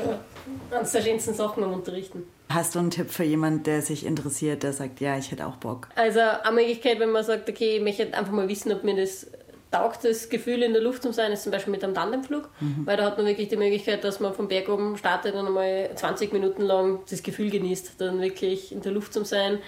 eines 0.70 0.92
der 0.92 1.02
schönsten 1.02 1.34
Sachen 1.34 1.62
am 1.62 1.72
Unterrichten. 1.72 2.24
Hast 2.48 2.74
du 2.74 2.80
einen 2.80 2.90
Tipp 2.90 3.10
für 3.10 3.24
jemanden, 3.24 3.62
der 3.62 3.80
sich 3.80 4.04
interessiert, 4.04 4.62
der 4.62 4.72
sagt, 4.72 5.00
ja, 5.00 5.16
ich 5.16 5.30
hätte 5.30 5.46
auch 5.46 5.56
Bock? 5.56 5.88
Also 5.94 6.20
eine 6.20 6.54
Möglichkeit, 6.54 6.98
wenn 7.00 7.10
man 7.10 7.24
sagt, 7.24 7.48
okay, 7.48 7.76
ich 7.76 7.82
möchte 7.82 8.12
einfach 8.12 8.32
mal 8.32 8.48
wissen, 8.48 8.72
ob 8.72 8.84
mir 8.84 8.96
das 8.96 9.26
taugt, 9.72 10.04
das 10.04 10.28
Gefühl 10.28 10.62
in 10.62 10.72
der 10.72 10.82
Luft 10.82 11.02
zu 11.02 11.12
sein, 11.12 11.32
ist 11.32 11.42
zum 11.42 11.52
Beispiel 11.52 11.72
mit 11.72 11.82
einem 11.82 11.94
Tandemflug, 11.94 12.48
mhm. 12.60 12.82
weil 12.84 12.96
da 12.96 13.04
hat 13.04 13.16
man 13.16 13.26
wirklich 13.26 13.48
die 13.48 13.56
Möglichkeit, 13.56 14.04
dass 14.04 14.20
man 14.20 14.34
vom 14.34 14.48
Berg 14.48 14.68
oben 14.68 14.96
startet 14.96 15.34
und 15.34 15.46
einmal 15.46 15.90
20 15.94 16.32
Minuten 16.32 16.62
lang 16.62 17.00
das 17.10 17.22
Gefühl 17.22 17.50
genießt, 17.50 18.00
dann 18.00 18.20
wirklich 18.20 18.72
in 18.72 18.82
der 18.82 18.92
Luft 18.92 19.12
zu 19.12 19.24
sein 19.24 19.58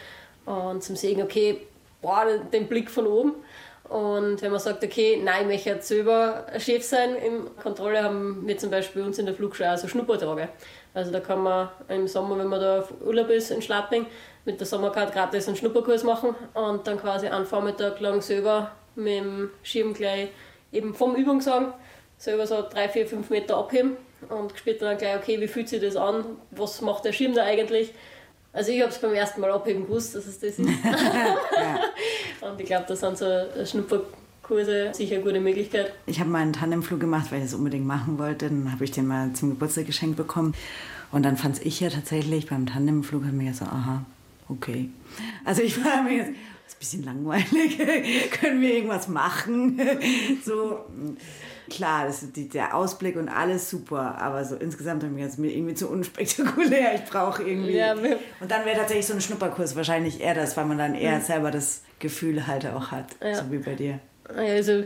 und 0.45 0.83
zum 0.83 0.95
sehen, 0.97 1.23
okay, 1.23 1.63
boah, 2.03 2.27
den 2.53 2.69
Blick 2.69 2.91
von 2.91 3.07
oben 3.07 3.35
und 3.89 4.41
wenn 4.41 4.51
man 4.51 4.61
sagt, 4.61 4.83
okay, 4.83 5.21
nein, 5.23 5.43
ich 5.43 5.47
möchte 5.47 5.71
jetzt 5.71 5.89
selber 5.89 6.47
Chef 6.59 6.83
sein, 6.83 7.17
in 7.17 7.55
Kontrolle 7.63 8.03
haben 8.03 8.43
wir 8.47 8.57
zum 8.57 8.71
Beispiel 8.71 9.03
uns 9.03 9.19
in 9.19 9.27
der 9.27 9.35
Flugschule 9.35 9.73
auch 9.73 9.77
so 9.77 9.89
Schnuppertage. 9.89 10.49
Also 10.95 11.11
da 11.11 11.21
kann 11.21 11.43
man 11.43 11.69
im 11.89 12.09
Sommer, 12.09 12.39
wenn 12.39 12.49
man 12.49 12.61
da 12.61 12.81
auf 12.81 12.93
Urlaub 13.05 13.29
ist 13.29 13.51
in 13.51 13.61
Schlapping, 13.61 14.07
mit 14.47 14.59
der 14.59 14.67
Sommerkarte 14.67 15.13
gratis 15.13 15.49
einen 15.49 15.57
Schnupperkurs 15.57 16.03
machen 16.03 16.35
und 16.55 16.87
dann 16.87 16.99
quasi 16.99 17.27
einen 17.27 17.45
Vormittag 17.45 18.01
lang 18.01 18.23
selber 18.23 18.71
mit 18.97 19.15
dem 19.15 19.51
Schirm 19.63 19.95
gleich 19.95 20.29
eben 20.73 20.95
vom 20.95 21.15
Übungssagen 21.15 21.73
selber 22.19 22.47
so 22.47 22.63
drei, 22.63 22.89
vier, 22.89 23.07
fünf 23.07 23.31
Meter 23.31 23.57
abheben 23.57 23.97
und 24.29 24.57
spürt 24.57 24.81
dann 24.83 24.97
gleich, 24.97 25.17
okay, 25.17 25.41
wie 25.41 25.49
fühlt 25.49 25.69
sich 25.69 25.81
das 25.81 25.97
an, 25.97 26.25
was 26.51 26.81
macht 26.81 27.05
der 27.05 27.13
Schirm 27.13 27.35
da 27.35 27.45
eigentlich 27.45 27.93
also 28.55 28.71
ich 28.71 28.81
habe 28.81 28.91
es 28.91 28.99
beim 28.99 29.13
ersten 29.13 29.41
Mal 29.41 29.51
abheben 29.51 29.83
gewusst, 29.83 30.15
dass 30.15 30.27
es 30.27 30.39
das 30.39 30.59
ist. 30.61 30.61
Und 32.41 32.61
ich 32.61 32.67
glaube, 32.67 32.85
da 32.87 32.95
sind 32.95 33.19
so 33.19 33.27
Schnupperkurse 33.65 34.93
sicher 34.95 35.17
eine 35.17 35.25
gute 35.25 35.41
Möglichkeit. 35.41 35.93
Ich 36.07 36.21
habe 36.21 36.31
mal 36.31 36.39
einen 36.39 36.53
Tandemflug 36.53 37.01
gemacht, 37.01 37.33
weil 37.33 37.41
ich 37.41 37.47
es 37.47 37.55
unbedingt 37.55 37.85
machen 37.85 38.17
wollte. 38.17 38.49
Dann 38.49 38.71
habe 38.71 38.85
ich 38.85 38.93
den 38.93 39.09
mal 39.09 39.33
zum 39.33 39.51
Geburtstag 39.51 39.87
geschenkt 39.87 40.17
bekommen. 40.17 40.55
Und 41.11 41.25
dann 41.25 41.37
fand 41.37 41.67
ich 41.67 41.81
ja 41.81 41.91
tatsächlich 41.91 42.47
beim 42.47 42.67
Tandemflug, 42.67 43.25
habe 43.25 43.37
ich 43.37 43.43
mir 43.43 43.55
so, 43.55 43.65
aha, 43.65 44.05
okay. 44.49 44.89
Also 45.45 45.63
ich 45.63 45.85
war 45.85 46.05
mir 46.05 46.17
jetzt, 46.17 46.31
bisschen 46.85 47.05
langweilig, 47.05 48.31
können 48.31 48.61
wir 48.61 48.75
irgendwas 48.75 49.09
machen? 49.09 49.81
so, 50.45 50.85
klar, 51.71 52.07
das 52.07 52.23
ist 52.23 52.37
die, 52.37 52.49
der 52.49 52.75
Ausblick 52.75 53.17
und 53.17 53.29
alles 53.29 53.71
super, 53.71 54.19
aber 54.21 54.45
so 54.45 54.57
insgesamt 54.57 55.03
habe 55.03 55.19
ich 55.19 55.39
mir 55.39 55.51
irgendwie 55.51 55.75
zu 55.75 55.89
unspektakulär. 55.89 56.97
Ich 56.97 57.05
brauche 57.05 57.43
irgendwie. 57.43 57.77
Ja, 57.77 57.95
und 57.95 58.51
dann 58.51 58.67
wäre 58.67 58.77
tatsächlich 58.77 59.07
so 59.07 59.15
ein 59.15 59.21
Schnupperkurs 59.21 59.75
wahrscheinlich 59.77 60.21
eher 60.21 60.35
das, 60.35 60.57
weil 60.57 60.67
man 60.67 60.79
dann 60.79 60.95
eher 60.95 61.21
selber 61.21 61.51
das 61.51 61.83
Gefühl 61.99 62.47
halt 62.47 62.67
auch 62.67 62.91
hat, 62.91 63.07
ja. 63.23 63.35
so 63.35 63.51
wie 63.51 63.59
bei 63.59 63.75
dir. 63.75 63.99
Also 64.29 64.85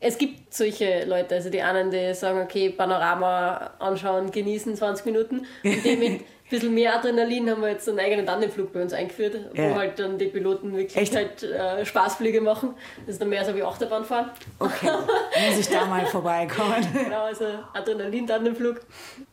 es 0.00 0.18
gibt 0.18 0.54
solche 0.54 1.04
Leute, 1.06 1.34
also 1.34 1.50
die 1.50 1.62
einen, 1.62 1.90
die 1.90 2.14
sagen, 2.14 2.40
okay, 2.40 2.70
Panorama 2.70 3.70
anschauen, 3.78 4.30
genießen 4.30 4.76
20 4.76 5.06
Minuten 5.06 5.46
und 5.64 5.84
die 5.84 5.96
mit 5.96 6.20
bisschen 6.50 6.74
mehr 6.74 6.94
Adrenalin 6.94 7.50
haben 7.50 7.62
wir 7.62 7.70
jetzt 7.70 7.88
einen 7.88 7.98
eigenen 7.98 8.26
Tandemflug 8.26 8.72
bei 8.72 8.82
uns 8.82 8.92
eingeführt, 8.92 9.36
ja. 9.54 9.70
wo 9.70 9.74
halt 9.74 9.98
dann 9.98 10.18
die 10.18 10.26
Piloten 10.26 10.72
wirklich 10.72 10.96
Echt? 10.96 11.14
halt 11.14 11.42
äh, 11.42 11.84
Spaßflüge 11.84 12.40
machen. 12.40 12.74
Das 13.06 13.14
ist 13.14 13.22
dann 13.22 13.28
mehr 13.28 13.44
so 13.44 13.54
wie 13.54 13.62
Achterbahn 13.62 14.04
fahren. 14.04 14.30
Okay, 14.58 14.90
muss 15.48 15.58
ich 15.58 15.68
da 15.68 15.86
mal 15.86 16.06
vorbeikommen. 16.06 16.86
genau, 16.92 17.24
also 17.24 17.44
Adrenalin-Tandemflug, 17.74 18.80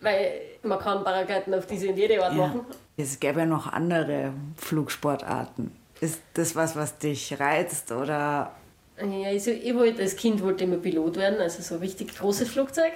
weil 0.01 0.41
man 0.63 0.79
kann 0.79 1.03
Paragliden 1.03 1.53
auf 1.53 1.65
diese 1.65 1.89
und 1.89 1.97
jede 1.97 2.23
Art 2.23 2.33
ja. 2.33 2.47
machen. 2.47 2.61
Es 2.97 3.19
gäbe 3.19 3.41
ja 3.41 3.45
noch 3.45 3.71
andere 3.71 4.33
Flugsportarten. 4.57 5.71
Ist 6.01 6.21
das 6.33 6.55
was, 6.55 6.75
was 6.75 6.97
dich 6.97 7.39
reizt 7.39 7.91
oder 7.91 8.51
ja, 8.97 9.27
also 9.27 9.51
ich 9.51 9.75
wollte 9.75 10.01
als 10.01 10.15
Kind 10.15 10.41
wollte 10.41 10.63
immer 10.63 10.77
Pilot 10.77 11.17
werden, 11.17 11.39
also 11.41 11.61
so 11.61 11.75
ein 11.75 11.81
richtig 11.81 12.15
großes 12.15 12.49
Flugzeug. 12.49 12.93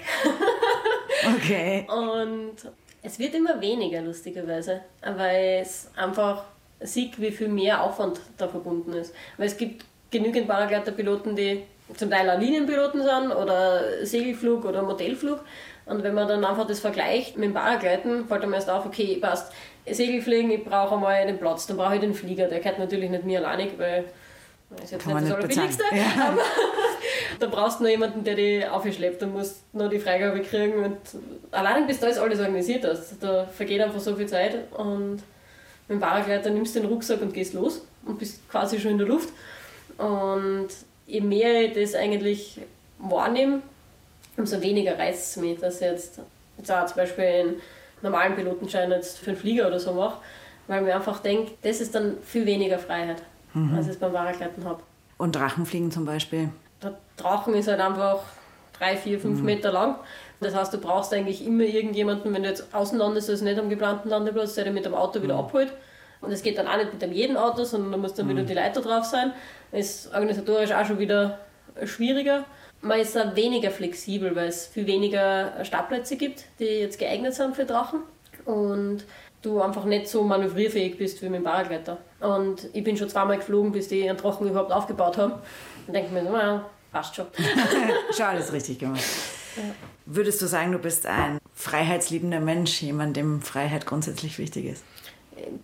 Okay. 1.36 1.86
Und 1.90 2.56
es 3.02 3.20
wird 3.20 3.36
immer 3.36 3.62
weniger, 3.62 4.02
lustigerweise, 4.02 4.82
weil 5.02 5.60
es 5.62 5.90
einfach 5.96 6.44
sieht, 6.82 7.20
wie 7.20 7.32
viel 7.32 7.48
mehr 7.48 7.84
Aufwand 7.84 8.20
da 8.38 8.48
verbunden 8.48 8.94
ist. 8.94 9.14
Weil 9.38 9.48
es 9.48 9.58
gibt 9.58 9.86
genügend 10.12 10.48
Paragleiterpiloten, 10.48 11.36
die 11.36 11.64
zum 11.96 12.10
Teil 12.10 12.30
auch 12.30 12.40
Linienpiloten 12.40 13.02
sind 13.02 13.32
oder 13.32 14.06
Segelflug 14.06 14.66
oder 14.66 14.84
Modellflug. 14.84 15.40
Und 15.86 16.04
wenn 16.04 16.14
man 16.14 16.28
dann 16.28 16.46
einfach 16.46 16.68
das 16.68 16.80
vergleicht 16.80 17.36
mit 17.36 17.46
dem 17.46 17.54
Paragleiten, 17.54 18.28
fällt 18.28 18.44
einem 18.44 18.54
erst 18.54 18.70
auf, 18.70 18.86
okay, 18.86 19.18
passt, 19.20 19.52
Segelfliegen, 19.90 20.52
ich 20.52 20.64
brauche 20.64 20.96
einmal 20.96 21.26
den 21.26 21.40
Platz, 21.40 21.66
dann 21.66 21.78
brauche 21.78 21.96
ich 21.96 22.02
den 22.02 22.14
Flieger. 22.14 22.48
Der 22.48 22.60
gehört 22.60 22.80
natürlich 22.80 23.10
nicht 23.10 23.24
mir 23.24 23.40
alleinig, 23.40 23.72
weil 23.78 24.06
ist 24.84 24.92
jetzt 24.92 25.04
Kann 25.04 25.16
nicht 25.16 25.32
das 25.32 25.38
Allerbilligste, 25.38 25.84
ja. 25.92 26.28
aber 26.28 26.42
da 27.40 27.48
brauchst 27.48 27.80
du 27.80 27.84
noch 27.84 27.90
jemanden, 27.90 28.24
der 28.24 28.36
dich 28.36 28.68
aufschleppt. 28.68 29.22
Du 29.22 29.28
musst 29.28 29.64
noch 29.74 29.90
die 29.90 30.00
Freigabe 30.00 30.42
kriegen 30.42 30.84
und 30.84 30.98
allein 31.52 31.88
bis 31.88 32.00
da 32.00 32.08
ist 32.08 32.20
alles 32.20 32.40
organisiert 32.40 32.86
hast. 32.86 33.16
Da 33.22 33.46
vergeht 33.46 33.82
einfach 33.82 34.00
so 34.00 34.16
viel 34.16 34.28
Zeit 34.28 34.56
und 34.74 35.22
mit 35.88 35.98
dem 35.98 36.00
Paragleiter 36.00 36.52
nimmst 36.52 36.76
du 36.76 36.82
den 36.82 36.90
Rucksack 36.90 37.22
und 37.22 37.34
gehst 37.34 37.54
los 37.54 37.86
und 38.06 38.20
bist 38.20 38.48
quasi 38.50 38.80
schon 38.80 38.92
in 38.92 38.98
der 39.00 39.08
Luft. 39.08 39.30
Und 39.98 40.68
je 41.08 41.22
mehr 41.22 41.64
ich 41.64 41.74
das 41.74 41.96
eigentlich 41.96 42.60
wahrnehme, 43.00 43.62
umso 44.38 44.62
weniger 44.62 44.98
reizt 44.98 45.32
es 45.32 45.42
mich, 45.42 45.60
dass 45.60 45.82
ich 45.82 45.88
jetzt, 45.88 46.20
jetzt 46.58 46.72
auch 46.72 46.86
zum 46.86 46.98
Beispiel 46.98 47.24
einen 47.24 47.62
normalen 48.02 48.36
Pilotenschein 48.36 48.92
jetzt 48.92 49.18
für 49.18 49.32
einen 49.32 49.40
Flieger 49.40 49.68
oder 49.68 49.80
so 49.80 49.94
mache, 49.94 50.20
weil 50.68 50.82
mir 50.82 50.96
einfach 50.96 51.20
denke, 51.22 51.54
das 51.62 51.82
ist 51.82 51.96
dann 51.96 52.18
viel 52.24 52.46
weniger 52.46 52.80
Freiheit, 52.80 53.22
mhm. 53.54 53.76
als 53.76 53.88
ich 53.88 53.94
es 53.94 54.00
beim 54.00 54.14
Paragleiten 54.14 54.66
habe. 54.66 54.82
Und 55.18 55.36
Drachenfliegen 55.36 55.92
zum 55.92 56.06
Beispiel? 56.06 56.50
Der 56.82 56.98
Drachen 57.18 57.54
ist 57.54 57.68
halt 57.68 57.82
einfach 57.82 58.20
drei, 58.78 58.96
vier, 58.96 59.20
fünf 59.20 59.40
mhm. 59.40 59.46
Meter 59.46 59.72
lang. 59.72 59.96
Das 60.40 60.56
heißt, 60.56 60.74
du 60.74 60.78
brauchst 60.78 61.14
eigentlich 61.14 61.46
immer 61.46 61.64
irgendjemanden, 61.64 62.34
wenn 62.34 62.44
du 62.44 62.50
jetzt 62.50 62.74
außen 62.74 62.98
landest, 62.98 63.30
also 63.30 63.44
nicht 63.44 63.60
am 63.60 63.70
geplanten 63.70 64.10
Landeplatz, 64.10 64.56
der 64.56 64.64
dich 64.64 64.74
mit 64.74 64.86
dem 64.86 64.94
Auto 64.94 65.22
wieder 65.22 65.34
mhm. 65.34 65.42
abholt. 65.42 65.74
Und 66.22 66.32
es 66.32 66.42
geht 66.42 66.58
dann 66.58 66.68
auch 66.68 66.78
nicht 66.78 66.94
mit 66.94 67.14
jedem 67.14 67.38
Auto, 67.38 67.64
sondern 67.64 67.92
da 67.92 67.98
muss 67.98 68.14
dann 68.14 68.26
mhm. 68.26 68.32
wieder 68.32 68.44
die 68.44 68.54
Leiter 68.54 68.82
drauf 68.82 69.06
sein. 69.06 69.34
Das 69.72 69.80
ist 69.82 70.14
organisatorisch 70.14 70.72
auch 70.72 70.86
schon 70.86 71.00
wieder 71.00 71.40
schwieriger. 71.86 72.46
Man 72.82 73.00
ist 73.00 73.16
da 73.16 73.36
weniger 73.36 73.72
flexibel, 73.72 74.36
weil 74.36 74.48
es 74.48 74.68
viel 74.68 74.88
weniger 74.88 75.64
Startplätze 75.64 76.16
gibt, 76.16 76.46
die 76.60 76.66
jetzt 76.66 76.98
geeignet 76.98 77.34
sind 77.34 77.56
für 77.56 77.66
Drachen. 77.66 78.02
Und 78.46 79.04
du 79.42 79.62
einfach 79.62 79.86
nicht 79.86 80.08
so 80.08 80.24
manövrierfähig 80.24 80.98
bist 80.98 81.22
wie 81.22 81.30
mit 81.30 81.40
dem 81.40 81.44
Paragleiter. 81.44 81.98
Und 82.20 82.70
ich 82.74 82.84
bin 82.84 82.98
schon 82.98 83.10
zweimal 83.10 83.38
geflogen, 83.38 83.72
bis 83.72 83.88
die 83.88 84.08
einen 84.08 84.18
Drachen 84.18 84.48
überhaupt 84.48 84.72
aufgebaut 84.72 85.18
haben. 85.18 85.34
Und 85.88 85.94
denke 85.94 86.14
mir 86.14 86.24
so, 86.24 86.32
naja, 86.32 86.66
passt 86.92 87.16
schon. 87.16 87.28
schon 88.16 88.26
alles 88.26 88.52
richtig 88.52 88.80
gemacht. 88.80 89.02
Ja. 89.56 89.64
Würdest 90.06 90.42
du 90.42 90.48
sagen, 90.48 90.72
du 90.72 90.80
bist 90.80 91.06
ein 91.06 91.40
freiheitsliebender 91.54 92.40
Mensch, 92.40 92.82
jemand, 92.82 93.16
dem 93.16 93.42
Freiheit 93.42 93.86
grundsätzlich 93.86 94.38
wichtig 94.38 94.66
ist? 94.66 94.84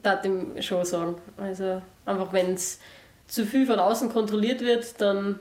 Das 0.03 0.25
ich 0.55 0.65
schon 0.65 0.85
sagen. 0.85 1.15
Also 1.37 1.81
einfach, 2.05 2.31
wenn 2.31 2.53
es 2.53 2.79
zu 3.27 3.45
viel 3.45 3.65
von 3.65 3.79
außen 3.79 4.11
kontrolliert 4.11 4.61
wird, 4.61 5.01
dann 5.01 5.39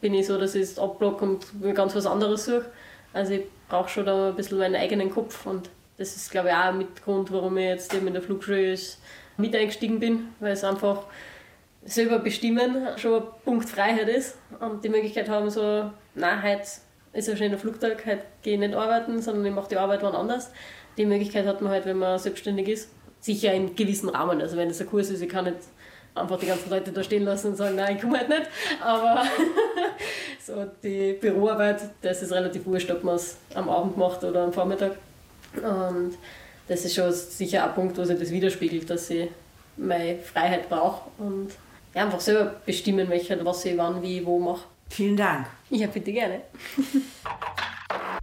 bin 0.00 0.14
ich 0.14 0.26
so, 0.26 0.38
dass 0.38 0.54
ich 0.54 0.62
es 0.62 0.78
abblocke 0.78 1.24
und 1.24 1.60
mir 1.60 1.74
ganz 1.74 1.94
was 1.94 2.06
anderes 2.06 2.44
suche. 2.44 2.66
Also 3.12 3.32
ich 3.32 3.42
brauche 3.68 3.88
schon 3.88 4.06
da 4.06 4.28
ein 4.28 4.36
bisschen 4.36 4.58
meinen 4.58 4.76
eigenen 4.76 5.10
Kopf 5.10 5.46
und 5.46 5.68
das 5.96 6.16
ist, 6.16 6.30
glaube 6.30 6.48
ich, 6.48 6.54
auch 6.54 6.72
mit 6.72 7.02
Grund, 7.02 7.32
warum 7.32 7.56
ich 7.56 7.66
jetzt 7.66 7.94
eben 7.94 8.06
in 8.06 8.14
der 8.14 8.22
Flugschule 8.22 8.76
mit 9.36 9.54
eingestiegen 9.54 10.00
bin, 10.00 10.28
weil 10.40 10.52
es 10.52 10.64
einfach 10.64 11.04
selber 11.84 12.18
bestimmen 12.18 12.88
schon 12.96 13.22
ein 13.22 13.28
Punkt 13.44 13.68
Freiheit 13.68 14.08
ist 14.08 14.38
und 14.60 14.84
die 14.84 14.88
Möglichkeit 14.88 15.28
haben, 15.28 15.50
so, 15.50 15.90
nein, 16.14 16.42
heute 16.42 16.62
ist 17.12 17.28
ja 17.28 17.36
schon 17.36 17.46
in 17.46 17.52
der 17.52 17.60
Flugtag, 17.60 18.04
heute 18.06 18.22
gehe 18.42 18.54
ich 18.54 18.60
nicht 18.60 18.74
arbeiten, 18.74 19.20
sondern 19.22 19.46
ich 19.46 19.52
mache 19.52 19.68
die 19.68 19.76
Arbeit 19.76 20.02
wann 20.02 20.14
anders. 20.14 20.50
Die 20.96 21.06
Möglichkeit 21.06 21.46
hat 21.46 21.60
man 21.60 21.72
halt, 21.72 21.86
wenn 21.86 21.98
man 21.98 22.18
selbstständig 22.18 22.68
ist. 22.68 22.90
Sicher 23.20 23.52
in 23.52 23.74
gewissen 23.74 24.08
Rahmen. 24.08 24.40
Also 24.40 24.56
wenn 24.56 24.70
es 24.70 24.80
ein 24.80 24.86
Kurs 24.86 25.10
ist, 25.10 25.22
ich 25.22 25.28
kann 25.28 25.44
nicht 25.44 25.58
einfach 26.14 26.38
die 26.38 26.46
ganzen 26.46 26.70
Leute 26.70 26.92
da 26.92 27.02
stehen 27.02 27.24
lassen 27.24 27.48
und 27.48 27.56
sagen, 27.56 27.76
nein, 27.76 27.96
ich 27.96 28.02
komme 28.02 28.18
halt 28.18 28.28
nicht. 28.28 28.48
Aber 28.80 29.24
so 30.40 30.66
die 30.82 31.14
Büroarbeit, 31.14 31.82
das 32.02 32.22
ist 32.22 32.32
relativ 32.32 32.66
wurscht, 32.66 32.90
ob 32.90 33.02
man 33.02 33.16
es 33.16 33.36
am 33.54 33.68
Abend 33.68 33.96
macht 33.96 34.22
oder 34.24 34.44
am 34.44 34.52
Vormittag. 34.52 34.92
Und 35.56 36.16
das 36.68 36.84
ist 36.84 36.94
schon 36.94 37.12
sicher 37.12 37.66
ein 37.66 37.74
Punkt, 37.74 37.98
wo 37.98 38.04
sich 38.04 38.18
das 38.18 38.30
widerspiegelt, 38.30 38.88
dass 38.88 39.10
ich 39.10 39.28
meine 39.76 40.18
Freiheit 40.18 40.68
brauche 40.68 41.10
und 41.18 41.50
ja, 41.94 42.04
einfach 42.04 42.20
selber 42.20 42.60
bestimmen 42.64 43.08
möchte, 43.08 43.44
was 43.44 43.64
ich 43.64 43.76
wann, 43.76 44.02
wie, 44.02 44.24
wo 44.24 44.38
mache. 44.38 44.64
Vielen 44.88 45.16
Dank. 45.16 45.46
Ja, 45.70 45.86
bitte 45.86 46.12
gerne. 46.12 46.42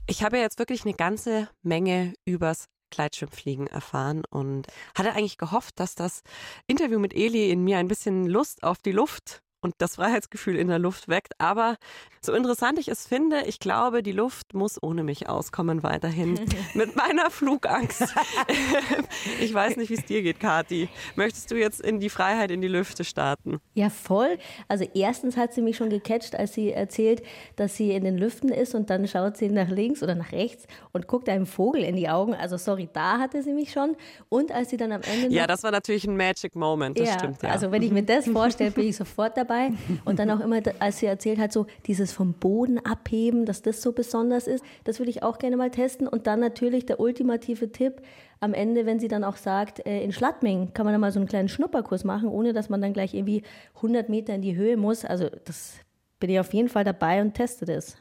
Ich 0.08 0.24
habe 0.24 0.40
jetzt 0.40 0.60
wirklich 0.60 0.84
eine 0.84 0.94
ganze 0.94 1.48
Menge 1.62 2.14
übers 2.26 2.66
Gleitschirmfliegen 2.90 3.68
erfahren 3.68 4.24
und 4.30 4.68
hatte 4.94 5.14
eigentlich 5.14 5.38
gehofft, 5.38 5.80
dass 5.80 5.96
das 5.96 6.22
Interview 6.68 7.00
mit 7.00 7.14
Eli 7.14 7.50
in 7.50 7.64
mir 7.64 7.78
ein 7.78 7.88
bisschen 7.88 8.26
Lust 8.26 8.62
auf 8.64 8.80
die 8.80 8.92
Luft 8.92 9.42
und 9.62 9.76
das 9.78 9.96
Freiheitsgefühl 9.96 10.58
in 10.58 10.68
der 10.68 10.80
Luft 10.80 11.08
weckt. 11.08 11.40
Aber 11.40 11.78
so 12.24 12.34
interessant 12.34 12.80
ich 12.80 12.88
es 12.88 13.08
finde, 13.08 13.44
ich 13.46 13.60
glaube, 13.60 14.04
die 14.04 14.12
Luft 14.12 14.54
muss 14.54 14.82
ohne 14.82 15.04
mich 15.04 15.30
auskommen 15.30 15.84
weiterhin. 15.84 16.40
Mit 16.74 16.96
meiner 16.96 17.32
Flugangst. 17.32 18.04
ich 19.40 19.54
weiß 19.54 19.78
nicht, 19.78 19.90
wie 19.90 19.96
es 19.96 20.06
dir 20.06 20.22
geht, 20.22 20.40
Kathi. 20.40 20.90
Möchtest 21.16 21.50
du 21.52 21.56
jetzt 21.56 21.82
in 21.82 22.00
die 22.00 22.10
Freiheit, 22.10 22.52
in 22.52 22.62
die 22.62 22.68
Lüfte 22.68 23.04
starten? 23.04 23.60
Ja, 23.74 23.90
voll. 23.90 24.38
Also 24.68 24.86
erstens 24.94 25.38
hat 25.38 25.54
sie 25.54 25.62
mich 25.62 25.78
schon 25.78 25.90
gecatcht, 25.90 26.36
als 26.36 26.54
sie 26.54 26.72
erzählt, 26.72 27.24
dass 27.56 27.76
sie 27.76 27.92
in 27.92 28.04
den 28.04 28.18
Lüften 28.18 28.50
ist 28.50 28.76
und 28.76 28.90
dann 28.90 29.08
schaut 29.08 29.38
sie 29.38 29.50
nach 29.50 29.70
links 29.70 30.02
oder 30.04 30.16
nach 30.16 30.32
rechts 30.32 30.66
und 30.92 31.08
guckt 31.08 31.30
einem 31.30 31.46
Vogel 31.46 31.84
in 31.84 31.96
die 31.96 32.10
Augen. 32.10 32.34
Also 32.34 32.58
sorry, 32.58 32.90
da 32.92 33.20
hatte 33.20 33.44
sie 33.44 33.54
mich 33.54 33.72
schon. 33.72 33.96
Und 34.30 34.52
als 34.52 34.70
sie 34.70 34.78
dann 34.78 34.92
am 34.92 35.02
Ende... 35.02 35.34
Ja, 35.34 35.48
das 35.48 35.64
war 35.64 35.72
natürlich 35.72 36.06
ein 36.06 36.18
Magic 36.18 36.56
Moment, 36.56 37.00
das 37.00 37.10
ja, 37.10 37.14
stimmt. 37.20 37.44
Ja. 37.44 37.50
Also 37.50 37.72
wenn 37.72 37.82
ich 37.82 37.92
mir 37.92 38.04
das 38.04 38.28
vorstelle, 38.32 38.72
bin 38.72 38.88
ich 38.88 38.96
sofort 38.96 39.38
dabei 39.38 39.51
dabei. 39.52 39.72
Und 40.06 40.20
dann 40.20 40.30
auch 40.32 40.40
immer, 40.40 40.62
als 40.80 41.00
sie 41.00 41.06
erzählt 41.06 41.40
hat, 41.40 41.52
so 41.52 41.68
dieses 41.86 42.12
vom 42.12 42.34
Boden 42.34 42.80
abheben, 42.80 43.46
dass 43.46 43.62
das 43.62 43.82
so 43.82 43.92
besonders 43.92 44.48
ist, 44.48 44.64
das 44.84 45.00
würde 45.00 45.10
ich 45.10 45.24
auch 45.24 45.38
gerne 45.38 45.58
mal 45.58 45.72
testen. 45.72 46.08
Und 46.08 46.28
dann 46.28 46.40
natürlich 46.40 46.86
der 46.86 47.00
ultimative 47.00 47.72
Tipp 47.72 48.02
am 48.40 48.54
Ende, 48.54 48.86
wenn 48.86 49.00
sie 49.00 49.08
dann 49.08 49.24
auch 49.24 49.38
sagt, 49.38 49.86
äh, 49.86 50.04
in 50.04 50.12
Schladming 50.12 50.74
kann 50.74 50.86
man 50.86 50.94
dann 50.94 51.02
mal 51.02 51.12
so 51.12 51.20
einen 51.20 51.28
kleinen 51.28 51.50
Schnupperkurs 51.50 52.04
machen, 52.04 52.30
ohne 52.30 52.54
dass 52.54 52.70
man 52.70 52.82
dann 52.82 52.94
gleich 52.94 53.14
irgendwie 53.14 53.44
100 53.76 54.10
Meter 54.10 54.34
in 54.34 54.42
die 54.42 54.56
Höhe 54.56 54.78
muss. 54.78 55.06
Also 55.06 55.30
das 55.46 55.76
bin 56.22 56.30
ich 56.30 56.40
auf 56.40 56.54
jeden 56.54 56.70
Fall 56.70 56.86
dabei 56.86 57.20
und 57.20 57.34
teste 57.34 57.66
das. 57.66 57.98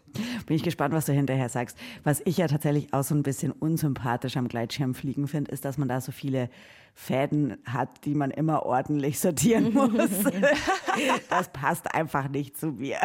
Bin 0.47 0.55
ich 0.55 0.63
gespannt, 0.63 0.95
was 0.95 1.07
du 1.07 1.13
hinterher 1.13 1.49
sagst. 1.49 1.77
Was 2.05 2.23
ich 2.25 2.37
ja 2.37 2.47
tatsächlich 2.47 2.93
auch 2.93 3.03
so 3.03 3.15
ein 3.15 3.25
bisschen 3.25 3.51
unsympathisch 3.51 4.37
am 4.37 4.47
Gleitschirmfliegen 4.47 5.27
finde, 5.27 5.51
ist, 5.51 5.65
dass 5.65 5.79
man 5.79 5.89
da 5.89 6.01
so 6.01 6.13
viele 6.13 6.51
Fäden 6.95 7.57
hat, 7.65 8.05
die 8.05 8.15
man 8.15 8.31
immer 8.31 8.67
ordentlich 8.67 9.19
sortieren 9.19 9.73
muss. 9.75 10.11
das 11.31 11.49
passt 11.49 11.93
einfach 11.95 12.29
nicht 12.29 12.59
zu 12.59 12.67
mir. 12.67 12.99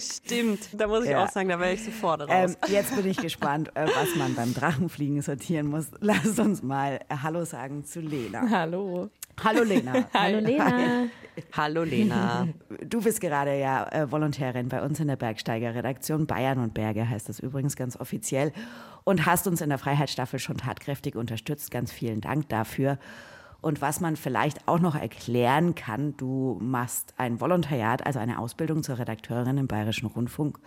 Stimmt, 0.00 0.60
da 0.72 0.88
muss 0.88 1.04
ich 1.04 1.10
ja. 1.10 1.24
auch 1.24 1.30
sagen, 1.30 1.48
da 1.48 1.60
wäre 1.60 1.74
ich 1.74 1.84
sofort 1.84 2.22
raus. 2.22 2.28
Ähm, 2.30 2.56
jetzt 2.68 2.96
bin 2.96 3.06
ich 3.06 3.18
gespannt, 3.18 3.70
äh, 3.74 3.86
was 3.86 4.16
man 4.16 4.34
beim 4.34 4.54
Drachenfliegen 4.54 5.22
sortieren 5.22 5.68
muss. 5.68 5.86
Lass 6.00 6.38
uns 6.38 6.62
mal 6.62 6.98
Hallo 7.22 7.44
sagen 7.44 7.84
zu 7.84 8.00
Lena. 8.00 8.42
Hallo. 8.50 9.08
Hallo 9.44 9.62
Lena. 9.62 10.08
Hallo 10.14 10.38
Lena. 10.38 11.06
Hallo 11.52 11.84
Lena. 11.84 12.48
Du 12.84 13.02
bist 13.02 13.20
gerade 13.20 13.58
ja 13.58 13.86
äh, 13.90 14.10
Volontärin 14.10 14.68
bei 14.68 14.82
uns 14.82 14.98
in 15.00 15.08
der 15.08 15.16
Bergsteiger-Redaktion. 15.16 16.26
Bayern 16.26 16.58
und 16.58 16.74
Berge 16.74 17.08
heißt 17.08 17.28
das 17.28 17.38
übrigens 17.38 17.76
ganz 17.76 17.96
offiziell. 17.96 18.52
Und 19.04 19.26
hast 19.26 19.46
uns 19.46 19.60
in 19.60 19.68
der 19.68 19.78
Freiheitsstaffel 19.78 20.38
schon 20.38 20.56
tatkräftig 20.56 21.16
unterstützt. 21.16 21.70
Ganz 21.70 21.92
vielen 21.92 22.20
Dank 22.20 22.48
dafür. 22.48 22.98
Und 23.60 23.80
was 23.80 24.00
man 24.00 24.16
vielleicht 24.16 24.68
auch 24.68 24.78
noch 24.78 24.94
erklären 24.94 25.74
kann, 25.74 26.16
du 26.16 26.58
machst 26.60 27.14
ein 27.16 27.40
Volontariat, 27.40 28.06
also 28.06 28.18
eine 28.18 28.38
Ausbildung 28.38 28.82
zur 28.82 28.98
Redakteurin 28.98 29.58
im 29.58 29.66
Bayerischen 29.66 30.06
Rundfunk. 30.06 30.58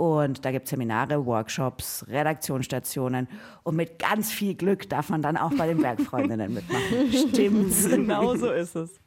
Und 0.00 0.46
da 0.46 0.50
gibt 0.50 0.64
es 0.64 0.70
Seminare, 0.70 1.26
Workshops, 1.26 2.06
Redaktionsstationen. 2.08 3.28
Und 3.64 3.76
mit 3.76 3.98
ganz 3.98 4.32
viel 4.32 4.54
Glück 4.54 4.88
darf 4.88 5.10
man 5.10 5.20
dann 5.20 5.36
auch 5.36 5.52
bei 5.52 5.66
den 5.66 5.82
Bergfreundinnen 5.82 6.54
mitmachen. 6.54 7.12
Stimmt. 7.28 7.74
Genau 7.90 8.34
so 8.34 8.50
ist 8.50 8.76
es. 8.76 8.98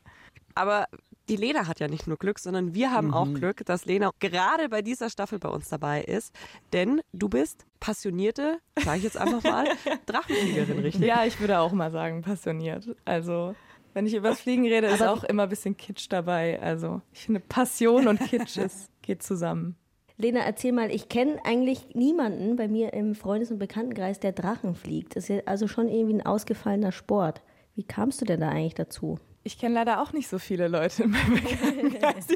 Aber 0.53 0.85
die 1.29 1.35
Lena 1.35 1.65
hat 1.65 1.79
ja 1.79 1.87
nicht 1.87 2.05
nur 2.05 2.17
Glück, 2.17 2.37
sondern 2.37 2.75
wir 2.75 2.91
haben 2.91 3.07
mhm. 3.07 3.13
auch 3.15 3.33
Glück, 3.33 3.65
dass 3.65 3.85
Lena 3.85 4.11
gerade 4.19 4.69
bei 4.69 4.83
dieser 4.83 5.09
Staffel 5.09 5.39
bei 5.39 5.49
uns 5.49 5.67
dabei 5.67 6.03
ist. 6.03 6.31
Denn 6.73 7.01
du 7.11 7.27
bist 7.27 7.65
passionierte, 7.79 8.59
sage 8.85 8.99
ich 8.99 9.03
jetzt 9.03 9.17
einfach 9.17 9.41
mal, 9.41 9.65
Drachenfliegerin, 10.05 10.77
richtig? 10.77 11.01
Ja, 11.01 11.25
ich 11.25 11.39
würde 11.39 11.57
auch 11.57 11.71
mal 11.71 11.89
sagen, 11.89 12.21
passioniert. 12.21 12.95
Also, 13.03 13.55
wenn 13.95 14.05
ich 14.05 14.13
über 14.13 14.29
das 14.29 14.41
Fliegen 14.41 14.67
rede, 14.67 14.85
ist 14.85 15.01
auch 15.01 15.23
immer 15.23 15.43
ein 15.43 15.49
bisschen 15.49 15.75
Kitsch 15.75 16.05
dabei. 16.07 16.61
Also, 16.61 17.01
ich 17.13 17.21
finde, 17.21 17.39
Passion 17.39 18.07
und 18.07 18.19
Kitsch 18.19 18.57
ist, 18.57 18.91
geht 19.01 19.23
zusammen. 19.23 19.75
Lena, 20.17 20.41
erzähl 20.41 20.71
mal, 20.71 20.91
ich 20.91 21.09
kenne 21.09 21.39
eigentlich 21.43 21.95
niemanden 21.95 22.55
bei 22.55 22.67
mir 22.67 22.93
im 22.93 23.15
Freundes- 23.15 23.51
und 23.51 23.59
Bekanntenkreis, 23.59 24.19
der 24.19 24.31
Drachen 24.31 24.75
fliegt. 24.75 25.15
Das 25.15 25.25
ist 25.25 25.29
ja 25.29 25.41
also 25.45 25.67
schon 25.67 25.87
irgendwie 25.87 26.15
ein 26.15 26.25
ausgefallener 26.25 26.91
Sport. 26.91 27.41
Wie 27.75 27.83
kamst 27.83 28.21
du 28.21 28.25
denn 28.25 28.41
da 28.41 28.49
eigentlich 28.49 28.75
dazu? 28.75 29.17
Ich 29.43 29.57
kenne 29.57 29.75
leider 29.75 30.01
auch 30.01 30.13
nicht 30.13 30.29
so 30.29 30.39
viele 30.39 30.67
Leute 30.67 31.03
in 31.03 31.11
meinem 31.11 31.33
Bekanntenkreis. 31.33 32.27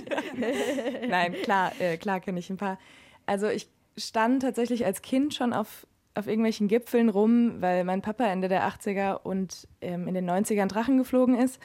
Nein, 1.08 1.34
klar, 1.44 1.72
äh, 1.80 1.98
klar 1.98 2.20
kenne 2.20 2.40
ich 2.40 2.50
ein 2.50 2.58
paar. 2.58 2.80
Also 3.26 3.48
ich 3.48 3.70
stand 3.96 4.42
tatsächlich 4.42 4.86
als 4.86 5.02
Kind 5.02 5.34
schon 5.34 5.54
auf, 5.54 5.86
auf 6.16 6.28
irgendwelchen 6.28 6.68
Gipfeln 6.68 7.10
rum, 7.10 7.62
weil 7.62 7.84
mein 7.84 8.02
Papa 8.02 8.26
Ende 8.26 8.48
der 8.48 8.68
80er 8.68 9.22
und 9.22 9.68
ähm, 9.82 10.08
in 10.08 10.16
den 10.16 10.30
90ern 10.30 10.68
Drachen 10.68 10.98
geflogen 10.98 11.38
ist, 11.38 11.62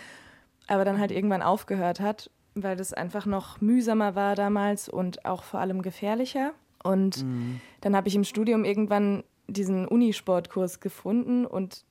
aber 0.69 0.85
dann 0.85 1.01
halt 1.01 1.11
irgendwann 1.11 1.43
aufgehört 1.43 2.01
hat, 2.01 2.31
weil 2.55 2.77
das 2.77 2.93
einfach 2.93 3.27
noch 3.27 3.61
mühsamer 3.61 4.15
war 4.15 4.35
damals 4.35 4.89
und 4.89 5.25
auch 5.25 5.43
vor 5.43 5.61
allem 5.61 5.83
gefährlicher. 5.83 6.53
Und 6.83 7.25
mhm. 7.25 7.61
dann 7.81 7.97
habe 7.97 8.09
ich 8.09 8.15
im 8.15 8.25
Studium 8.25 8.65
irgendwann 8.65 9.25
diesen 9.47 9.87
Unisportkurs 9.87 10.81
gefunden 10.81 11.47
und 11.47 11.85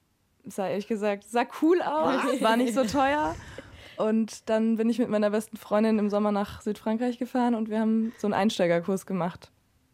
sah 0.45 0.67
ehrlich 0.67 0.87
gesagt, 0.87 1.23
sah 1.23 1.45
cool 1.61 1.81
aus, 1.81 2.41
war 2.41 2.57
nicht 2.57 2.73
so 2.73 2.83
teuer. 2.83 3.35
Und 3.97 4.49
dann 4.49 4.77
bin 4.77 4.89
ich 4.89 4.99
mit 4.99 5.09
meiner 5.09 5.29
besten 5.29 5.57
Freundin 5.57 5.99
im 5.99 6.09
Sommer 6.09 6.31
nach 6.31 6.61
Südfrankreich 6.61 7.19
gefahren 7.19 7.53
und 7.53 7.69
wir 7.69 7.79
haben 7.79 8.13
so 8.17 8.27
einen 8.27 8.33
Einsteigerkurs 8.33 9.05
gemacht. 9.05 9.51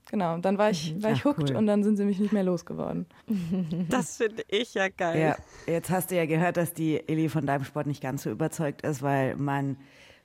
Genau, 0.10 0.38
dann 0.38 0.58
war 0.58 0.70
ich, 0.70 0.96
mhm. 0.96 1.04
war 1.04 1.12
ich 1.12 1.26
hooked 1.26 1.50
cool. 1.50 1.58
und 1.58 1.68
dann 1.68 1.84
sind 1.84 1.98
sie 1.98 2.06
mich 2.06 2.20
nicht 2.20 2.32
mehr 2.32 2.44
losgeworden. 2.44 3.06
Das 3.90 4.18
finde 4.18 4.44
ich 4.48 4.74
ja 4.74 4.88
geil. 4.88 5.20
Ja, 5.20 5.36
jetzt 5.72 5.90
hast 5.90 6.12
du 6.12 6.16
ja 6.16 6.26
gehört, 6.26 6.56
dass 6.56 6.74
die 6.74 7.06
Elli 7.08 7.28
von 7.28 7.46
deinem 7.46 7.66
Sport 7.66 7.88
nicht 7.88 8.02
ganz 8.02 8.24
so 8.24 8.30
überzeugt 8.30 8.84
ist, 8.84 9.02
weil 9.02 9.36
man 9.36 9.78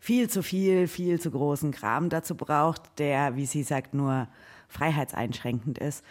viel 0.02 0.28
zu 0.28 0.42
viel, 0.42 0.88
viel 0.88 1.20
zu 1.20 1.30
großen 1.30 1.70
Kram 1.70 2.08
dazu 2.08 2.34
braucht, 2.34 2.98
der, 2.98 3.36
wie 3.36 3.46
sie 3.46 3.62
sagt, 3.62 3.94
nur 3.94 4.26
freiheitseinschränkend 4.66 5.78
ist. 5.78 6.04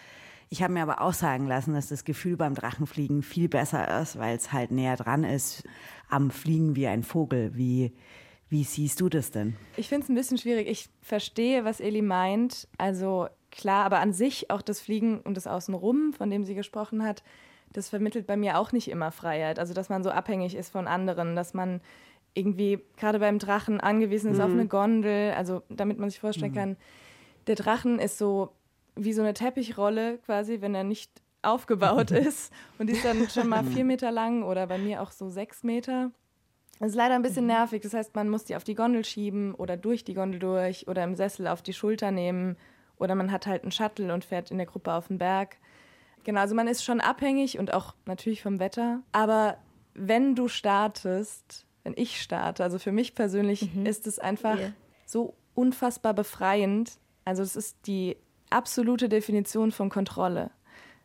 Ich 0.47 0.63
habe 0.63 0.71
mir 0.71 0.83
aber 0.83 1.01
auch 1.01 1.11
sagen 1.11 1.45
lassen, 1.45 1.73
dass 1.73 1.89
das 1.89 2.05
Gefühl 2.05 2.37
beim 2.37 2.55
Drachenfliegen 2.55 3.21
viel 3.21 3.49
besser 3.49 4.01
ist, 4.01 4.17
weil 4.17 4.37
es 4.37 4.53
halt 4.53 4.71
näher 4.71 4.95
dran 4.95 5.25
ist 5.25 5.63
am 6.07 6.31
Fliegen 6.31 6.77
wie 6.77 6.87
ein 6.87 7.03
Vogel. 7.03 7.51
Wie, 7.57 7.91
wie 8.47 8.63
siehst 8.63 9.01
du 9.01 9.09
das 9.09 9.31
denn? 9.31 9.57
Ich 9.75 9.89
finde 9.89 10.05
es 10.05 10.09
ein 10.09 10.15
bisschen 10.15 10.37
schwierig. 10.37 10.69
Ich 10.69 10.87
verstehe, 11.01 11.65
was 11.65 11.81
Eli 11.81 12.01
meint. 12.01 12.69
Also 12.77 13.27
klar, 13.51 13.83
aber 13.83 13.99
an 13.99 14.13
sich 14.13 14.49
auch 14.51 14.61
das 14.61 14.79
Fliegen 14.79 15.19
und 15.19 15.35
das 15.35 15.47
Außenrum, 15.47 16.13
von 16.13 16.29
dem 16.29 16.45
sie 16.45 16.55
gesprochen 16.55 17.03
hat, 17.03 17.23
das 17.73 17.89
vermittelt 17.89 18.25
bei 18.25 18.37
mir 18.37 18.57
auch 18.57 18.71
nicht 18.71 18.89
immer 18.89 19.11
Freiheit. 19.11 19.59
Also 19.59 19.73
dass 19.73 19.89
man 19.89 20.01
so 20.01 20.11
abhängig 20.11 20.55
ist 20.55 20.69
von 20.69 20.87
anderen, 20.87 21.35
dass 21.35 21.53
man 21.53 21.81
irgendwie 22.33 22.79
gerade 22.97 23.19
beim 23.19 23.39
Drachen 23.39 23.79
angewiesen 23.79 24.31
ist 24.31 24.37
mhm. 24.37 24.43
auf 24.43 24.51
eine 24.51 24.67
Gondel. 24.67 25.33
Also 25.33 25.63
damit 25.69 25.99
man 25.99 26.09
sich 26.09 26.19
vorstellen 26.19 26.51
mhm. 26.51 26.55
kann, 26.55 26.77
der 27.47 27.55
Drachen 27.55 27.99
ist 27.99 28.17
so 28.17 28.53
wie 28.95 29.13
so 29.13 29.21
eine 29.21 29.33
Teppichrolle 29.33 30.19
quasi, 30.19 30.61
wenn 30.61 30.75
er 30.75 30.83
nicht 30.83 31.11
aufgebaut 31.41 32.11
ist. 32.11 32.53
Und 32.77 32.87
die 32.87 32.93
ist 32.93 33.05
dann 33.05 33.29
schon 33.29 33.49
mal 33.49 33.63
vier 33.63 33.85
Meter 33.85 34.11
lang 34.11 34.43
oder 34.43 34.67
bei 34.67 34.77
mir 34.77 35.01
auch 35.01 35.11
so 35.11 35.29
sechs 35.29 35.63
Meter. 35.63 36.11
Das 36.79 36.89
ist 36.89 36.95
leider 36.95 37.15
ein 37.15 37.21
bisschen 37.21 37.43
mhm. 37.43 37.51
nervig. 37.51 37.81
Das 37.81 37.93
heißt, 37.93 38.15
man 38.15 38.29
muss 38.29 38.45
die 38.45 38.55
auf 38.55 38.63
die 38.63 38.75
Gondel 38.75 39.05
schieben 39.05 39.53
oder 39.53 39.77
durch 39.77 40.03
die 40.03 40.13
Gondel 40.13 40.39
durch 40.39 40.87
oder 40.87 41.03
im 41.03 41.15
Sessel 41.15 41.47
auf 41.47 41.61
die 41.61 41.73
Schulter 41.73 42.11
nehmen. 42.11 42.57
Oder 42.97 43.15
man 43.15 43.31
hat 43.31 43.47
halt 43.47 43.63
einen 43.63 43.71
Shuttle 43.71 44.13
und 44.13 44.25
fährt 44.25 44.51
in 44.51 44.57
der 44.57 44.67
Gruppe 44.67 44.93
auf 44.93 45.07
den 45.07 45.17
Berg. 45.17 45.57
Genau, 46.23 46.41
also 46.41 46.53
man 46.53 46.67
ist 46.67 46.83
schon 46.83 47.01
abhängig 47.01 47.57
und 47.57 47.73
auch 47.73 47.95
natürlich 48.05 48.41
vom 48.43 48.59
Wetter. 48.59 49.01
Aber 49.11 49.57
wenn 49.93 50.35
du 50.35 50.47
startest, 50.47 51.65
wenn 51.83 51.93
ich 51.95 52.21
starte, 52.21 52.63
also 52.63 52.79
für 52.79 52.91
mich 52.91 53.15
persönlich 53.15 53.73
mhm. 53.73 53.85
ist 53.85 54.07
es 54.07 54.19
einfach 54.19 54.57
yeah. 54.57 54.73
so 55.05 55.35
unfassbar 55.55 56.13
befreiend. 56.13 56.91
Also 57.25 57.43
es 57.43 57.55
ist 57.55 57.77
die 57.87 58.17
absolute 58.49 59.09
Definition 59.09 59.71
von 59.71 59.89
Kontrolle. 59.89 60.51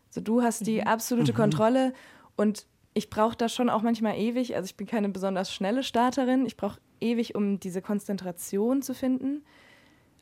Also 0.08 0.20
du 0.20 0.42
hast 0.42 0.66
die 0.66 0.80
mhm. 0.80 0.86
absolute 0.86 1.32
mhm. 1.32 1.36
Kontrolle 1.36 1.92
und 2.36 2.66
ich 2.94 3.10
brauche 3.10 3.36
da 3.36 3.48
schon 3.48 3.68
auch 3.68 3.82
manchmal 3.82 4.16
ewig. 4.16 4.56
Also 4.56 4.66
ich 4.66 4.76
bin 4.76 4.86
keine 4.86 5.10
besonders 5.10 5.52
schnelle 5.52 5.82
Starterin. 5.82 6.46
Ich 6.46 6.56
brauche 6.56 6.78
ewig, 7.00 7.34
um 7.34 7.60
diese 7.60 7.82
Konzentration 7.82 8.80
zu 8.80 8.94
finden. 8.94 9.44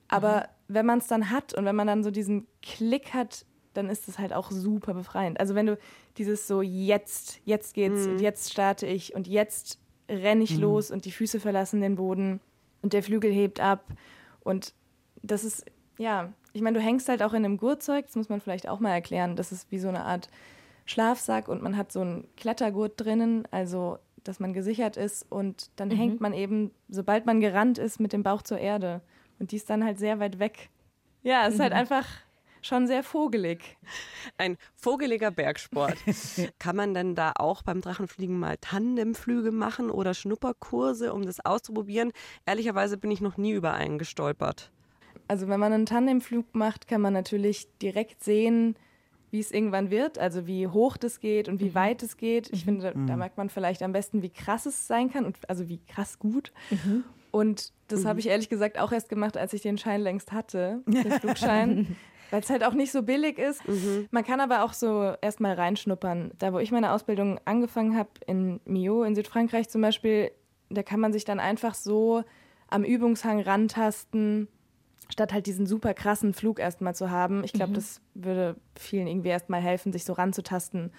Aber 0.08 0.36
mhm. 0.36 0.74
wenn 0.74 0.86
man 0.86 0.98
es 0.98 1.06
dann 1.06 1.30
hat 1.30 1.54
und 1.54 1.64
wenn 1.64 1.76
man 1.76 1.86
dann 1.86 2.02
so 2.02 2.10
diesen 2.10 2.46
Klick 2.62 3.14
hat, 3.14 3.46
dann 3.74 3.88
ist 3.88 4.08
es 4.08 4.18
halt 4.18 4.32
auch 4.32 4.50
super 4.50 4.94
befreiend. 4.94 5.38
Also 5.40 5.54
wenn 5.54 5.66
du 5.66 5.78
dieses 6.16 6.46
so 6.46 6.62
jetzt, 6.62 7.40
jetzt 7.44 7.74
geht's 7.74 8.06
mhm. 8.06 8.12
und 8.12 8.20
jetzt 8.20 8.52
starte 8.52 8.86
ich 8.86 9.14
und 9.14 9.26
jetzt 9.26 9.78
renne 10.08 10.44
ich 10.44 10.56
mhm. 10.56 10.62
los 10.62 10.90
und 10.90 11.04
die 11.04 11.12
Füße 11.12 11.40
verlassen 11.40 11.80
den 11.80 11.96
Boden 11.96 12.40
und 12.82 12.92
der 12.92 13.02
Flügel 13.02 13.32
hebt 13.32 13.60
ab 13.60 13.84
und 14.42 14.74
das 15.22 15.44
ist 15.44 15.64
ja 15.98 16.32
ich 16.54 16.62
meine, 16.62 16.78
du 16.78 16.84
hängst 16.84 17.08
halt 17.08 17.22
auch 17.22 17.32
in 17.32 17.44
einem 17.44 17.58
Gurtzeug, 17.58 18.06
das 18.06 18.14
muss 18.14 18.28
man 18.28 18.40
vielleicht 18.40 18.68
auch 18.68 18.78
mal 18.78 18.92
erklären. 18.92 19.34
Das 19.34 19.50
ist 19.50 19.70
wie 19.72 19.78
so 19.78 19.88
eine 19.88 20.04
Art 20.04 20.28
Schlafsack 20.86 21.48
und 21.48 21.62
man 21.62 21.76
hat 21.76 21.90
so 21.90 22.00
einen 22.00 22.28
Klettergurt 22.36 22.92
drinnen, 22.96 23.46
also 23.50 23.98
dass 24.22 24.40
man 24.40 24.52
gesichert 24.52 24.96
ist 24.96 25.30
und 25.30 25.70
dann 25.76 25.88
mhm. 25.88 25.96
hängt 25.96 26.20
man 26.20 26.32
eben, 26.32 26.70
sobald 26.88 27.26
man 27.26 27.40
gerannt 27.40 27.76
ist, 27.78 28.00
mit 28.00 28.12
dem 28.12 28.22
Bauch 28.22 28.40
zur 28.40 28.58
Erde 28.58 29.02
und 29.38 29.50
die 29.50 29.56
ist 29.56 29.68
dann 29.68 29.84
halt 29.84 29.98
sehr 29.98 30.20
weit 30.20 30.38
weg. 30.38 30.70
Ja, 31.22 31.46
es 31.46 31.54
ist 31.54 31.60
halt 31.60 31.72
mhm. 31.72 31.76
halt 31.76 31.92
einfach 31.92 32.06
schon 32.64 32.86
sehr 32.86 33.02
vogelig. 33.02 33.76
Ein 34.38 34.56
vogeliger 34.76 35.30
Bergsport. 35.30 35.96
Kann 36.58 36.76
man 36.76 36.94
denn 36.94 37.14
da 37.14 37.32
auch 37.36 37.62
beim 37.62 37.80
Drachenfliegen 37.80 38.38
mal 38.38 38.56
Tandemflüge 38.60 39.52
machen 39.52 39.90
oder 39.90 40.14
Schnupperkurse, 40.14 41.12
um 41.12 41.24
das 41.26 41.44
auszuprobieren? 41.44 42.12
Ehrlicherweise 42.46 42.96
bin 42.96 43.10
ich 43.10 43.20
noch 43.20 43.36
nie 43.36 43.52
über 43.52 43.74
einen 43.74 43.98
gestolpert 43.98 44.70
also 45.28 45.48
wenn 45.48 45.60
man 45.60 45.72
einen 45.72 45.86
Tandemflug 45.86 46.54
macht, 46.54 46.86
kann 46.88 47.00
man 47.00 47.12
natürlich 47.12 47.68
direkt 47.80 48.22
sehen, 48.22 48.76
wie 49.30 49.40
es 49.40 49.50
irgendwann 49.50 49.90
wird, 49.90 50.18
also 50.18 50.46
wie 50.46 50.68
hoch 50.68 50.96
das 50.96 51.18
geht 51.18 51.48
und 51.48 51.60
wie 51.60 51.70
mhm. 51.70 51.74
weit 51.74 52.02
es 52.02 52.16
geht. 52.16 52.50
Ich 52.52 52.64
mhm. 52.64 52.80
finde, 52.80 52.92
da, 52.92 53.06
da, 53.06 53.16
merkt 53.16 53.36
man 53.36 53.48
vielleicht 53.48 53.82
am 53.82 53.92
besten, 53.92 54.22
wie 54.22 54.30
krass 54.30 54.66
es 54.66 54.86
sein 54.86 55.10
kann 55.10 55.24
und 55.24 55.36
also 55.48 55.68
wie 55.68 55.80
krass 55.86 56.18
gut. 56.18 56.52
Mhm. 56.70 57.04
Und 57.30 57.72
das 57.88 58.02
mhm. 58.02 58.08
habe 58.08 58.20
ich 58.20 58.28
ehrlich 58.28 58.48
gesagt 58.48 58.78
auch 58.78 58.92
erst 58.92 59.08
gemacht, 59.08 59.36
als 59.36 59.52
ich 59.52 59.62
den 59.62 59.76
Schein 59.76 60.00
längst 60.00 60.30
hatte, 60.30 60.82
den 60.86 61.10
Flugschein. 61.20 61.96
Weil 62.30 62.40
es 62.40 62.50
halt 62.50 62.64
auch 62.64 62.74
nicht 62.74 62.92
so 62.92 63.02
billig 63.02 63.38
ist. 63.38 63.66
Mhm. 63.68 64.08
Man 64.10 64.24
kann 64.24 64.40
aber 64.40 64.64
auch 64.64 64.72
so 64.72 65.14
erstmal 65.20 65.54
reinschnuppern. 65.54 66.32
Da, 66.38 66.52
wo 66.52 66.58
ich 66.58 66.72
meine 66.72 66.92
Ausbildung 66.92 67.38
angefangen 67.44 67.96
habe, 67.96 68.10
in 68.26 68.60
Mio 68.64 69.04
in 69.04 69.14
Südfrankreich 69.14 69.68
zum 69.68 69.82
Beispiel, 69.82 70.30
da 70.70 70.82
kann 70.82 71.00
man 71.00 71.12
sich 71.12 71.24
dann 71.24 71.40
einfach 71.40 71.74
so 71.74 72.24
am 72.68 72.84
Übungshang 72.84 73.40
rantasten 73.40 74.48
statt 75.12 75.32
halt 75.32 75.46
diesen 75.46 75.66
super 75.66 75.94
krassen 75.94 76.32
Flug 76.34 76.58
erstmal 76.58 76.94
zu 76.94 77.10
haben. 77.10 77.44
Ich 77.44 77.52
glaube, 77.52 77.70
mhm. 77.70 77.74
das 77.74 78.00
würde 78.14 78.56
vielen 78.76 79.06
irgendwie 79.06 79.28
erstmal 79.28 79.60
helfen, 79.60 79.92
sich 79.92 80.04
so 80.04 80.12
ranzutasten. 80.12 80.92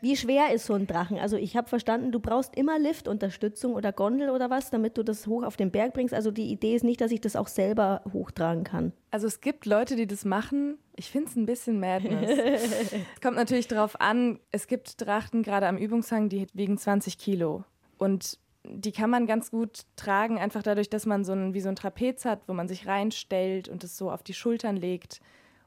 Wie 0.00 0.16
schwer 0.16 0.52
ist 0.52 0.66
so 0.66 0.74
ein 0.74 0.86
Drachen? 0.86 1.18
Also 1.18 1.36
ich 1.36 1.56
habe 1.56 1.68
verstanden, 1.68 2.12
du 2.12 2.20
brauchst 2.20 2.54
immer 2.54 2.78
Liftunterstützung 2.78 3.74
oder 3.74 3.92
Gondel 3.92 4.30
oder 4.30 4.50
was, 4.50 4.70
damit 4.70 4.98
du 4.98 5.02
das 5.02 5.26
hoch 5.26 5.42
auf 5.42 5.56
den 5.56 5.70
Berg 5.70 5.94
bringst. 5.94 6.12
Also 6.12 6.30
die 6.30 6.50
Idee 6.50 6.74
ist 6.74 6.84
nicht, 6.84 7.00
dass 7.00 7.10
ich 7.10 7.20
das 7.20 7.36
auch 7.36 7.48
selber 7.48 8.02
hochtragen 8.12 8.64
kann. 8.64 8.92
Also 9.10 9.26
es 9.26 9.40
gibt 9.40 9.64
Leute, 9.64 9.96
die 9.96 10.06
das 10.06 10.24
machen. 10.24 10.78
Ich 10.96 11.10
finde 11.10 11.28
es 11.28 11.36
ein 11.36 11.46
bisschen 11.46 11.80
Madness. 11.80 12.30
es 12.38 13.20
kommt 13.22 13.36
natürlich 13.36 13.68
darauf 13.68 14.00
an, 14.00 14.38
es 14.52 14.66
gibt 14.66 15.00
Drachen 15.00 15.42
gerade 15.42 15.66
am 15.66 15.78
Übungshang, 15.78 16.28
die 16.28 16.46
wiegen 16.52 16.76
20 16.76 17.18
Kilo. 17.18 17.64
Und 17.98 18.38
die 18.68 18.92
kann 18.92 19.10
man 19.10 19.26
ganz 19.26 19.50
gut 19.50 19.82
tragen, 19.96 20.38
einfach 20.38 20.62
dadurch, 20.62 20.90
dass 20.90 21.06
man 21.06 21.24
so 21.24 21.32
ein, 21.32 21.54
wie 21.54 21.60
so 21.60 21.68
ein 21.68 21.76
Trapez 21.76 22.24
hat, 22.24 22.40
wo 22.46 22.52
man 22.52 22.68
sich 22.68 22.86
reinstellt 22.86 23.68
und 23.68 23.84
es 23.84 23.96
so 23.96 24.10
auf 24.10 24.22
die 24.22 24.34
Schultern 24.34 24.76
legt. 24.76 25.20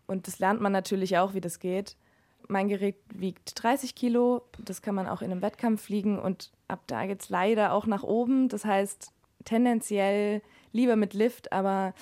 Und 0.05 0.27
das 0.27 0.39
lernt 0.39 0.61
man 0.61 0.71
natürlich 0.71 1.17
auch, 1.17 1.34
wie 1.34 1.41
das 1.41 1.59
geht. 1.59 1.95
Mein 2.50 2.68
Gerät 2.68 2.97
wiegt 3.14 3.64
30 3.64 3.95
Kilo, 3.95 4.41
das 4.58 4.82
kann 4.82 4.95
man 4.95 5.08
auch 5.08 5.22
in 5.22 5.32
einem 5.32 5.41
Wettkampf 5.41 5.84
fliegen 5.84 6.18
und 6.20 6.52
ab 6.68 6.82
da 6.88 7.06
geht 7.06 7.22
es 7.22 7.30
leider 7.30 7.74
auch 7.74 7.86
nach 7.86 8.04
oben. 8.04 8.50
Das 8.50 8.66
heißt, 8.66 9.14
tendenziell 9.45 10.41
lieber 10.72 10.95
mit 10.95 11.14
Lift, 11.14 11.54
aber 11.54 11.93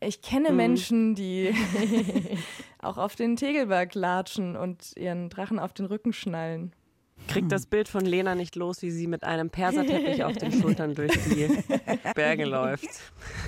ich 0.00 0.22
kenne 0.22 0.50
mhm. 0.50 0.56
Menschen, 0.56 1.14
die 1.14 1.54
auch 2.80 2.96
auf 2.96 3.14
den 3.14 3.36
Tegelberg 3.36 3.94
latschen 3.94 4.56
und 4.56 4.96
ihren 4.96 5.28
Drachen 5.28 5.58
auf 5.58 5.72
den 5.72 5.86
Rücken 5.86 6.12
schnallen 6.12 6.72
kriegt 7.28 7.50
das 7.50 7.66
Bild 7.66 7.88
von 7.88 8.04
Lena 8.04 8.34
nicht 8.34 8.56
los, 8.56 8.82
wie 8.82 8.90
sie 8.90 9.06
mit 9.06 9.24
einem 9.24 9.50
Perserteppich 9.50 10.24
auf 10.24 10.36
den 10.36 10.52
Schultern 10.52 10.94
durch 10.94 11.12
die 11.12 11.48
Berge 12.14 12.44
läuft. 12.44 12.88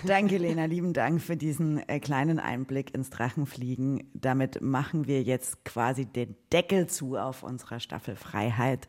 Danke, 0.05 0.39
Lena. 0.39 0.65
Lieben 0.65 0.93
Dank 0.93 1.21
für 1.21 1.37
diesen 1.37 1.87
äh, 1.89 2.01
kleinen 2.01 2.39
Einblick 2.39 2.95
ins 2.95 3.11
Drachenfliegen. 3.11 4.11
Damit 4.15 4.61
machen 4.61 5.07
wir 5.07 5.23
jetzt 5.23 5.65
quasi 5.65 6.07
den 6.07 6.37
Deckel 6.53 6.87
zu 6.87 7.17
auf 7.17 7.43
unserer 7.43 7.81
Staffel 7.81 8.17
Freiheit. 8.17 8.89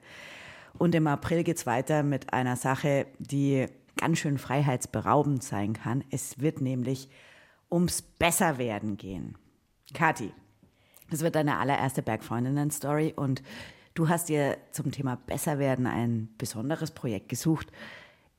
Und 0.78 0.94
im 0.96 1.08
April 1.08 1.44
geht 1.44 1.58
es 1.58 1.66
weiter 1.66 2.04
mit 2.04 2.34
einer 2.34 2.56
Sache, 2.56 3.08
die 3.20 3.68
ganz 3.98 4.20
schön 4.20 4.38
freiheitsberaubend 4.38 5.44
sein 5.44 5.74
kann. 5.74 6.04
Es 6.12 6.40
wird 6.40 6.62
nämlich 6.62 7.10
ums 7.72 8.02
Besserwerden 8.02 8.98
gehen. 8.98 9.38
Kathi, 9.94 10.32
das 11.10 11.22
wird 11.22 11.36
deine 11.36 11.58
allererste 11.58 12.02
Bergfreundinnen-Story 12.02 13.14
und 13.16 13.42
Du 13.98 14.10
hast 14.10 14.30
dir 14.30 14.58
zum 14.70 14.92
Thema 14.92 15.18
Besserwerden 15.26 15.88
ein 15.88 16.30
besonderes 16.38 16.92
Projekt 16.92 17.30
gesucht. 17.30 17.66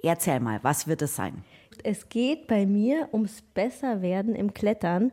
Erzähl 0.00 0.38
mal, 0.38 0.60
was 0.62 0.86
wird 0.86 1.02
es 1.02 1.16
sein? 1.16 1.42
Es 1.82 2.08
geht 2.08 2.46
bei 2.46 2.64
mir 2.64 3.08
ums 3.12 3.42
Besserwerden 3.42 4.36
im 4.36 4.54
Klettern. 4.54 5.10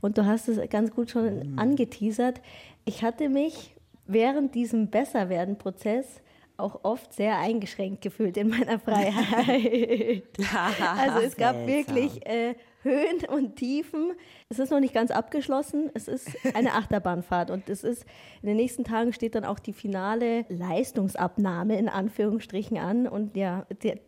Und 0.00 0.16
du 0.16 0.24
hast 0.24 0.46
es 0.46 0.70
ganz 0.70 0.92
gut 0.92 1.10
schon 1.10 1.54
mhm. 1.54 1.58
angeteasert. 1.58 2.40
Ich 2.84 3.02
hatte 3.02 3.28
mich 3.28 3.74
während 4.06 4.54
diesem 4.54 4.88
Besserwerden-Prozess 4.88 6.22
auch 6.58 6.84
oft 6.84 7.12
sehr 7.12 7.36
eingeschränkt 7.38 8.00
gefühlt 8.00 8.36
in 8.36 8.50
meiner 8.50 8.78
Freiheit. 8.78 10.22
also 10.96 11.26
es 11.26 11.36
gab 11.36 11.66
wirklich 11.66 12.24
äh, 12.24 12.54
Höhen 12.82 13.24
und 13.28 13.56
Tiefen. 13.56 14.12
Es 14.48 14.58
ist 14.58 14.70
noch 14.70 14.80
nicht 14.80 14.94
ganz 14.94 15.10
abgeschlossen. 15.10 15.90
Es 15.94 16.08
ist 16.08 16.28
eine 16.54 16.72
Achterbahnfahrt 16.74 17.50
und 17.50 17.68
es 17.68 17.84
ist 17.84 18.04
in 18.42 18.48
den 18.48 18.56
nächsten 18.56 18.84
Tagen 18.84 19.12
steht 19.12 19.34
dann 19.34 19.44
auch 19.44 19.58
die 19.58 19.72
finale 19.72 20.44
Leistungsabnahme 20.48 21.78
in 21.78 21.88
Anführungsstrichen 21.88 22.78
an 22.78 23.06
und 23.06 23.36
ja, 23.36 23.66
der, 23.82 23.98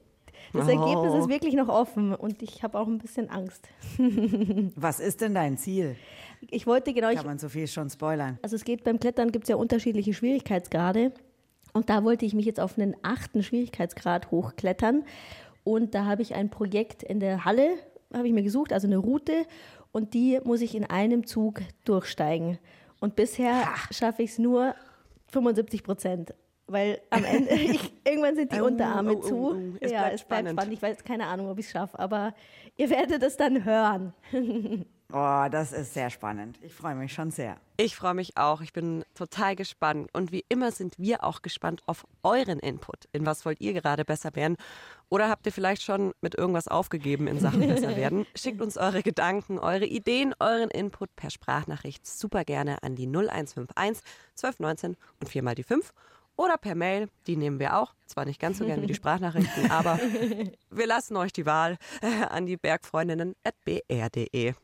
das 0.53 0.67
oh. 0.67 0.71
Ergebnis 0.71 1.15
ist 1.15 1.29
wirklich 1.29 1.55
noch 1.55 1.69
offen 1.69 2.15
und 2.15 2.43
ich 2.43 2.63
habe 2.63 2.79
auch 2.79 2.87
ein 2.87 2.99
bisschen 2.99 3.29
Angst. 3.31 3.69
Was 4.77 5.01
ist 5.01 5.21
denn 5.21 5.35
dein 5.35 5.59
Ziel? 5.59 5.97
Ich 6.51 6.67
wollte 6.67 6.93
genau. 6.93 7.13
Kann 7.13 7.27
man 7.27 7.39
so 7.39 7.49
viel 7.49 7.67
schon 7.67 7.91
spoilern? 7.91 8.39
Also 8.43 8.57
es 8.57 8.65
geht 8.65 8.85
beim 8.85 8.99
Klettern 8.99 9.31
gibt 9.33 9.45
es 9.45 9.49
ja 9.51 9.57
unterschiedliche 9.57 10.15
Schwierigkeitsgrade 10.15 11.13
und 11.73 11.91
da 11.91 12.03
wollte 12.05 12.25
ich 12.25 12.35
mich 12.35 12.47
jetzt 12.47 12.61
auf 12.61 12.79
einen 12.79 12.97
achten 13.03 13.43
Schwierigkeitsgrad 13.43 14.31
hochklettern 14.31 15.05
und 15.65 15.95
da 15.95 16.07
habe 16.07 16.23
ich 16.23 16.35
ein 16.35 16.49
Projekt 16.49 17.03
in 17.03 17.21
der 17.21 17.45
Halle, 17.45 17.77
habe 18.13 18.27
ich 18.27 18.33
mir 18.33 18.43
gesucht, 18.43 18.73
also 18.73 18.87
eine 18.87 18.99
Route 18.99 19.47
und 19.93 20.15
die 20.15 20.41
muss 20.45 20.61
ich 20.61 20.75
in 20.75 20.85
einem 20.85 21.27
Zug 21.27 21.61
durchsteigen. 21.85 22.59
Und 23.01 23.17
bisher 23.17 23.67
schaffe 23.91 24.23
ich 24.23 24.31
es 24.31 24.39
nur 24.39 24.75
75 25.29 25.83
Prozent. 25.83 26.35
Weil 26.67 27.01
am 27.11 27.25
Ende, 27.25 27.51
ich, 27.55 27.93
irgendwann 28.05 28.37
sind 28.37 28.53
die 28.53 28.61
Unterarme 28.61 29.17
oh, 29.17 29.19
oh, 29.19 29.29
zu. 29.29 29.35
oh. 29.35 29.77
Es 29.81 29.91
ja, 29.91 30.01
bleibt 30.01 30.15
es 30.15 30.21
bleibt 30.21 30.21
spannend. 30.21 30.51
spannend. 30.51 30.73
Ich 30.75 30.83
weiß 30.83 31.05
keine 31.05 31.27
Ahnung, 31.27 31.49
ob 31.49 31.59
ich 31.59 31.67
es 31.67 31.73
schaffe, 31.73 31.99
aber 31.99 32.35
ihr 32.77 32.91
werdet 32.91 33.23
es 33.23 33.37
dann 33.37 33.65
hören. 33.65 34.15
Oh, 35.13 35.47
das 35.51 35.73
ist 35.73 35.95
sehr 35.95 36.11
spannend. 36.11 36.59
Ich 36.63 36.73
freue 36.73 36.95
mich 36.95 37.13
schon 37.13 37.31
sehr. 37.31 37.57
Ich 37.77 37.97
freue 37.97 38.15
mich 38.15 38.37
auch. 38.37 38.61
Ich 38.61 38.73
bin 38.73 39.05
total 39.15 39.57
gespannt. 39.57 40.09
Und 40.13 40.31
wie 40.33 40.45
immer 40.49 40.71
sind 40.71 40.99
wir 40.99 41.25
auch 41.25 41.43
gespannt 41.43 41.83
auf 41.87 42.07
euren 42.23 42.61
Input. 42.61 43.09
In 43.13 43.27
was 43.27 43.45
wollt 43.45 43.61
ihr 43.61 43.73
gerade 43.73 44.05
besser 44.05 44.35
werden? 44.37 44.57
Oder 45.09 45.29
habt 45.29 45.47
ihr 45.47 45.53
vielleicht 45.53 45.83
schon 45.83 46.13
mit 46.21 46.37
irgendwas 46.37 46.69
aufgegeben 46.69 47.27
in 47.27 47.41
Sachen 47.41 47.61
besser 47.69 47.97
werden? 47.97 48.27
Schickt 48.37 48.63
uns 48.63 48.77
eure 48.77 49.03
Gedanken, 49.03 49.59
eure 49.59 49.87
Ideen, 49.87 50.35
euren 50.39 50.71
Input 50.71 51.15
per 51.17 51.31
Sprachnachricht 51.31 52.07
super 52.07 52.45
gerne 52.45 52.83
an 52.83 52.95
die 52.95 53.07
0151 53.07 54.05
1219 54.37 54.97
und 55.21 55.29
viermal 55.29 55.55
die 55.55 55.65
5. 55.65 55.93
Oder 56.37 56.57
per 56.57 56.75
Mail, 56.75 57.09
die 57.27 57.37
nehmen 57.37 57.59
wir 57.59 57.77
auch. 57.77 57.95
Zwar 58.07 58.25
nicht 58.25 58.41
ganz 58.41 58.59
so 58.59 58.65
gern 58.65 58.81
wie 58.81 58.87
die 58.87 58.95
Sprachnachrichten, 59.01 59.71
aber 59.71 59.99
wir 60.71 60.87
lassen 60.87 61.17
euch 61.17 61.33
die 61.33 61.45
Wahl 61.47 61.77
an 62.31 62.47
die 62.47 62.57
bergfreundinnen.br.de. 62.57 64.55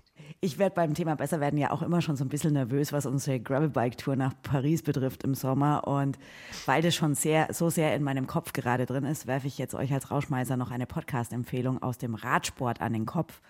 Ich 0.41 0.59
werde 0.59 0.75
beim 0.75 0.95
Thema 0.95 1.17
besser 1.17 1.41
werden 1.41 1.59
ja 1.59 1.71
auch 1.71 1.83
immer 1.83 2.03
schon 2.03 2.17
so 2.17 2.25
ein 2.25 2.29
bisschen 2.29 2.53
nervös, 2.53 2.93
was 2.93 3.07
unsere 3.07 3.41
Gravelbike-Tour 3.41 4.17
nach 4.17 4.35
Paris 4.43 4.83
betrifft 4.83 5.25
im 5.25 5.35
Sommer. 5.35 5.87
Und 5.87 6.19
weil 6.67 6.83
das 6.83 6.95
schon 6.95 7.15
sehr, 7.15 7.53
so 7.53 7.71
sehr 7.71 7.95
in 7.95 8.03
meinem 8.03 8.27
Kopf 8.27 8.53
gerade 8.53 8.87
drin 8.87 9.05
ist, 9.05 9.27
werfe 9.27 9.47
ich 9.47 9.59
jetzt 9.59 9.75
euch 9.75 9.93
als 9.93 10.11
Rauschmeißer 10.11 10.57
noch 10.57 10.71
eine 10.71 10.87
Podcast-Empfehlung 10.87 11.83
aus 11.83 11.99
dem 11.99 12.15
Radsport 12.15 12.81
an 12.81 12.93
den 12.93 13.07
Kopf. 13.07 13.41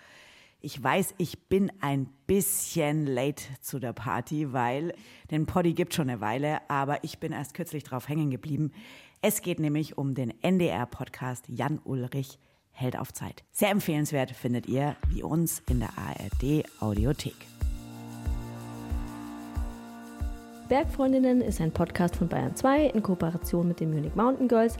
Ich 0.59 0.81
weiß, 0.81 1.13
ich 1.17 1.47
bin 1.49 1.71
ein 1.81 2.07
bisschen 2.25 3.05
late 3.05 3.43
zu 3.61 3.79
der 3.79 3.93
Party, 3.93 4.53
weil 4.53 4.93
den 5.29 5.45
Poddy 5.45 5.73
gibt 5.73 5.93
schon 5.93 6.09
eine 6.09 6.19
Weile, 6.19 6.59
aber 6.67 7.03
ich 7.03 7.19
bin 7.19 7.31
erst 7.31 7.53
kürzlich 7.53 7.83
drauf 7.83 8.09
hängen 8.09 8.31
geblieben. 8.31 8.71
Es 9.21 9.41
geht 9.41 9.59
nämlich 9.59 9.97
um 9.97 10.15
den 10.15 10.33
NDR-Podcast 10.41 11.45
Jan 11.47 11.79
Ulrich 11.83 12.39
hält 12.77 12.97
auf 12.97 13.13
Zeit. 13.13 13.43
Sehr 13.51 13.69
empfehlenswert 13.69 14.31
findet 14.31 14.67
ihr 14.67 14.95
wie 15.09 15.23
uns 15.23 15.61
in 15.69 15.79
der 15.79 15.89
ARD 15.97 16.65
Audiothek. 16.79 17.35
Bergfreundinnen 20.67 21.41
ist 21.41 21.61
ein 21.61 21.71
Podcast 21.71 22.17
von 22.17 22.27
Bayern 22.27 22.55
2 22.55 22.87
in 22.87 23.01
Kooperation 23.01 23.69
mit 23.69 23.79
den 23.79 23.89
Munich 23.89 24.15
Mountain 24.15 24.49
Girls. 24.49 24.75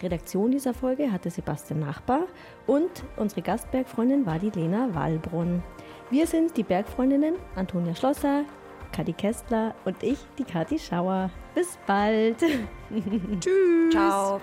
Redaktion 0.00 0.52
dieser 0.52 0.72
Folge 0.72 1.10
hatte 1.10 1.30
Sebastian 1.30 1.80
Nachbar 1.80 2.26
und 2.66 2.90
unsere 3.16 3.42
Gastbergfreundin 3.42 4.24
war 4.24 4.38
die 4.38 4.50
Lena 4.50 4.94
Wallbrunn. 4.94 5.62
Wir 6.10 6.26
sind 6.26 6.56
die 6.56 6.62
Bergfreundinnen 6.62 7.34
Antonia 7.56 7.94
Schlosser, 7.94 8.44
Kati 8.92 9.12
Kästler 9.12 9.74
und 9.84 10.00
ich, 10.02 10.18
die 10.38 10.44
Kathi 10.44 10.78
Schauer. 10.78 11.30
Bis 11.54 11.76
bald! 11.86 12.38
Tschüss. 13.40 13.90
Ciao. 13.90 14.40